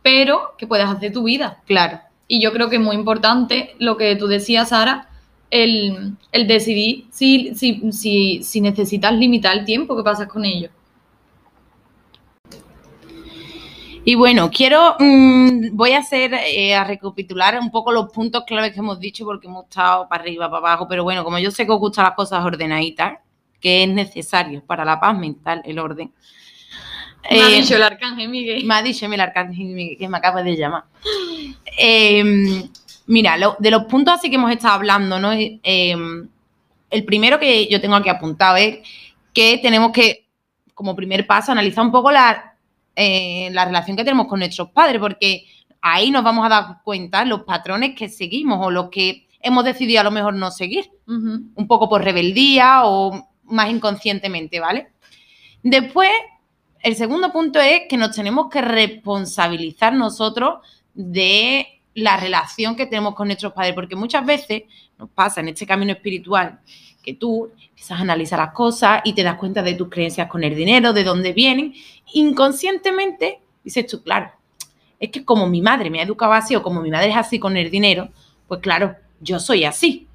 pero 0.04 0.54
que 0.60 0.68
puedas 0.68 0.92
hacer 0.96 1.12
tu 1.12 1.24
vida. 1.24 1.58
Claro. 1.66 2.00
Y 2.28 2.42
yo 2.42 2.52
creo 2.54 2.70
que 2.70 2.78
es 2.78 2.82
muy 2.82 2.96
importante 2.96 3.76
lo 3.80 3.98
que 3.98 4.16
tú 4.16 4.28
decías, 4.28 4.70
Sara, 4.70 5.10
el, 5.50 6.18
el 6.32 6.48
decidir 6.48 7.06
si, 7.12 7.54
si, 7.56 7.92
si, 7.92 8.42
si 8.44 8.62
necesitas 8.62 9.14
limitar 9.14 9.58
el 9.58 9.66
tiempo 9.66 9.96
que 9.96 10.04
pasas 10.04 10.28
con 10.28 10.46
ellos. 10.46 10.72
Y 14.06 14.16
bueno, 14.16 14.50
quiero, 14.52 14.96
mm, 15.00 15.76
voy 15.78 15.94
a 15.94 16.00
hacer, 16.00 16.34
eh, 16.34 16.76
a 16.76 16.84
recapitular 16.84 17.58
un 17.58 17.72
poco 17.72 17.92
los 17.94 18.12
puntos 18.12 18.44
claves 18.46 18.74
que 18.74 18.80
hemos 18.80 19.00
dicho 19.00 19.24
porque 19.24 19.48
hemos 19.48 19.64
estado 19.64 20.10
para 20.10 20.24
arriba, 20.24 20.48
para 20.50 20.58
abajo, 20.58 20.88
pero 20.90 21.04
bueno, 21.04 21.24
como 21.24 21.40
yo 21.40 21.52
sé 21.52 21.66
que 21.66 21.72
os 21.72 21.80
gustan 21.80 22.06
las 22.06 22.16
cosas 22.16 22.44
ordenaditas, 22.44 23.20
que 23.62 23.84
es 23.84 23.90
necesario 23.90 24.62
para 24.66 24.84
la 24.84 25.00
paz 25.00 25.18
mental, 25.18 25.62
el 25.66 25.80
orden. 25.80 26.12
Me 27.32 27.42
ha 27.42 27.50
Eh, 27.50 27.62
dicho 27.62 27.76
el 27.76 27.84
arcángel 27.84 28.30
Miguel. 28.30 28.66
me 28.66 28.74
ha 28.76 28.82
dicho 28.82 29.06
el 29.06 29.20
arcángel 29.20 29.66
Miguel, 29.68 29.98
que 29.98 30.10
me 30.10 30.18
acaba 30.18 30.44
de 30.44 30.56
llamar. 30.58 30.84
Eh, 31.78 32.24
mira, 33.08 33.38
lo- 33.38 33.56
de 33.60 33.72
los 33.72 33.86
puntos 33.86 34.16
así 34.16 34.30
que 34.30 34.36
hemos 34.36 34.52
estado 34.52 34.74
hablando, 34.76 35.20
¿no? 35.20 35.32
Eh, 35.34 35.96
el 36.90 37.06
primero 37.06 37.40
que 37.40 37.68
yo 37.68 37.82
tengo 37.82 37.96
aquí 37.96 38.10
apuntado 38.10 38.58
es 38.58 38.80
que 39.34 39.58
tenemos 39.60 39.92
que, 39.92 40.28
como 40.74 40.96
primer 40.96 41.26
paso, 41.26 41.52
analizar 41.52 41.84
un 41.86 41.92
poco 41.92 42.12
la, 42.12 42.56
eh, 42.96 43.50
la 43.52 43.66
relación 43.66 43.98
que 43.98 44.04
tenemos 44.04 44.28
con 44.28 44.40
nuestros 44.40 44.70
padres, 44.70 45.00
porque 45.00 45.46
ahí 45.82 46.12
nos 46.12 46.24
vamos 46.24 46.46
a 46.46 46.50
dar 46.50 46.66
cuenta 46.84 47.26
los 47.26 47.42
patrones 47.44 47.96
que 47.96 48.10
seguimos 48.10 48.60
o 48.66 48.70
los 48.70 48.90
que 48.90 49.28
hemos 49.42 49.64
decidido 49.66 50.02
a 50.02 50.04
lo 50.04 50.12
mejor 50.12 50.34
no 50.36 50.52
seguir 50.52 50.90
un 51.08 51.68
poco 51.68 51.90
por 51.90 52.04
rebeldía 52.04 52.82
o 52.86 53.28
más 53.46 53.70
inconscientemente, 53.70 54.60
¿vale? 54.60 54.88
Después, 55.64 56.10
el 56.84 56.96
segundo 56.96 57.32
punto 57.32 57.60
es 57.60 57.84
que 57.89 57.98
nos 57.98 58.15
tenemos 58.15 58.50
que 58.50 58.62
responsabilizar 58.62 59.93
nosotros 59.93 60.60
de 60.93 61.67
la 61.96 62.17
relación 62.17 62.76
que 62.76 62.86
tenemos 62.86 63.15
con 63.15 63.28
nuestros 63.28 63.54
padres, 63.54 63.74
porque 63.74 63.96
muchas 63.96 64.26
veces 64.26 64.63
nos 64.98 65.10
pasa 65.10 65.41
en 65.41 65.50
este 65.50 65.65
camino 65.65 65.91
espiritual 65.93 66.60
que 67.02 67.13
tú 67.13 67.52
empiezas 67.69 68.00
a 68.00 68.02
analizar 68.02 68.39
las 68.39 68.54
cosas 68.54 69.02
y 69.04 69.13
te 69.13 69.24
das 69.24 69.38
cuenta 69.38 69.62
de 69.62 69.74
tus 69.74 69.89
creencias 69.89 70.28
con 70.30 70.43
el 70.43 70.56
dinero, 70.56 70.93
de 70.93 71.04
dónde 71.04 71.34
vienen, 71.34 71.74
inconscientemente 72.13 73.39
dices 73.63 73.88
tú, 73.88 74.02
claro, 74.04 74.32
es 75.00 75.10
que 75.10 75.24
como 75.26 75.48
mi 75.48 75.62
madre 75.62 75.89
me 75.89 76.00
ha 76.00 76.04
educado 76.04 76.34
así 76.34 76.56
o 76.56 76.63
como 76.63 76.82
mi 76.82 76.89
madre 76.91 77.10
es 77.10 77.15
así 77.17 77.39
con 77.39 77.58
el 77.58 77.69
dinero, 77.72 78.10
pues 78.48 78.60
claro, 78.62 78.96
yo 79.19 79.39
soy 79.39 79.63
así. 79.65 80.08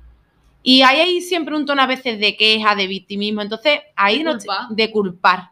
Y 0.62 0.82
hay 0.82 1.00
ahí 1.00 1.20
siempre 1.20 1.54
un 1.56 1.64
tono 1.66 1.82
a 1.82 1.86
veces 1.86 2.18
de 2.18 2.36
queja, 2.36 2.74
de 2.74 2.86
victimismo. 2.86 3.40
Entonces, 3.40 3.80
ahí 3.96 4.18
De 4.18 4.24
nos- 4.24 4.44
de 4.70 4.90
culpar. 4.90 5.50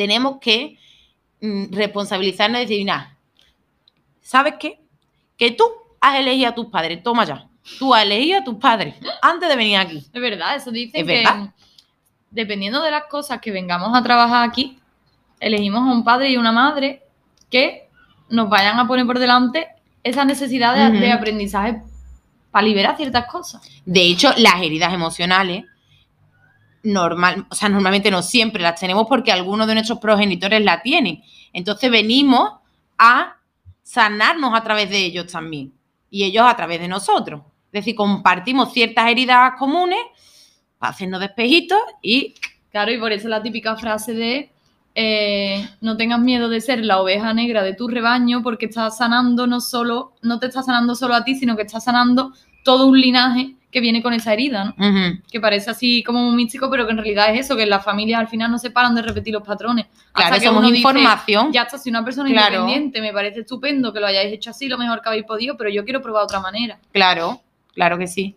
Tenemos 0.00 0.38
que 0.40 0.78
mm, 1.42 1.74
responsabilizarnos 1.74 2.62
y 2.62 2.64
decir, 2.64 2.86
nada, 2.86 3.18
¿sabes 4.22 4.54
qué? 4.58 4.80
Que 5.36 5.50
tú 5.50 5.64
has 6.00 6.18
elegido 6.18 6.48
a 6.48 6.54
tus 6.54 6.68
padres, 6.68 7.02
toma 7.02 7.26
ya. 7.26 7.46
Tú 7.78 7.92
has 7.92 8.04
elegido 8.04 8.38
a 8.38 8.44
tus 8.44 8.54
padres 8.54 8.94
antes 9.20 9.46
de 9.46 9.56
venir 9.56 9.76
aquí. 9.76 9.98
Es 9.98 10.22
verdad, 10.22 10.56
eso 10.56 10.70
dicen 10.70 11.02
Es 11.02 11.06
que 11.06 11.16
verdad. 11.18 11.52
dependiendo 12.30 12.80
de 12.80 12.90
las 12.90 13.04
cosas 13.10 13.42
que 13.42 13.50
vengamos 13.50 13.94
a 13.94 14.02
trabajar 14.02 14.48
aquí, 14.48 14.78
elegimos 15.38 15.86
a 15.86 15.92
un 15.92 16.02
padre 16.02 16.30
y 16.30 16.38
una 16.38 16.50
madre 16.50 17.02
que 17.50 17.86
nos 18.30 18.48
vayan 18.48 18.78
a 18.78 18.88
poner 18.88 19.04
por 19.04 19.18
delante 19.18 19.68
esa 20.02 20.24
necesidad 20.24 20.90
de, 20.92 21.12
aprendizaje 21.12 21.82
para 22.50 22.66
liberar 22.66 22.96
ciertas 22.96 23.26
cosas. 23.26 23.68
De 23.84 24.00
hecho, 24.00 24.32
las 24.38 24.62
heridas 24.62 24.94
emocionales, 24.94 25.66
normal, 26.82 27.46
o 27.50 27.54
sea, 27.54 27.68
normalmente 27.68 28.10
no 28.10 28.22
siempre 28.22 28.62
las 28.62 28.80
tenemos 28.80 29.06
porque 29.08 29.32
algunos 29.32 29.66
de 29.66 29.74
nuestros 29.74 29.98
progenitores 29.98 30.62
la 30.62 30.82
tienen. 30.82 31.22
Entonces 31.52 31.90
venimos 31.90 32.52
a 32.98 33.36
sanarnos 33.82 34.54
a 34.54 34.62
través 34.62 34.90
de 34.90 34.98
ellos 34.98 35.30
también. 35.30 35.72
Y 36.10 36.24
ellos 36.24 36.44
a 36.46 36.56
través 36.56 36.80
de 36.80 36.88
nosotros. 36.88 37.42
Es 37.66 37.84
decir, 37.84 37.94
compartimos 37.94 38.72
ciertas 38.72 39.08
heridas 39.08 39.52
comunes 39.58 40.00
para 40.78 40.90
hacernos 40.92 41.20
despejitos 41.20 41.78
y 42.02 42.34
Claro, 42.70 42.92
y 42.92 42.98
por 42.98 43.12
eso 43.12 43.28
la 43.28 43.42
típica 43.42 43.76
frase 43.76 44.14
de 44.14 44.50
eh, 44.94 45.68
no 45.80 45.96
tengas 45.96 46.20
miedo 46.20 46.48
de 46.48 46.60
ser 46.60 46.84
la 46.84 47.00
oveja 47.00 47.34
negra 47.34 47.62
de 47.62 47.74
tu 47.74 47.88
rebaño 47.88 48.42
porque 48.42 48.66
estás 48.66 48.96
sanando 48.96 49.46
no 49.46 49.60
solo, 49.60 50.12
no 50.22 50.38
te 50.38 50.46
estás 50.46 50.66
sanando 50.66 50.94
solo 50.94 51.14
a 51.14 51.24
ti, 51.24 51.34
sino 51.34 51.56
que 51.56 51.62
estás 51.62 51.84
sanando 51.84 52.32
todo 52.64 52.86
un 52.86 53.00
linaje 53.00 53.56
que 53.70 53.80
viene 53.80 54.02
con 54.02 54.12
esa 54.12 54.32
herida, 54.32 54.74
¿no? 54.76 55.20
que 55.30 55.40
parece 55.40 55.70
así 55.70 56.02
como 56.02 56.20
muy 56.24 56.34
místico, 56.36 56.68
pero 56.70 56.86
que 56.86 56.92
en 56.92 56.98
realidad 56.98 57.32
es 57.34 57.46
eso, 57.46 57.56
que 57.56 57.66
las 57.66 57.84
familias 57.84 58.18
al 58.20 58.28
final 58.28 58.50
no 58.50 58.58
se 58.58 58.70
paran 58.70 58.94
de 58.94 59.02
repetir 59.02 59.32
los 59.32 59.42
patrones. 59.46 59.86
Hasta 60.12 60.28
claro, 60.28 60.34
que 60.40 60.46
somos 60.46 60.58
uno 60.60 60.68
dice, 60.68 60.78
información. 60.78 61.52
ya 61.52 61.62
está, 61.62 61.78
soy 61.78 61.90
una 61.90 62.04
persona 62.04 62.28
Claro. 62.30 62.54
independiente, 62.56 63.00
me 63.00 63.12
parece 63.12 63.40
estupendo 63.40 63.92
que 63.92 64.00
lo 64.00 64.06
hayáis 64.06 64.32
hecho 64.32 64.50
así, 64.50 64.66
lo 64.68 64.76
mejor 64.76 65.00
que 65.02 65.08
habéis 65.08 65.24
podido, 65.24 65.56
pero 65.56 65.70
yo 65.70 65.84
quiero 65.84 66.02
probar 66.02 66.24
otra 66.24 66.40
manera. 66.40 66.78
Claro, 66.92 67.40
claro 67.74 67.96
que 67.96 68.08
sí. 68.08 68.36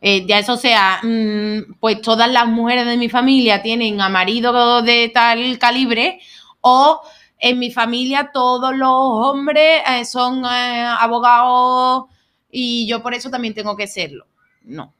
Eh, 0.00 0.26
ya 0.26 0.38
eso 0.38 0.56
sea, 0.56 1.00
mm, 1.02 1.74
pues 1.80 2.00
todas 2.02 2.30
las 2.30 2.46
mujeres 2.46 2.86
de 2.86 2.96
mi 2.96 3.08
familia 3.08 3.62
tienen 3.62 4.00
a 4.00 4.08
marido 4.08 4.82
de 4.82 5.10
tal 5.12 5.58
calibre 5.58 6.20
o 6.60 7.00
en 7.40 7.58
mi 7.58 7.70
familia 7.72 8.30
todos 8.32 8.76
los 8.76 8.90
hombres 8.92 9.80
eh, 9.88 10.04
son 10.04 10.44
eh, 10.44 10.86
abogados 11.00 12.04
y 12.50 12.86
yo 12.86 13.02
por 13.02 13.14
eso 13.14 13.30
también 13.30 13.54
tengo 13.54 13.76
que 13.76 13.86
serlo. 13.86 14.26
No. 14.68 14.94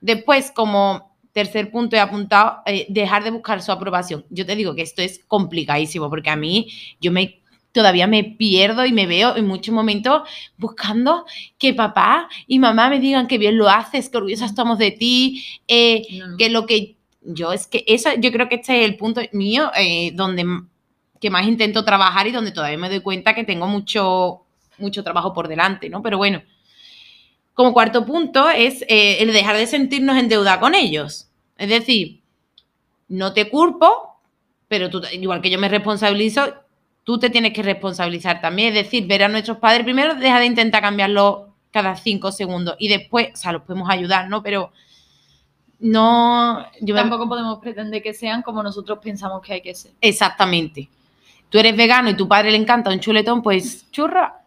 Después, 0.00 0.50
como 0.50 1.16
tercer 1.32 1.70
punto 1.70 1.96
he 1.96 2.00
apuntado, 2.00 2.62
eh, 2.66 2.86
dejar 2.88 3.24
de 3.24 3.30
buscar 3.30 3.62
su 3.62 3.72
aprobación. 3.72 4.24
Yo 4.30 4.46
te 4.46 4.56
digo 4.56 4.74
que 4.74 4.82
esto 4.82 5.02
es 5.02 5.24
complicadísimo 5.26 6.08
porque 6.08 6.30
a 6.30 6.36
mí 6.36 6.68
yo 7.00 7.12
me 7.12 7.40
todavía 7.72 8.06
me 8.06 8.22
pierdo 8.22 8.86
y 8.86 8.92
me 8.92 9.06
veo 9.06 9.34
en 9.34 9.48
muchos 9.48 9.74
momentos 9.74 10.22
buscando 10.56 11.24
que 11.58 11.74
papá 11.74 12.28
y 12.46 12.60
mamá 12.60 12.88
me 12.88 13.00
digan 13.00 13.26
que 13.26 13.36
bien 13.36 13.58
lo 13.58 13.68
haces, 13.68 14.08
que 14.08 14.16
orgullosa 14.16 14.46
estamos 14.46 14.78
de 14.78 14.92
ti, 14.92 15.44
eh, 15.66 16.06
No, 16.12 16.36
que 16.36 16.50
lo 16.50 16.66
que 16.66 16.96
yo 17.22 17.52
es 17.52 17.66
que 17.66 17.84
eso 17.88 18.10
yo 18.18 18.30
creo 18.30 18.48
que 18.48 18.56
este 18.56 18.80
es 18.80 18.84
el 18.88 18.96
punto 18.96 19.20
mío 19.32 19.72
eh, 19.76 20.12
donde 20.14 20.46
que 21.20 21.30
más 21.30 21.46
intento 21.48 21.84
trabajar 21.84 22.28
y 22.28 22.32
donde 22.32 22.52
todavía 22.52 22.78
me 22.78 22.88
doy 22.88 23.00
cuenta 23.00 23.34
que 23.34 23.42
tengo 23.42 23.66
mucho 23.66 24.42
mucho 24.78 25.02
trabajo 25.02 25.32
por 25.32 25.48
delante, 25.48 25.88
¿no? 25.88 26.00
Pero 26.02 26.16
bueno, 26.18 26.42
como 27.54 27.72
cuarto 27.72 28.04
punto 28.04 28.50
es 28.50 28.82
eh, 28.88 29.18
el 29.22 29.32
dejar 29.32 29.56
de 29.56 29.66
sentirnos 29.66 30.16
en 30.18 30.28
deuda 30.28 30.60
con 30.60 30.74
ellos. 30.74 31.28
Es 31.56 31.68
decir, 31.68 32.20
no 33.08 33.32
te 33.32 33.48
culpo, 33.48 34.18
pero 34.68 34.90
tú, 34.90 35.00
igual 35.12 35.40
que 35.40 35.50
yo 35.50 35.58
me 35.58 35.68
responsabilizo, 35.68 36.52
tú 37.04 37.18
te 37.18 37.30
tienes 37.30 37.52
que 37.52 37.62
responsabilizar 37.62 38.40
también. 38.40 38.76
Es 38.76 38.84
decir, 38.84 39.06
ver 39.06 39.22
a 39.22 39.28
nuestros 39.28 39.58
padres 39.58 39.84
primero, 39.84 40.14
deja 40.16 40.40
de 40.40 40.46
intentar 40.46 40.82
cambiarlo 40.82 41.54
cada 41.70 41.96
cinco 41.96 42.32
segundos 42.32 42.76
y 42.78 42.88
después, 42.88 43.28
o 43.34 43.36
sea, 43.36 43.52
los 43.52 43.62
podemos 43.62 43.88
ayudar, 43.90 44.28
¿no? 44.28 44.42
Pero 44.42 44.72
no, 45.80 46.64
yo 46.80 46.94
me- 46.94 47.00
Tampoco 47.00 47.28
podemos 47.28 47.58
pretender 47.58 48.02
que 48.02 48.14
sean 48.14 48.42
como 48.42 48.62
nosotros 48.62 48.98
pensamos 49.02 49.42
que 49.42 49.54
hay 49.54 49.60
que 49.62 49.74
ser. 49.74 49.92
exactamente. 50.00 50.88
Tú 51.50 51.58
eres 51.58 51.76
vegano 51.76 52.10
y 52.10 52.16
tu 52.16 52.26
padre 52.26 52.50
le 52.50 52.56
encanta 52.56 52.90
un 52.90 52.98
chuletón, 53.00 53.42
pues 53.42 53.88
churra, 53.92 54.43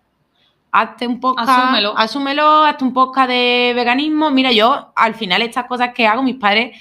hazte 0.82 1.08
un 1.08 1.20
podcast, 1.20 1.50
Asúmelo. 1.50 1.98
asúmelo, 1.98 2.64
hazte 2.64 2.84
un 2.84 2.94
podcast 2.94 3.30
de 3.30 3.74
veganismo. 3.76 4.32
Mira, 4.32 4.52
yo 4.52 4.92
al 4.96 5.16
final 5.16 5.42
estas 5.42 5.66
cosas 5.66 5.94
que 5.94 6.06
hago, 6.08 6.24
mis 6.24 6.36
padres 6.36 6.78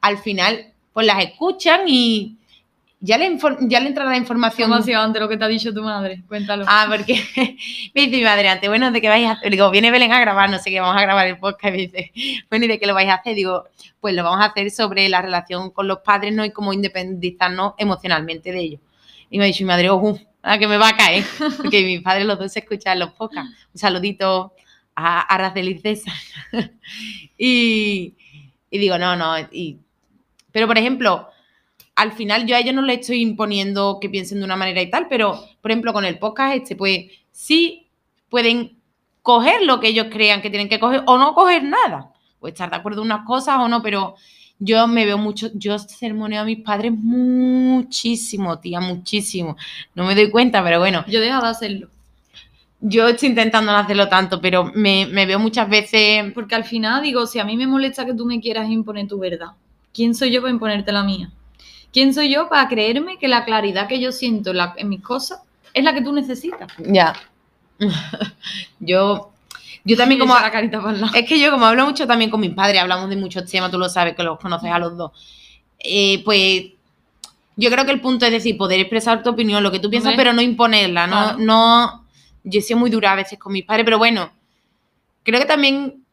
al 0.00 0.18
final 0.18 0.66
pues 0.92 1.06
las 1.06 1.22
escuchan 1.24 1.80
y 1.86 2.36
ya 3.00 3.18
le, 3.18 3.28
infor- 3.30 3.58
ya 3.68 3.80
le 3.80 3.88
entra 3.88 4.04
la 4.04 4.16
información. 4.16 4.70
¿Cómo 4.70 4.80
ha 4.80 4.82
sido 4.82 5.00
antes 5.00 5.20
lo 5.20 5.28
que 5.28 5.36
te 5.36 5.44
ha 5.44 5.48
dicho 5.48 5.74
tu 5.74 5.82
madre? 5.82 6.22
Cuéntalo. 6.26 6.64
Ah, 6.66 6.86
porque 6.88 7.20
me 7.94 8.00
dice 8.02 8.16
mi 8.16 8.22
madre 8.22 8.48
antes, 8.48 8.68
bueno, 8.68 8.90
¿de 8.92 9.00
qué 9.00 9.08
vais 9.10 9.26
a 9.26 9.32
hacer? 9.32 9.50
Digo, 9.50 9.70
viene 9.70 9.90
Belén 9.90 10.12
a 10.12 10.20
grabar, 10.20 10.48
no 10.48 10.58
sé 10.58 10.70
qué, 10.70 10.80
vamos 10.80 10.96
a 10.96 11.02
grabar 11.02 11.26
el 11.26 11.36
podcast. 11.36 11.64
Y 11.64 11.70
me 11.72 11.76
dice, 11.78 12.12
bueno, 12.50 12.64
¿y 12.64 12.68
de 12.68 12.78
qué 12.78 12.86
lo 12.86 12.94
vais 12.94 13.10
a 13.10 13.14
hacer? 13.14 13.34
Digo, 13.34 13.64
pues 14.00 14.14
lo 14.14 14.22
vamos 14.24 14.40
a 14.40 14.46
hacer 14.46 14.70
sobre 14.70 15.08
la 15.10 15.20
relación 15.20 15.70
con 15.70 15.86
los 15.86 15.98
padres, 15.98 16.32
¿no? 16.32 16.44
Y 16.46 16.50
cómo 16.50 16.72
independizarnos 16.72 17.74
emocionalmente 17.76 18.52
de 18.52 18.60
ellos. 18.60 18.80
Y 19.28 19.36
me 19.38 19.44
ha 19.44 19.46
dicho 19.48 19.64
mi 19.64 19.68
madre, 19.68 19.90
oh, 19.90 20.18
que 20.58 20.68
me 20.68 20.76
va 20.76 20.88
a 20.88 20.96
caer, 20.96 21.24
porque 21.56 21.82
mis 21.82 22.02
padres 22.02 22.26
los 22.26 22.38
dos 22.38 22.52
se 22.52 22.60
escuchan 22.60 22.98
los 22.98 23.12
podcasts. 23.12 23.52
Un 23.72 23.78
saludito 23.78 24.52
a 24.94 25.20
Araceli 25.20 25.72
y 25.72 25.78
César. 25.78 26.14
y, 27.38 28.14
y 28.70 28.78
digo, 28.78 28.98
no, 28.98 29.16
no, 29.16 29.38
y, 29.50 29.78
pero 30.52 30.66
por 30.66 30.78
ejemplo, 30.78 31.28
al 31.96 32.12
final 32.12 32.46
yo 32.46 32.56
a 32.56 32.60
ellos 32.60 32.74
no 32.74 32.82
les 32.82 33.00
estoy 33.00 33.20
imponiendo 33.20 33.98
que 34.00 34.08
piensen 34.08 34.38
de 34.38 34.44
una 34.44 34.56
manera 34.56 34.80
y 34.82 34.90
tal, 34.90 35.08
pero 35.08 35.44
por 35.60 35.70
ejemplo 35.70 35.92
con 35.92 36.04
el 36.04 36.18
podcast 36.18 36.54
este, 36.54 36.76
pues 36.76 37.06
sí 37.30 37.88
pueden 38.28 38.78
coger 39.22 39.62
lo 39.62 39.80
que 39.80 39.88
ellos 39.88 40.06
crean 40.10 40.42
que 40.42 40.50
tienen 40.50 40.68
que 40.68 40.78
coger 40.78 41.02
o 41.06 41.18
no 41.18 41.34
coger 41.34 41.64
nada. 41.64 42.12
O 42.40 42.46
estar 42.46 42.68
de 42.68 42.76
acuerdo 42.76 43.00
en 43.00 43.06
unas 43.06 43.26
cosas 43.26 43.58
o 43.58 43.68
no, 43.68 43.82
pero 43.82 44.16
yo 44.64 44.86
me 44.86 45.04
veo 45.04 45.18
mucho, 45.18 45.50
yo 45.54 45.78
sermoneo 45.78 46.42
a 46.42 46.44
mis 46.44 46.60
padres 46.60 46.92
muchísimo, 46.92 48.58
tía, 48.58 48.80
muchísimo. 48.80 49.56
No 49.94 50.04
me 50.04 50.14
doy 50.14 50.30
cuenta, 50.30 50.62
pero 50.64 50.78
bueno, 50.80 51.04
Yo 51.08 51.18
he 51.18 51.22
dejado 51.22 51.44
de 51.44 51.50
hacerlo. 51.50 51.88
yo 52.80 53.08
estoy 53.08 53.30
intentando 53.30 53.72
no 53.72 53.78
hacerlo 53.78 54.08
tanto, 54.08 54.40
pero 54.40 54.70
me, 54.74 55.06
me 55.06 55.26
veo 55.26 55.38
muchas 55.38 55.68
veces... 55.68 56.32
Porque 56.34 56.54
al 56.54 56.64
final 56.64 57.02
digo, 57.02 57.26
si 57.26 57.38
a 57.38 57.44
mí 57.44 57.56
me 57.56 57.66
molesta 57.66 58.04
que 58.04 58.14
tú 58.14 58.26
me 58.26 58.40
quieras 58.40 58.68
imponer 58.70 59.08
tu 59.08 59.18
verdad, 59.18 59.48
¿quién 59.92 60.14
soy 60.14 60.30
yo 60.32 60.40
para 60.42 60.52
imponerte 60.52 60.92
la 60.92 61.02
mía? 61.04 61.30
¿Quién 61.92 62.12
soy 62.14 62.30
yo 62.32 62.48
para 62.48 62.68
creerme 62.68 63.18
que 63.18 63.28
la 63.28 63.44
claridad 63.44 63.88
que 63.88 64.00
yo 64.00 64.12
siento 64.12 64.50
en, 64.50 64.56
la- 64.58 64.74
en 64.76 64.88
mis 64.88 65.02
cosas 65.02 65.40
es 65.72 65.84
la 65.84 65.94
que 65.94 66.02
tú 66.02 66.12
necesitas? 66.12 66.70
Ya. 66.78 67.14
yo, 68.80 69.32
yo 69.84 69.96
también 69.96 70.18
como... 70.20 70.34
la 70.34 70.50
carita 70.50 70.80
para 70.80 70.96
lado. 70.96 71.14
Es 71.14 71.28
que 71.28 71.38
yo, 71.38 71.50
como 71.50 71.66
hablo 71.66 71.84
mucho 71.86 72.06
también 72.06 72.30
con 72.30 72.40
mis 72.40 72.54
padres, 72.54 72.80
hablamos 72.80 73.08
de 73.10 73.16
muchos 73.16 73.48
temas, 73.50 73.70
tú 73.70 73.78
lo 73.78 73.88
sabes, 73.88 74.14
que 74.14 74.22
los 74.22 74.38
conoces 74.38 74.70
a 74.70 74.78
los 74.78 74.96
dos. 74.96 75.12
Eh, 75.78 76.22
pues 76.24 76.64
yo 77.56 77.70
creo 77.70 77.84
que 77.84 77.92
el 77.92 78.00
punto 78.00 78.26
es 78.26 78.32
decir, 78.32 78.56
poder 78.56 78.80
expresar 78.80 79.22
tu 79.22 79.30
opinión, 79.30 79.62
lo 79.62 79.70
que 79.70 79.78
tú 79.78 79.90
piensas, 79.90 80.12
Hombre. 80.12 80.24
pero 80.24 80.34
no 80.34 80.42
imponerla, 80.42 81.06
¿no? 81.06 81.22
Claro. 81.22 81.38
no 81.38 82.04
Yo 82.42 82.58
he 82.58 82.62
sido 82.62 82.80
muy 82.80 82.90
dura 82.90 83.12
a 83.12 83.16
veces 83.16 83.38
con 83.38 83.52
mis 83.52 83.64
padres, 83.64 83.84
pero 83.84 83.98
bueno, 83.98 84.32
creo 85.22 85.40
que 85.40 85.46
también 85.46 86.04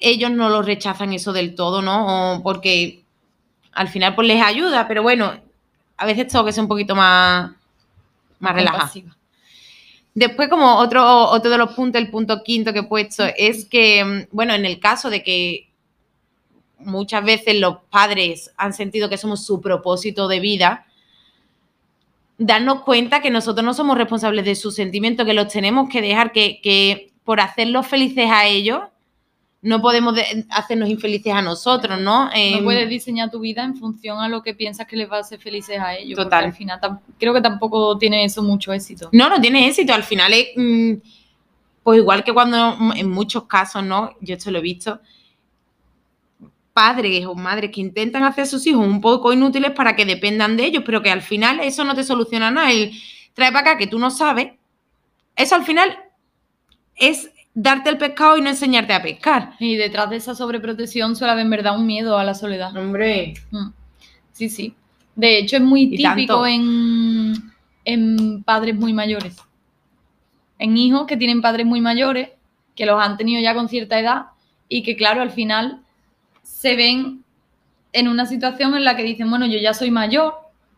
ellos 0.00 0.30
no 0.30 0.48
lo 0.48 0.62
rechazan 0.62 1.12
eso 1.12 1.32
del 1.32 1.54
todo, 1.54 1.82
¿no? 1.82 2.36
O 2.36 2.42
porque 2.42 3.02
al 3.72 3.88
final 3.88 4.14
pues 4.14 4.26
les 4.26 4.42
ayuda, 4.42 4.88
pero 4.88 5.02
bueno, 5.02 5.32
a 5.96 6.06
veces 6.06 6.28
tengo 6.28 6.44
que 6.44 6.52
ser 6.52 6.62
un 6.62 6.68
poquito 6.68 6.96
más, 6.96 7.52
más 8.40 8.54
relajada. 8.54 8.80
compasiva. 8.80 9.16
Después, 10.14 10.48
como 10.48 10.76
otro, 10.76 11.28
otro 11.30 11.50
de 11.50 11.58
los 11.58 11.74
puntos, 11.74 12.00
el 12.00 12.10
punto 12.10 12.42
quinto 12.42 12.72
que 12.72 12.80
he 12.80 12.84
puesto, 12.84 13.24
es 13.36 13.64
que, 13.64 14.04
mm, 14.04 14.34
bueno, 14.34 14.54
en 14.54 14.64
el 14.64 14.80
caso 14.80 15.10
de 15.10 15.22
que 15.22 15.68
muchas 16.78 17.24
veces 17.24 17.56
los 17.56 17.78
padres 17.90 18.52
han 18.56 18.72
sentido 18.72 19.08
que 19.08 19.18
somos 19.18 19.44
su 19.44 19.60
propósito 19.60 20.28
de 20.28 20.40
vida, 20.40 20.86
darnos 22.38 22.82
cuenta 22.82 23.20
que 23.20 23.30
nosotros 23.30 23.64
no 23.64 23.74
somos 23.74 23.98
responsables 23.98 24.44
de 24.44 24.54
sus 24.54 24.74
sentimientos, 24.74 25.26
que 25.26 25.34
los 25.34 25.48
tenemos 25.48 25.88
que 25.88 26.00
dejar, 26.00 26.32
que, 26.32 26.60
que 26.62 27.12
por 27.24 27.40
hacerlos 27.40 27.86
felices 27.86 28.30
a 28.30 28.46
ellos, 28.46 28.82
no 29.60 29.80
podemos 29.82 30.14
de- 30.14 30.46
hacernos 30.50 30.88
infelices 30.88 31.32
a 31.32 31.42
nosotros, 31.42 32.00
¿no? 32.00 32.26
No 32.26 32.30
Em, 32.32 32.62
puedes 32.62 32.88
diseñar 32.88 33.30
tu 33.30 33.40
vida 33.40 33.64
en 33.64 33.74
función 33.76 34.18
a 34.20 34.28
lo 34.28 34.42
que 34.42 34.54
piensas 34.54 34.86
que 34.86 34.96
les 34.96 35.10
va 35.10 35.16
a 35.16 35.20
hacer 35.20 35.40
felices 35.40 35.78
a 35.80 35.96
ellos. 35.96 36.16
Total. 36.16 36.44
Al 36.44 36.52
final 36.52 36.78
creo 37.18 37.34
que 37.34 37.40
tampoco 37.40 37.98
tiene 37.98 38.24
eso 38.24 38.42
mucho 38.42 38.72
éxito. 38.72 39.08
No, 39.12 39.28
no 39.28 39.40
tiene 39.40 39.66
éxito. 39.66 39.92
Al 39.92 40.04
final 40.04 40.32
es, 40.32 40.48
mm, 40.56 40.92
pues 41.82 41.98
igual 41.98 42.22
que 42.22 42.32
cuando 42.32 42.76
mm, 42.78 42.92
en 42.98 43.10
muchos 43.10 43.44
casos, 43.44 43.82
¿no? 43.82 44.12
Yo 44.20 44.36
esto 44.36 44.50
lo 44.52 44.58
he 44.58 44.62
visto, 44.62 45.00
padres 46.72 47.26
o 47.26 47.34
madres 47.34 47.70
que 47.72 47.80
intentan 47.80 48.22
hacer 48.22 48.42
a 48.42 48.46
sus 48.46 48.64
hijos 48.66 48.86
un 48.86 49.00
poco 49.00 49.32
inútiles 49.32 49.72
para 49.72 49.96
que 49.96 50.04
dependan 50.04 50.56
de 50.56 50.66
ellos, 50.66 50.82
pero 50.86 51.02
que 51.02 51.10
al 51.10 51.22
final 51.22 51.58
eso 51.60 51.82
no 51.84 51.94
te 51.94 52.04
soluciona 52.04 52.50
nada. 52.52 52.70
El 52.70 52.92
trae 53.34 53.50
para 53.50 53.70
acá 53.72 53.78
que 53.78 53.88
tú 53.88 53.98
no 53.98 54.10
sabes, 54.10 54.52
eso 55.34 55.54
al 55.56 55.64
final 55.64 55.98
es 56.94 57.30
darte 57.60 57.90
el 57.90 57.98
pescado 57.98 58.36
y 58.36 58.40
no 58.40 58.50
enseñarte 58.50 58.92
a 58.92 59.02
pescar. 59.02 59.54
Y 59.58 59.74
detrás 59.74 60.08
de 60.10 60.16
esa 60.16 60.34
sobreprotección 60.36 61.16
suele 61.16 61.32
haber 61.32 61.44
en 61.44 61.50
verdad 61.50 61.76
un 61.76 61.86
miedo 61.86 62.16
a 62.16 62.22
la 62.22 62.34
soledad. 62.34 62.76
Hombre. 62.76 63.34
Mm. 63.50 63.70
Sí, 64.32 64.48
sí. 64.48 64.74
De 65.16 65.38
hecho, 65.38 65.56
es 65.56 65.62
muy 65.62 65.90
típico 65.90 66.46
en, 66.46 67.34
en 67.84 68.44
padres 68.44 68.76
muy 68.76 68.92
mayores. 68.92 69.36
En 70.60 70.76
hijos 70.76 71.06
que 71.08 71.16
tienen 71.16 71.42
padres 71.42 71.66
muy 71.66 71.80
mayores, 71.80 72.30
que 72.76 72.86
los 72.86 73.02
han 73.02 73.16
tenido 73.16 73.42
ya 73.42 73.54
con 73.54 73.68
cierta 73.68 73.98
edad 73.98 74.26
y 74.68 74.84
que, 74.84 74.96
claro, 74.96 75.20
al 75.20 75.32
final 75.32 75.80
se 76.42 76.76
ven 76.76 77.24
en 77.92 78.06
una 78.06 78.26
situación 78.26 78.76
en 78.76 78.84
la 78.84 78.96
que 78.96 79.02
dicen, 79.02 79.28
bueno, 79.30 79.46
yo 79.46 79.58
ya 79.58 79.74
soy 79.74 79.90
mayor, 79.90 80.34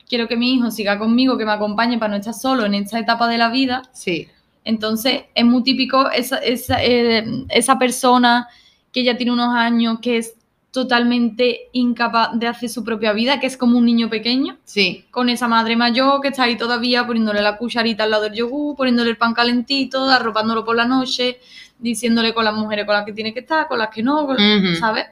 quiero 0.09 0.29
que 0.29 0.37
mi 0.37 0.55
hijo 0.55 0.71
siga 0.71 0.99
conmigo, 0.99 1.37
que 1.37 1.45
me 1.45 1.53
acompañe 1.53 1.99
para 1.99 2.13
no 2.13 2.17
estar 2.17 2.33
solo 2.33 2.65
en 2.65 2.73
esta 2.73 2.99
etapa 2.99 3.29
de 3.29 3.37
la 3.37 3.51
vida. 3.51 3.83
Sí. 3.93 4.29
Entonces, 4.65 5.23
es 5.35 5.45
muy 5.45 5.63
típico 5.63 6.11
esa, 6.11 6.39
esa, 6.39 6.83
eh, 6.85 7.25
esa 7.49 7.79
persona 7.79 8.49
que 8.93 9.05
ya 9.05 9.17
tiene 9.17 9.33
unos 9.33 9.55
años, 9.55 9.99
que 10.01 10.19
es 10.19 10.35
totalmente 10.71 11.63
incapaz 11.73 12.39
de 12.39 12.47
hacer 12.47 12.69
su 12.69 12.85
propia 12.85 13.13
vida, 13.13 13.41
que 13.41 13.47
es 13.49 13.57
como 13.57 13.77
un 13.79 13.85
niño 13.85 14.09
pequeño, 14.09 14.57
Sí. 14.65 15.05
con 15.11 15.29
esa 15.29 15.49
madre 15.49 15.75
mayor 15.77 16.21
que 16.21 16.29
está 16.29 16.45
ahí 16.45 16.57
todavía 16.57 17.05
poniéndole 17.07 17.43
la 17.43 17.57
cucharita 17.57 18.05
al 18.05 18.11
lado 18.13 18.23
del 18.25 18.35
yogur, 18.35 18.77
poniéndole 18.77 19.11
el 19.11 19.17
pan 19.17 19.35
calentito, 19.35 20.05
arropándolo 20.05 20.65
por 20.65 20.77
la 20.77 20.85
noche, 20.85 21.41
diciéndole 21.79 22.33
con 22.33 22.45
las 22.45 22.55
mujeres 22.55 22.85
con 22.87 22.95
las 22.95 23.05
que 23.05 23.13
tiene 23.13 23.35
que 23.35 23.41
estar, 23.41 23.67
con 23.67 23.79
las 23.79 23.89
que 23.89 24.03
no, 24.03 24.27
con- 24.27 24.37
Ujú. 24.37 24.77
¿sabes? 24.77 25.07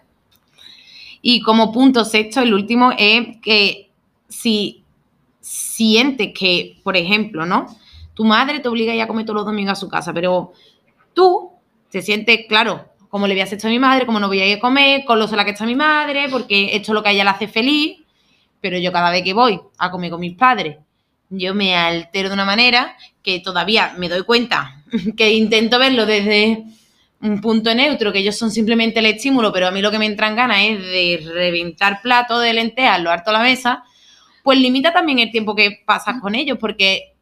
Y 1.23 1.41
como 1.41 1.73
punto 1.73 2.05
sexto, 2.05 2.41
el 2.41 2.55
último 2.55 2.93
es 2.97 3.39
que 3.43 3.91
si 4.29 4.85
sientes 5.41 6.31
que, 6.39 6.79
por 6.85 6.97
ejemplo, 6.97 7.47
¿no? 7.47 7.67
Tu 8.19 8.25
madre 8.25 8.59
te 8.59 8.67
obliga 8.67 8.93
ya 8.97 9.05
a 9.05 9.07
comer 9.07 9.25
todos 9.25 9.37
los 9.37 9.47
domingos 9.47 9.75
a 9.75 9.77
su 9.77 9.89
casa, 9.89 10.13
pero 10.13 10.53
tú 11.15 11.53
te 11.89 12.03
sientes, 12.03 12.47
claro, 12.49 12.89
como 13.09 13.29
le 13.29 13.35
voy 13.35 13.43
a 13.43 13.45
hacer 13.45 13.59
esto 13.59 13.69
a 13.69 13.71
mi 13.71 13.79
madre, 13.79 14.07
como 14.07 14.19
no 14.19 14.27
voy 14.27 14.41
a 14.41 14.47
ir 14.49 14.57
a 14.57 14.61
comer, 14.61 15.05
con 15.05 15.21
lo 15.21 15.29
sola 15.29 15.45
que 15.45 15.53
está 15.53 15.65
mi 15.65 15.77
madre, 15.77 16.27
porque 16.29 16.75
esto 16.75 16.91
es 16.91 16.95
lo 16.95 17.03
que 17.05 17.11
a 17.11 17.13
ella 17.13 17.23
le 17.23 17.31
hace 17.31 17.47
feliz, 17.47 17.99
pero 18.61 18.77
yo 18.77 18.91
cada 18.91 19.13
vez 19.13 19.23
que 19.23 19.35
voy 19.35 19.61
a 19.79 19.91
comer 19.93 20.11
con 20.11 20.19
mis 20.19 20.35
padres, 20.35 20.79
yo 21.31 21.55
me 21.55 21.77
altero 21.77 22.29
de 22.29 22.35
una 22.35 22.45
manera 22.45 22.97
que 23.23 23.39
todavía 23.39 23.95
me 23.99 24.09
doy 24.09 24.25
cuenta 24.25 24.83
que 25.17 25.33
intento 25.35 25.79
verlo 25.79 26.05
desde 26.05 26.65
un 27.21 27.41
punto 27.41 27.73
neutro, 27.73 28.13
que 28.13 28.19
ellos 28.19 28.37
son 28.37 28.51
simplemente 28.51 28.99
el 28.99 29.07
estímulo, 29.07 29.53
pero 29.53 29.69
a 29.69 29.71
mí 29.71 29.81
lo 29.81 29.93
que 29.93 29.99
me 30.01 30.07
entran 30.07 30.35
ganas 30.35 30.59
es 30.63 30.81
de 30.81 31.31
reventar 31.33 32.03
plato 32.03 32.41
de 32.41 32.53
lentejas, 32.53 33.01
lo 33.01 33.13
harto 33.13 33.31
a 33.31 33.35
la 33.35 33.43
mesa, 33.45 33.85
pues 34.43 34.59
limita 34.59 34.93
también 34.93 35.21
el 35.21 35.31
tiempo 35.31 35.55
que 35.55 35.83
pasas 35.87 36.21
con 36.21 36.35
ellos, 36.35 36.59
porque, 36.61 37.15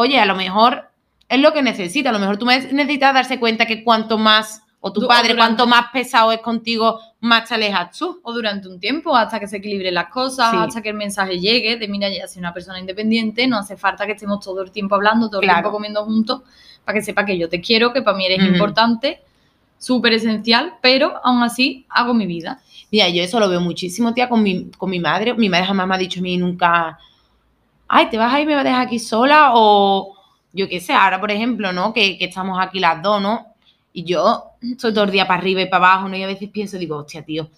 oye, 0.00 0.18
a 0.18 0.26
lo 0.26 0.34
mejor 0.36 0.90
es 1.28 1.40
lo 1.40 1.52
que 1.52 1.62
necesitas, 1.62 2.10
a 2.10 2.12
lo 2.12 2.18
mejor 2.18 2.36
tú 2.38 2.44
necesitas 2.46 3.14
darse 3.14 3.38
cuenta 3.38 3.66
que 3.66 3.84
cuanto 3.84 4.18
más, 4.18 4.62
o 4.80 4.92
tu 4.92 5.04
o 5.04 5.08
padre, 5.08 5.34
durante- 5.34 5.56
cuanto 5.56 5.66
más 5.66 5.86
pesado 5.92 6.32
es 6.32 6.40
contigo, 6.40 6.98
más 7.20 7.46
te 7.48 7.54
alejas 7.54 7.96
tú. 7.98 8.18
O 8.22 8.32
durante 8.32 8.66
un 8.66 8.80
tiempo, 8.80 9.14
hasta 9.14 9.38
que 9.38 9.46
se 9.46 9.58
equilibren 9.58 9.94
las 9.94 10.08
cosas, 10.08 10.50
Sí. 10.50 10.56
hasta 10.58 10.80
que 10.82 10.88
el 10.88 10.96
mensaje 10.96 11.38
llegue 11.38 11.76
de, 11.76 11.86
mira, 11.86 12.08
ya 12.08 12.26
soy 12.26 12.40
una 12.40 12.52
persona 12.54 12.80
independiente, 12.80 13.46
no 13.46 13.58
hace 13.58 13.76
falta 13.76 14.06
que 14.06 14.12
estemos 14.12 14.40
todo 14.44 14.62
el 14.62 14.70
tiempo 14.72 14.94
hablando, 14.94 15.28
todo 15.28 15.42
el 15.42 15.48
tiempo 15.48 15.70
comiendo 15.70 16.04
juntos, 16.04 16.42
para 16.84 16.98
que 16.98 17.04
sepa 17.04 17.24
que 17.26 17.36
yo 17.38 17.48
te 17.48 17.60
quiero, 17.60 17.92
que 17.92 18.00
para 18.02 18.16
mí 18.16 18.24
eres 18.26 18.42
importante, 18.44 19.20
súper 19.78 20.14
esencial, 20.14 20.74
pero 20.80 21.20
aún 21.24 21.42
así 21.42 21.86
hago 21.90 22.12
mi 22.14 22.26
vida. 22.26 22.60
Mira, 22.90 23.08
yo 23.08 23.22
eso 23.22 23.38
lo 23.38 23.48
veo 23.48 23.60
muchísimo, 23.60 24.12
tía, 24.14 24.28
con 24.28 24.42
mi, 24.42 24.70
con 24.76 24.90
mi 24.90 24.98
madre. 24.98 25.34
Mi 25.34 25.48
madre 25.48 25.66
jamás 25.66 25.86
me 25.86 25.94
ha 25.94 25.98
dicho 25.98 26.20
a 26.20 26.22
mí 26.22 26.36
nunca, 26.38 26.98
ay, 27.92 28.08
te 28.08 28.16
vas 28.18 28.32
a 28.32 28.40
ir, 28.40 28.46
me 28.46 28.54
dejar 28.54 28.86
aquí 28.86 29.00
sola, 29.00 29.50
o 29.54 30.14
yo 30.52 30.68
qué 30.68 30.80
sé, 30.80 30.92
ahora 30.92 31.20
por 31.20 31.30
ejemplo, 31.32 31.72
¿no? 31.72 31.92
Que, 31.92 32.16
que 32.16 32.26
estamos 32.26 32.56
aquí 32.60 32.78
las 32.78 33.02
dos, 33.02 33.20
¿no? 33.20 33.48
Y 33.92 34.04
yo 34.04 34.44
estoy 34.62 34.94
todo 34.94 35.04
el 35.04 35.10
día 35.10 35.26
para 35.26 35.40
arriba 35.40 35.60
y 35.62 35.66
para 35.66 35.88
abajo, 35.88 36.08
¿no? 36.08 36.16
Y 36.16 36.22
a 36.22 36.28
veces 36.28 36.48
pienso, 36.50 36.78
digo, 36.78 36.98
hostia, 36.98 37.24
tío, 37.24 37.50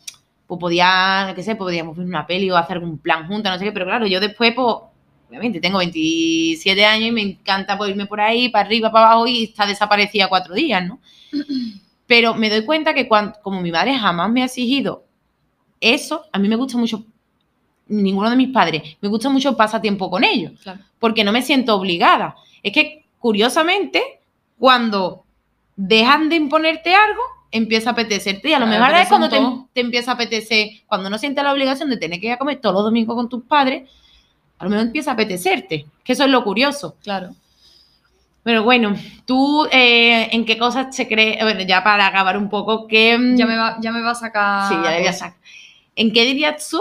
pues 0.46 0.58
podía, 0.58 1.32
qué 1.36 1.42
sé, 1.42 1.54
podríamos 1.54 1.96
ver 1.96 2.06
una 2.06 2.26
peli 2.26 2.50
o 2.50 2.56
hacer 2.56 2.78
algún 2.78 2.98
plan 2.98 3.26
juntas, 3.26 3.52
no 3.52 3.58
sé 3.58 3.66
qué, 3.66 3.72
pero 3.72 3.84
claro, 3.84 4.06
yo 4.06 4.20
después, 4.20 4.54
pues, 4.54 4.66
obviamente 5.28 5.60
tengo 5.60 5.78
27 5.78 6.84
años 6.86 7.08
y 7.08 7.12
me 7.12 7.22
encanta 7.22 7.76
pues, 7.76 7.90
irme 7.90 8.06
por 8.06 8.20
ahí, 8.22 8.48
para 8.48 8.64
arriba, 8.64 8.90
para 8.90 9.08
abajo 9.08 9.26
y 9.26 9.44
estar 9.44 9.68
desaparecida 9.68 10.28
cuatro 10.28 10.54
días, 10.54 10.82
¿no? 10.86 10.98
Pero 12.06 12.34
me 12.34 12.48
doy 12.48 12.64
cuenta 12.64 12.94
que 12.94 13.06
cuando, 13.06 13.34
como 13.42 13.60
mi 13.60 13.70
madre 13.70 13.94
jamás 13.98 14.30
me 14.30 14.42
ha 14.42 14.46
exigido 14.46 15.04
eso, 15.78 16.24
a 16.32 16.38
mí 16.38 16.48
me 16.48 16.56
gusta 16.56 16.78
mucho, 16.78 17.04
ninguno 17.88 18.30
de 18.30 18.36
mis 18.36 18.48
padres, 18.48 18.96
me 19.00 19.08
gusta 19.08 19.28
mucho 19.28 19.56
pasar 19.56 19.80
tiempo 19.82 20.10
con 20.10 20.24
ellos, 20.24 20.52
Claro. 20.62 20.80
porque 20.98 21.24
no 21.24 21.32
me 21.32 21.42
siento 21.42 21.74
obligada. 21.74 22.36
Es 22.62 22.72
que, 22.72 23.04
curiosamente, 23.18 24.02
cuando 24.58 25.24
dejan 25.76 26.28
de 26.28 26.36
imponerte 26.36 26.94
algo, 26.94 27.20
empieza 27.50 27.90
a 27.90 27.92
apetecerte. 27.92 28.48
Y 28.48 28.52
a 28.54 28.58
lo 28.58 28.66
Claro, 28.66 28.84
mejor 28.84 29.00
es 29.02 29.08
cuando 29.08 29.28
te, 29.28 29.40
te 29.74 29.80
empieza 29.80 30.12
a 30.12 30.14
apetecer, 30.14 30.68
cuando 30.86 31.10
no 31.10 31.18
sientes 31.18 31.42
la 31.44 31.52
obligación 31.52 31.90
de 31.90 31.96
tener 31.98 32.18
que 32.20 32.26
ir 32.28 32.32
a 32.32 32.38
comer 32.38 32.60
todos 32.60 32.74
los 32.74 32.84
domingos 32.84 33.14
con 33.16 33.28
tus 33.28 33.42
padres, 33.44 33.90
a 34.58 34.64
lo 34.64 34.70
mejor 34.70 34.86
empieza 34.86 35.10
a 35.10 35.14
apetecerte, 35.14 35.86
que 36.04 36.12
eso 36.12 36.24
es 36.24 36.30
lo 36.30 36.44
curioso. 36.44 36.96
Claro. 37.02 37.30
Pero 38.44 38.64
bueno, 38.64 38.94
tú, 39.24 39.66
eh, 39.70 40.28
¿en 40.32 40.44
qué 40.44 40.58
cosas 40.58 40.94
se 40.96 41.06
cree? 41.06 41.38
Bueno, 41.42 41.60
ya 41.62 41.84
para 41.84 42.06
acabar 42.06 42.36
un 42.36 42.48
poco, 42.48 42.88
que... 42.88 43.16
Ya 43.36 43.46
me 43.46 43.56
va, 43.56 43.76
ya 43.80 43.92
me 43.92 44.02
va 44.02 44.10
a 44.12 44.14
sacar. 44.16 44.68
Sí, 44.68 44.74
ya 44.82 44.90
debía 44.90 45.12
sacar. 45.12 45.38
¿En 45.94 46.12
qué 46.12 46.24
dirías 46.24 46.68
tú 46.68 46.80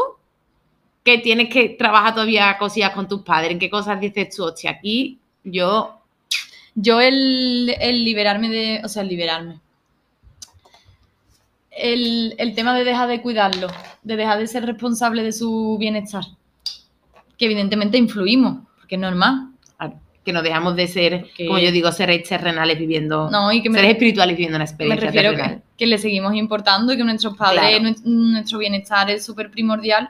que 1.04 1.18
tienes 1.18 1.50
que 1.50 1.70
trabajar 1.70 2.14
todavía 2.14 2.58
cosillas 2.58 2.92
con 2.92 3.08
tus 3.08 3.22
padres? 3.24 3.52
¿En 3.52 3.60
qué 3.60 3.70
cosas 3.70 4.00
dices 4.00 4.36
tú, 4.36 4.44
hostia, 4.46 4.72
aquí 4.72 5.20
yo... 5.44 5.98
Yo 6.74 7.02
el, 7.02 7.76
el 7.82 8.06
liberarme 8.06 8.48
de. 8.48 8.80
O 8.86 8.88
sea, 8.88 9.02
el 9.04 9.10
liberarme. 9.10 9.60
El, 11.72 12.36
el 12.38 12.54
tema 12.56 12.74
de 12.76 12.84
dejar 12.84 13.08
de 13.08 13.22
cuidarlo, 13.22 13.68
de 14.04 14.16
dejar 14.16 14.40
de 14.40 14.48
ser 14.48 14.66
responsable 14.66 15.24
de 15.24 15.32
su 15.32 15.78
bienestar. 15.80 16.24
Que 17.38 17.46
evidentemente 17.46 17.98
influimos, 17.98 18.60
porque 18.78 18.96
es 18.96 19.02
normal. 19.02 19.48
que 20.24 20.34
nos 20.34 20.44
dejamos 20.44 20.76
de 20.76 20.88
ser, 20.88 21.22
Porque- 21.22 21.48
como 21.48 21.58
yo 21.58 21.72
digo, 21.72 21.92
seres 21.92 22.30
terrenales 22.30 22.78
viviendo, 22.78 23.28
No, 23.32 23.52
y 23.52 23.64
que 23.64 23.72
me, 23.72 23.80
seres 23.80 23.94
espirituales 23.94 24.38
viviendo 24.38 24.56
una 24.56 24.66
me 24.66 24.70
experiencia 24.70 25.06
refiero 25.08 25.32
terrenal. 25.32 25.56
que, 25.58 25.64
que 25.78 25.88
le 25.88 25.98
seguimos 25.98 26.36
importando 26.36 26.94
y 26.94 26.98
que 26.98 27.04
nuestros 27.04 27.36
padres, 27.36 27.80
Claro. 27.80 27.96
nuestro 28.06 28.60
bienestar 28.60 29.10
es 29.10 29.26
súper 29.26 29.50
primordial. 29.50 30.10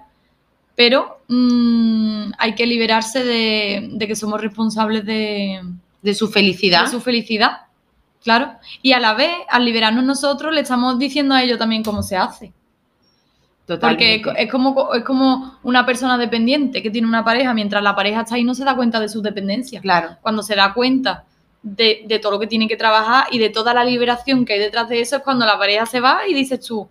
Pero 0.76 1.22
mm, 1.28 2.32
hay 2.38 2.55
que 2.55 2.65
liberarse 2.65 3.24
de, 3.24 3.89
de 3.91 4.07
que 4.07 4.15
somos 4.15 4.41
responsables 4.41 5.05
de, 5.05 5.61
De 6.01 6.13
su 6.13 6.30
felicidad. 6.30 6.86
de 6.86 6.91
su 6.91 7.01
felicidad, 7.01 7.63
claro. 8.24 8.53
Y 8.82 8.93
a 8.93 8.99
la 8.99 9.13
vez, 9.13 9.32
al 9.49 9.65
liberarnos 9.65 10.03
nosotros, 10.03 10.53
le 10.53 10.61
estamos 10.61 10.97
diciendo 10.97 11.36
a 11.36 11.43
ellos 11.43 11.59
también 11.59 11.84
cómo 11.84 12.03
se 12.03 12.15
hace. 12.15 12.53
Porque 13.67 14.15
es, 14.15 14.22
totalmente. 14.22 14.43
es 14.43 14.51
como, 14.51 14.93
es 14.93 15.03
como 15.03 15.59
una 15.63 15.86
persona 15.86 16.17
dependiente 16.17 16.82
que 16.82 16.89
tiene 16.89 17.07
una 17.07 17.24
pareja, 17.24 17.53
mientras 17.53 17.82
la 17.82 17.95
pareja 17.95 18.22
está 18.22 18.36
ahí 18.36 18.43
no 18.43 18.53
se 18.55 18.65
da 18.65 18.76
cuenta 18.76 18.99
de 18.99 19.07
su 19.07 19.22
dependencia. 19.22 19.80
Claro, 19.82 20.17
Cuando 20.22 20.43
se 20.43 20.55
da 20.55 20.74
cuenta 20.74 21.26
de, 21.61 22.03
de 22.05 22.19
todo 22.19 22.34
lo 22.34 22.39
que 22.39 22.47
tiene 22.47 22.67
que 22.67 22.76
trabajar 22.76 23.28
y 23.32 23.38
de 23.38 23.49
toda 23.49 23.74
la 23.74 23.84
liberación 23.86 24.45
que 24.45 24.53
hay 24.53 24.59
detrás 24.59 24.89
de 24.89 24.99
eso, 24.99 25.17
es 25.17 25.22
cuando 25.24 25.45
la 25.45 25.57
pareja 25.57 25.86
se 25.86 25.99
va 26.01 26.28
y 26.28 26.34
dices 26.34 26.65
tú, 26.65 26.89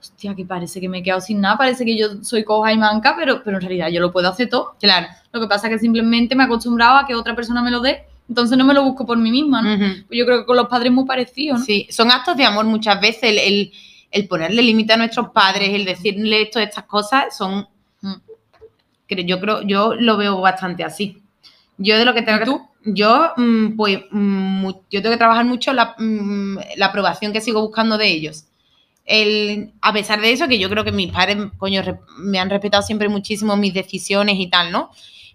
hostia, 0.00 0.34
que 0.34 0.44
parece 0.44 0.80
que 0.80 0.88
me 0.88 0.98
he 0.98 1.02
quedado 1.02 1.20
sin 1.20 1.40
nada, 1.40 1.56
parece 1.56 1.84
que 1.84 1.96
yo 1.96 2.22
soy 2.22 2.44
coja 2.44 2.72
y 2.72 2.78
manca, 2.78 3.14
pero, 3.16 3.42
pero 3.42 3.56
en 3.56 3.62
realidad 3.62 3.88
yo 3.88 4.00
lo 4.00 4.12
puedo 4.12 4.28
hacer 4.28 4.48
todo. 4.48 4.74
claro. 4.80 5.06
Lo 5.32 5.40
que 5.40 5.46
pasa 5.46 5.66
es 5.66 5.74
que 5.74 5.78
simplemente 5.78 6.34
me 6.34 6.44
he 6.44 6.46
acostumbrado 6.46 6.96
a 6.96 7.06
que 7.06 7.14
otra 7.14 7.34
persona 7.36 7.62
me 7.62 7.70
lo 7.70 7.80
dé, 7.80 8.04
entonces 8.28 8.56
no 8.56 8.64
me 8.64 8.74
lo 8.74 8.82
busco 8.82 9.04
por 9.06 9.18
mí 9.18 9.30
misma, 9.30 9.62
¿no? 9.62 9.74
Ujú. 9.74 10.04
Yo 10.10 10.24
creo 10.24 10.40
que 10.40 10.46
con 10.46 10.56
los 10.56 10.68
padres 10.68 10.90
es 10.90 10.94
muy 10.94 11.04
parecido, 11.04 11.58
¿no? 11.58 11.64
Sí, 11.64 11.86
son 11.90 12.10
actos 12.10 12.36
de 12.36 12.44
amor 12.44 12.64
muchas 12.64 13.00
veces, 13.00 13.24
el, 13.24 13.38
el, 13.38 13.72
el 14.10 14.28
ponerle 14.28 14.62
límite 14.62 14.94
a 14.94 14.96
nuestros 14.96 15.30
padres, 15.30 15.70
el 15.70 15.84
decirle 15.84 16.42
esto, 16.42 16.58
estas 16.60 16.84
cosas, 16.84 17.36
son... 17.36 17.66
Mm. 18.00 18.14
Yo 19.26 19.40
creo, 19.40 19.62
yo 19.62 19.94
lo 19.94 20.16
veo 20.18 20.40
bastante 20.40 20.84
así. 20.84 21.22
Yo 21.78 21.96
de 21.96 22.04
lo 22.04 22.12
que 22.12 22.22
tengo 22.22 22.36
¿Y 22.36 22.40
que 22.40 22.44
tú? 22.46 22.68
yo 22.84 23.32
mm, 23.36 23.76
pues 23.76 24.00
mm, 24.10 24.68
yo 24.90 25.02
tengo 25.02 25.10
que 25.10 25.18
trabajar 25.18 25.44
mucho 25.44 25.72
la, 25.72 25.94
la 26.76 26.86
aprobación 26.86 27.32
que 27.32 27.40
sigo 27.40 27.60
buscando 27.62 27.96
de 27.96 28.08
ellos. 28.08 28.44
El, 29.10 29.72
a 29.80 29.92
pesar 29.94 30.20
de 30.20 30.30
eso, 30.32 30.46
que 30.48 30.58
yo 30.58 30.68
creo 30.68 30.84
que 30.84 30.92
mis 30.92 31.10
padres, 31.10 31.38
coño, 31.56 31.82
me 32.18 32.38
han 32.38 32.50
respetado 32.50 32.82
siempre 32.82 33.08
muchísimo 33.08 33.56
mis 33.56 33.72
decisiones 33.72 34.36
y 34.38 34.48
tal, 34.48 34.70
¿no? 34.70 34.90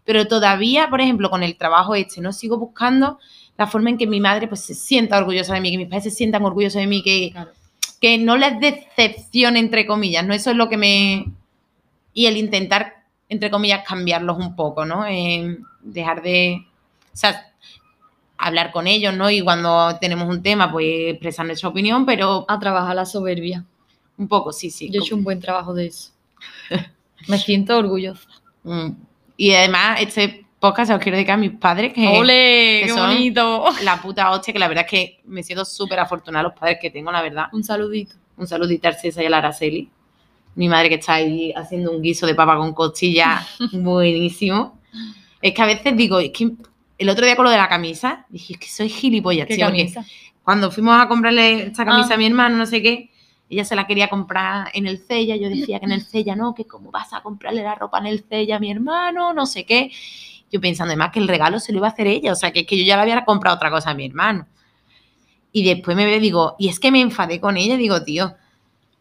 Pero 0.05 0.27
todavía, 0.27 0.89
por 0.91 1.01
ejemplo, 1.01 1.31
con 1.31 1.41
el 1.41 1.57
trabajo 1.57 1.95
este, 1.95 2.21
¿no? 2.21 2.33
Sigo 2.33 2.57
buscando 2.59 3.17
la 3.57 3.65
forma 3.65 3.89
en 3.89 3.97
que 3.97 4.05
mi 4.05 4.19
madre 4.19 4.47
pues 4.47 4.61
se 4.61 4.75
sienta 4.75 5.17
orgullosa 5.17 5.55
de 5.55 5.61
mí, 5.61 5.71
que 5.71 5.77
mis 5.79 5.87
padres 5.87 6.03
se 6.03 6.11
sientan 6.11 6.45
orgullosos 6.45 6.81
de 6.81 6.87
mí, 6.87 7.01
que, 7.01 7.31
Claro. 7.31 7.51
que 7.99 8.19
no 8.19 8.37
les 8.37 8.59
decepcione, 8.59 9.57
entre 9.59 9.87
comillas, 9.87 10.23
¿no? 10.23 10.35
Eso 10.35 10.51
es 10.51 10.55
lo 10.55 10.69
que 10.69 10.77
me... 10.77 11.25
Y 12.13 12.27
el 12.27 12.37
intentar, 12.37 13.05
entre 13.27 13.49
comillas, 13.49 13.83
cambiarlos 13.87 14.37
un 14.37 14.55
poco, 14.55 14.85
¿no? 14.85 15.07
Eh, 15.07 15.57
dejar 15.81 16.21
de... 16.21 16.63
O 17.11 17.17
sea, 17.17 17.52
hablar 18.47 18.71
con 18.71 18.87
ellos, 18.87 19.13
¿no? 19.15 19.29
Y 19.29 19.41
cuando 19.41 19.97
tenemos 19.99 20.27
un 20.29 20.41
tema, 20.43 20.71
pues 20.71 20.85
expresar 21.11 21.45
nuestra 21.45 21.69
opinión, 21.69 22.05
pero 22.05 22.45
A 22.47 22.59
trabajar 22.59 22.95
la 22.95 23.05
soberbia. 23.05 23.65
un 24.17 24.27
poco, 24.27 24.51
sí, 24.53 24.69
sí. 24.69 24.89
Yo 24.89 24.99
he 25.01 25.03
hecho 25.03 25.15
un 25.15 25.23
buen 25.23 25.39
trabajo 25.39 25.73
de 25.73 25.87
eso. 25.87 26.11
Me 27.27 27.37
siento 27.37 27.77
orgullosa. 27.77 28.27
Mm. 28.63 28.89
Y 29.37 29.51
además, 29.53 29.99
este 30.01 30.45
podcast 30.59 30.89
se 30.89 30.93
os 30.95 31.01
quiero 31.01 31.15
dedicar 31.17 31.35
a 31.35 31.37
mis 31.37 31.51
padres, 31.51 31.93
que 31.93 32.07
¡Ole! 32.07 32.81
que 32.81 32.87
¡Qué 32.87 32.93
son- 32.93 33.07
bonito! 33.13 33.65
la 33.83 34.01
puta 34.01 34.31
hostia, 34.31 34.53
que 34.53 34.59
la 34.59 34.67
verdad 34.67 34.85
es 34.85 34.91
que 34.91 35.19
me 35.25 35.41
siento 35.43 35.65
súper 35.65 35.99
afortunada 35.99 36.43
los 36.43 36.53
padres 36.53 36.77
que 36.81 36.89
tengo, 36.89 37.11
la 37.11 37.21
verdad. 37.21 37.45
Un 37.53 37.63
saludito. 37.63 38.15
Un 38.37 38.47
saludito 38.47 38.87
al 38.87 38.95
César 38.95 39.23
y 39.23 39.27
a 39.27 39.29
la 39.29 39.37
Araceli. 39.39 39.89
Mi 40.55 40.69
madre 40.69 40.89
que 40.89 40.95
está 40.95 41.15
ahí 41.15 41.51
haciendo 41.55 41.91
un 41.91 42.01
guiso 42.01 42.27
de 42.27 42.35
papa 42.35 42.55
con 42.57 42.73
costilla 42.73 43.45
buenísimo. 43.73 44.79
Es 45.41 45.53
que 45.53 45.61
a 45.61 45.65
veces 45.65 45.95
digo, 45.97 46.19
es 46.19 46.31
que 46.31 46.51
el 47.03 47.09
otro 47.09 47.25
día 47.25 47.35
con 47.35 47.45
lo 47.45 47.51
de 47.51 47.57
la 47.57 47.69
camisa, 47.69 48.25
dije, 48.29 48.53
es 48.53 48.59
que 48.59 48.67
soy 48.67 48.89
gilipollas, 48.89 49.47
¿Qué 49.47 49.55
tío, 49.55 49.65
camisa? 49.67 50.05
cuando 50.43 50.71
fuimos 50.71 50.99
a 50.99 51.07
comprarle 51.07 51.67
esta 51.67 51.85
camisa 51.85 52.09
Ah. 52.11 52.15
a 52.15 52.17
mi 52.17 52.25
hermano, 52.25 52.57
no 52.57 52.65
sé 52.65 52.81
qué, 52.81 53.09
ella 53.49 53.63
se 53.65 53.75
la 53.75 53.85
quería 53.87 54.09
comprar 54.09 54.69
en 54.73 54.87
el 54.87 54.97
Cella, 54.99 55.35
yo 55.35 55.47
decía 55.49 55.79
que 55.79 55.85
en 55.85 55.91
el 55.91 56.01
Cella 56.05 56.35
no, 56.35 56.53
que 56.55 56.65
cómo 56.65 56.91
vas 56.91 57.13
a 57.13 57.21
comprarle 57.21 57.61
la 57.63 57.75
ropa 57.75 57.99
en 57.99 58.07
el 58.07 58.23
Cella 58.27 58.55
a 58.57 58.59
mi 58.59 58.71
hermano, 58.71 59.33
no 59.33 59.45
sé 59.45 59.65
qué. 59.65 59.91
Yo 60.51 60.59
pensando 60.61 60.91
además 60.91 61.11
que 61.11 61.19
el 61.19 61.27
regalo 61.27 61.59
se 61.59 61.71
lo 61.71 61.79
iba 61.79 61.87
a 61.87 61.91
hacer 61.91 62.07
ella, 62.07 62.31
o 62.31 62.35
sea, 62.35 62.51
que 62.51 62.61
es 62.61 62.67
que 62.67 62.77
yo 62.77 62.83
ya 62.83 62.95
le 62.95 63.01
había 63.03 63.25
comprado 63.25 63.55
otra 63.55 63.71
cosa 63.71 63.89
a 63.91 63.93
mi 63.95 64.05
hermano. 64.05 64.47
Y 65.51 65.63
después 65.63 65.95
me 65.95 66.05
ve, 66.05 66.19
digo, 66.19 66.55
y 66.59 66.67
es 66.69 66.79
que 66.79 66.91
me 66.91 67.01
enfadé 67.01 67.39
con 67.39 67.57
ella, 67.57 67.77
digo, 67.77 68.03
tío, 68.03 68.35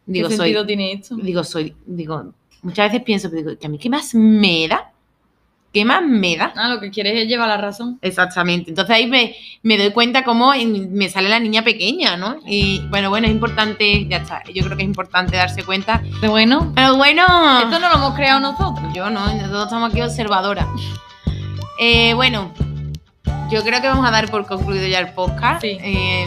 digo, 0.06 0.28
¿Qué 0.28 0.36
soy, 0.36 0.46
sentido 0.48 0.66
tiene 0.66 0.92
esto? 0.92 1.16
digo, 1.16 1.44
soy, 1.44 1.74
digo, 1.86 2.32
muchas 2.62 2.90
veces 2.90 3.04
pienso, 3.04 3.28
digo, 3.30 3.52
que 3.58 3.66
a 3.66 3.70
mí 3.70 3.78
qué 3.78 3.88
más 3.90 4.14
me 4.14 4.68
da, 4.68 4.91
qué 5.72 5.84
más 5.84 6.02
me 6.02 6.36
da. 6.36 6.52
Ah, 6.56 6.68
lo 6.68 6.80
que 6.80 6.90
quieres 6.90 7.14
es 7.16 7.28
llevar 7.28 7.48
la 7.48 7.56
razón. 7.56 7.98
Exactamente. 8.02 8.70
Entonces 8.70 8.94
ahí 8.94 9.06
me, 9.06 9.34
me 9.62 9.78
doy 9.78 9.90
cuenta 9.90 10.22
cómo 10.24 10.52
en- 10.54 10.92
me 10.92 11.08
sale 11.08 11.28
la 11.28 11.38
niña 11.40 11.62
pequeña, 11.62 12.16
¿no? 12.16 12.36
Y 12.46 12.80
bueno, 12.90 13.08
bueno, 13.10 13.26
es 13.26 13.32
importante, 13.32 14.06
ya 14.06 14.18
está. 14.18 14.42
Yo 14.54 14.64
creo 14.64 14.76
que 14.76 14.82
es 14.82 14.88
importante 14.88 15.36
darse 15.36 15.62
cuenta. 15.64 16.02
Pero 16.20 16.32
bueno, 16.32 16.72
Pero 16.74 16.96
bueno, 16.96 17.22
esto 17.62 17.78
no 17.78 17.88
lo 17.88 17.94
hemos 17.94 18.14
creado 18.14 18.40
nosotros. 18.40 18.86
yo 18.94 19.08
no, 19.10 19.26
nosotros 19.34 19.64
estamos 19.64 19.90
aquí 19.90 20.02
observadoras. 20.02 20.66
Eh, 21.78 22.14
bueno, 22.14 22.52
yo 23.50 23.62
creo 23.62 23.80
que 23.80 23.88
vamos 23.88 24.06
a 24.06 24.10
dar 24.10 24.30
por 24.30 24.46
concluido 24.46 24.86
ya 24.86 24.98
el 25.00 25.12
podcast. 25.14 25.62
Sí. 25.62 25.78
Eh, 25.80 26.26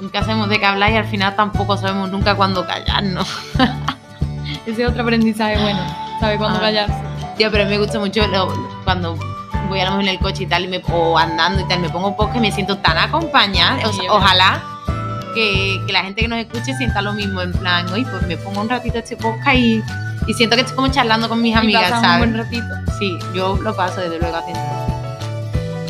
nunca 0.00 0.20
sabemos 0.22 0.48
de 0.48 0.58
qué 0.58 0.66
hablar 0.66 0.90
y 0.92 0.96
al 0.96 1.06
final 1.06 1.34
tampoco 1.36 1.76
sabemos 1.76 2.10
nunca 2.10 2.34
cuándo 2.34 2.66
callarnos. 2.66 3.28
Ese 4.66 4.82
es 4.82 4.88
otro 4.88 5.02
aprendizaje 5.02 5.58
bueno. 5.62 5.80
¿Sabe 6.20 6.36
cuándo 6.36 6.58
Ah. 6.58 6.62
callarse? 6.62 7.05
Tío, 7.36 7.50
pero 7.50 7.66
me 7.66 7.78
gusta 7.78 7.98
mucho 7.98 8.26
lo- 8.28 8.52
cuando 8.84 9.16
voy 9.68 9.80
a 9.80 9.84
lo 9.84 9.90
mejor 9.92 10.02
en 10.04 10.08
el 10.08 10.18
coche 10.18 10.44
y 10.44 10.46
tal, 10.46 10.64
y 10.64 10.68
me, 10.68 10.80
o 10.90 11.18
andando 11.18 11.60
y 11.60 11.64
tal, 11.68 11.80
me 11.80 11.88
pongo 11.90 12.16
podcast 12.16 12.36
y 12.38 12.40
me 12.40 12.52
siento 12.52 12.78
tan 12.78 12.96
acompañada. 12.98 13.86
O 13.88 13.92
sea, 13.92 14.12
ojalá 14.12 14.62
que, 15.34 15.80
que 15.86 15.92
la 15.92 16.02
gente 16.02 16.22
que 16.22 16.28
nos 16.28 16.38
escuche 16.38 16.74
sienta 16.76 17.02
lo 17.02 17.12
mismo, 17.12 17.42
en 17.42 17.52
plan, 17.52 17.86
oye, 17.92 18.06
pues 18.10 18.22
me 18.22 18.36
pongo 18.36 18.60
un 18.62 18.68
ratito 18.68 18.98
este 18.98 19.16
podcast 19.16 19.54
y, 19.56 19.82
y 20.26 20.34
siento 20.34 20.56
que 20.56 20.62
estoy 20.62 20.76
como 20.76 20.88
charlando 20.88 21.28
con 21.28 21.42
mis 21.42 21.52
Y 21.54 21.58
amigas, 21.58 21.90
¿sabes? 21.90 22.10
un 22.10 22.18
buen 22.18 22.36
ratito. 22.38 22.74
Sí, 22.98 23.18
yo 23.34 23.56
lo 23.60 23.76
paso 23.76 24.00
desde 24.00 24.18
luego 24.18 24.36
haciendo. 24.36 24.62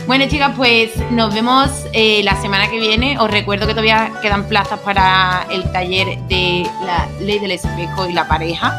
Bueno, 0.06 0.24
chicas, 0.28 0.52
pues 0.56 0.90
nos 1.10 1.34
vemos 1.34 1.68
eh, 1.92 2.22
la 2.22 2.40
semana 2.40 2.68
que 2.70 2.78
viene. 2.78 3.18
Os 3.18 3.28
recuerdo 3.30 3.66
que 3.66 3.72
todavía 3.72 4.12
quedan 4.22 4.44
plazas 4.44 4.78
para 4.80 5.46
el 5.50 5.64
taller 5.72 6.18
de 6.28 6.64
la 6.84 7.08
ley 7.20 7.38
del 7.40 7.50
espejo 7.52 8.08
y 8.08 8.12
la 8.12 8.26
pareja. 8.28 8.72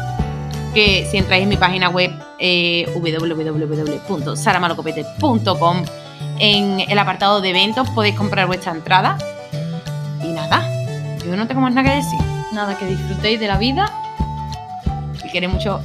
Que 0.74 1.06
si 1.10 1.18
entráis 1.18 1.42
en 1.42 1.50
mi 1.50 1.56
página 1.58 1.88
web 1.90 2.10
eh, 2.38 2.86
www.saramalocopete.com 2.94 5.84
en 6.40 6.80
el 6.88 6.98
apartado 6.98 7.40
de 7.40 7.50
eventos 7.50 7.88
podéis 7.90 8.14
comprar 8.16 8.46
vuestra 8.46 8.72
entrada. 8.72 9.18
Y 10.22 10.28
nada, 10.28 10.64
yo 11.24 11.36
no 11.36 11.46
tengo 11.46 11.60
más 11.60 11.72
nada 11.74 11.88
que 11.90 11.96
decir. 11.96 12.18
Nada, 12.52 12.76
que 12.78 12.86
disfrutéis 12.86 13.38
de 13.40 13.46
la 13.48 13.58
vida. 13.58 13.90
Y 15.24 15.30
queréis 15.30 15.52
mucho 15.52 15.80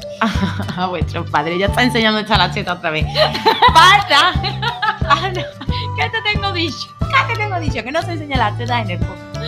a 0.78 0.86
vuestros 0.88 1.30
padres. 1.30 1.60
Ya 1.60 1.66
está 1.68 1.84
enseñando 1.84 2.20
esta 2.20 2.38
la 2.38 2.52
cheta 2.52 2.74
otra 2.74 2.90
vez. 2.92 3.06
Ah, 5.06 5.30
no. 5.36 5.42
¿Qué 5.98 6.10
te 6.10 6.22
tengo 6.32 6.54
dicho? 6.54 6.88
¿Qué 7.00 7.34
te 7.34 7.40
tengo 7.40 7.60
dicho? 7.60 7.84
Que 7.84 7.92
no 7.92 8.02
se 8.02 8.14
enseña 8.14 8.38
la 8.38 8.56
teta 8.56 8.80
en 8.82 8.92
el 8.92 9.00
podcast. 9.00 9.46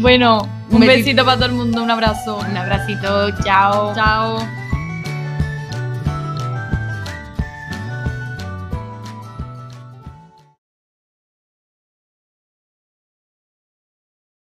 Bueno, 0.00 0.42
Un 0.68 0.74
un 0.74 0.80
besito. 0.80 0.96
besito 0.98 1.24
para 1.24 1.36
todo 1.36 1.46
el 1.46 1.52
mundo, 1.52 1.80
un 1.82 1.90
abrazo. 1.92 2.38
Un 2.38 2.56
abracito, 2.56 3.30
chao. 3.44 3.94
Chao. 3.94 4.63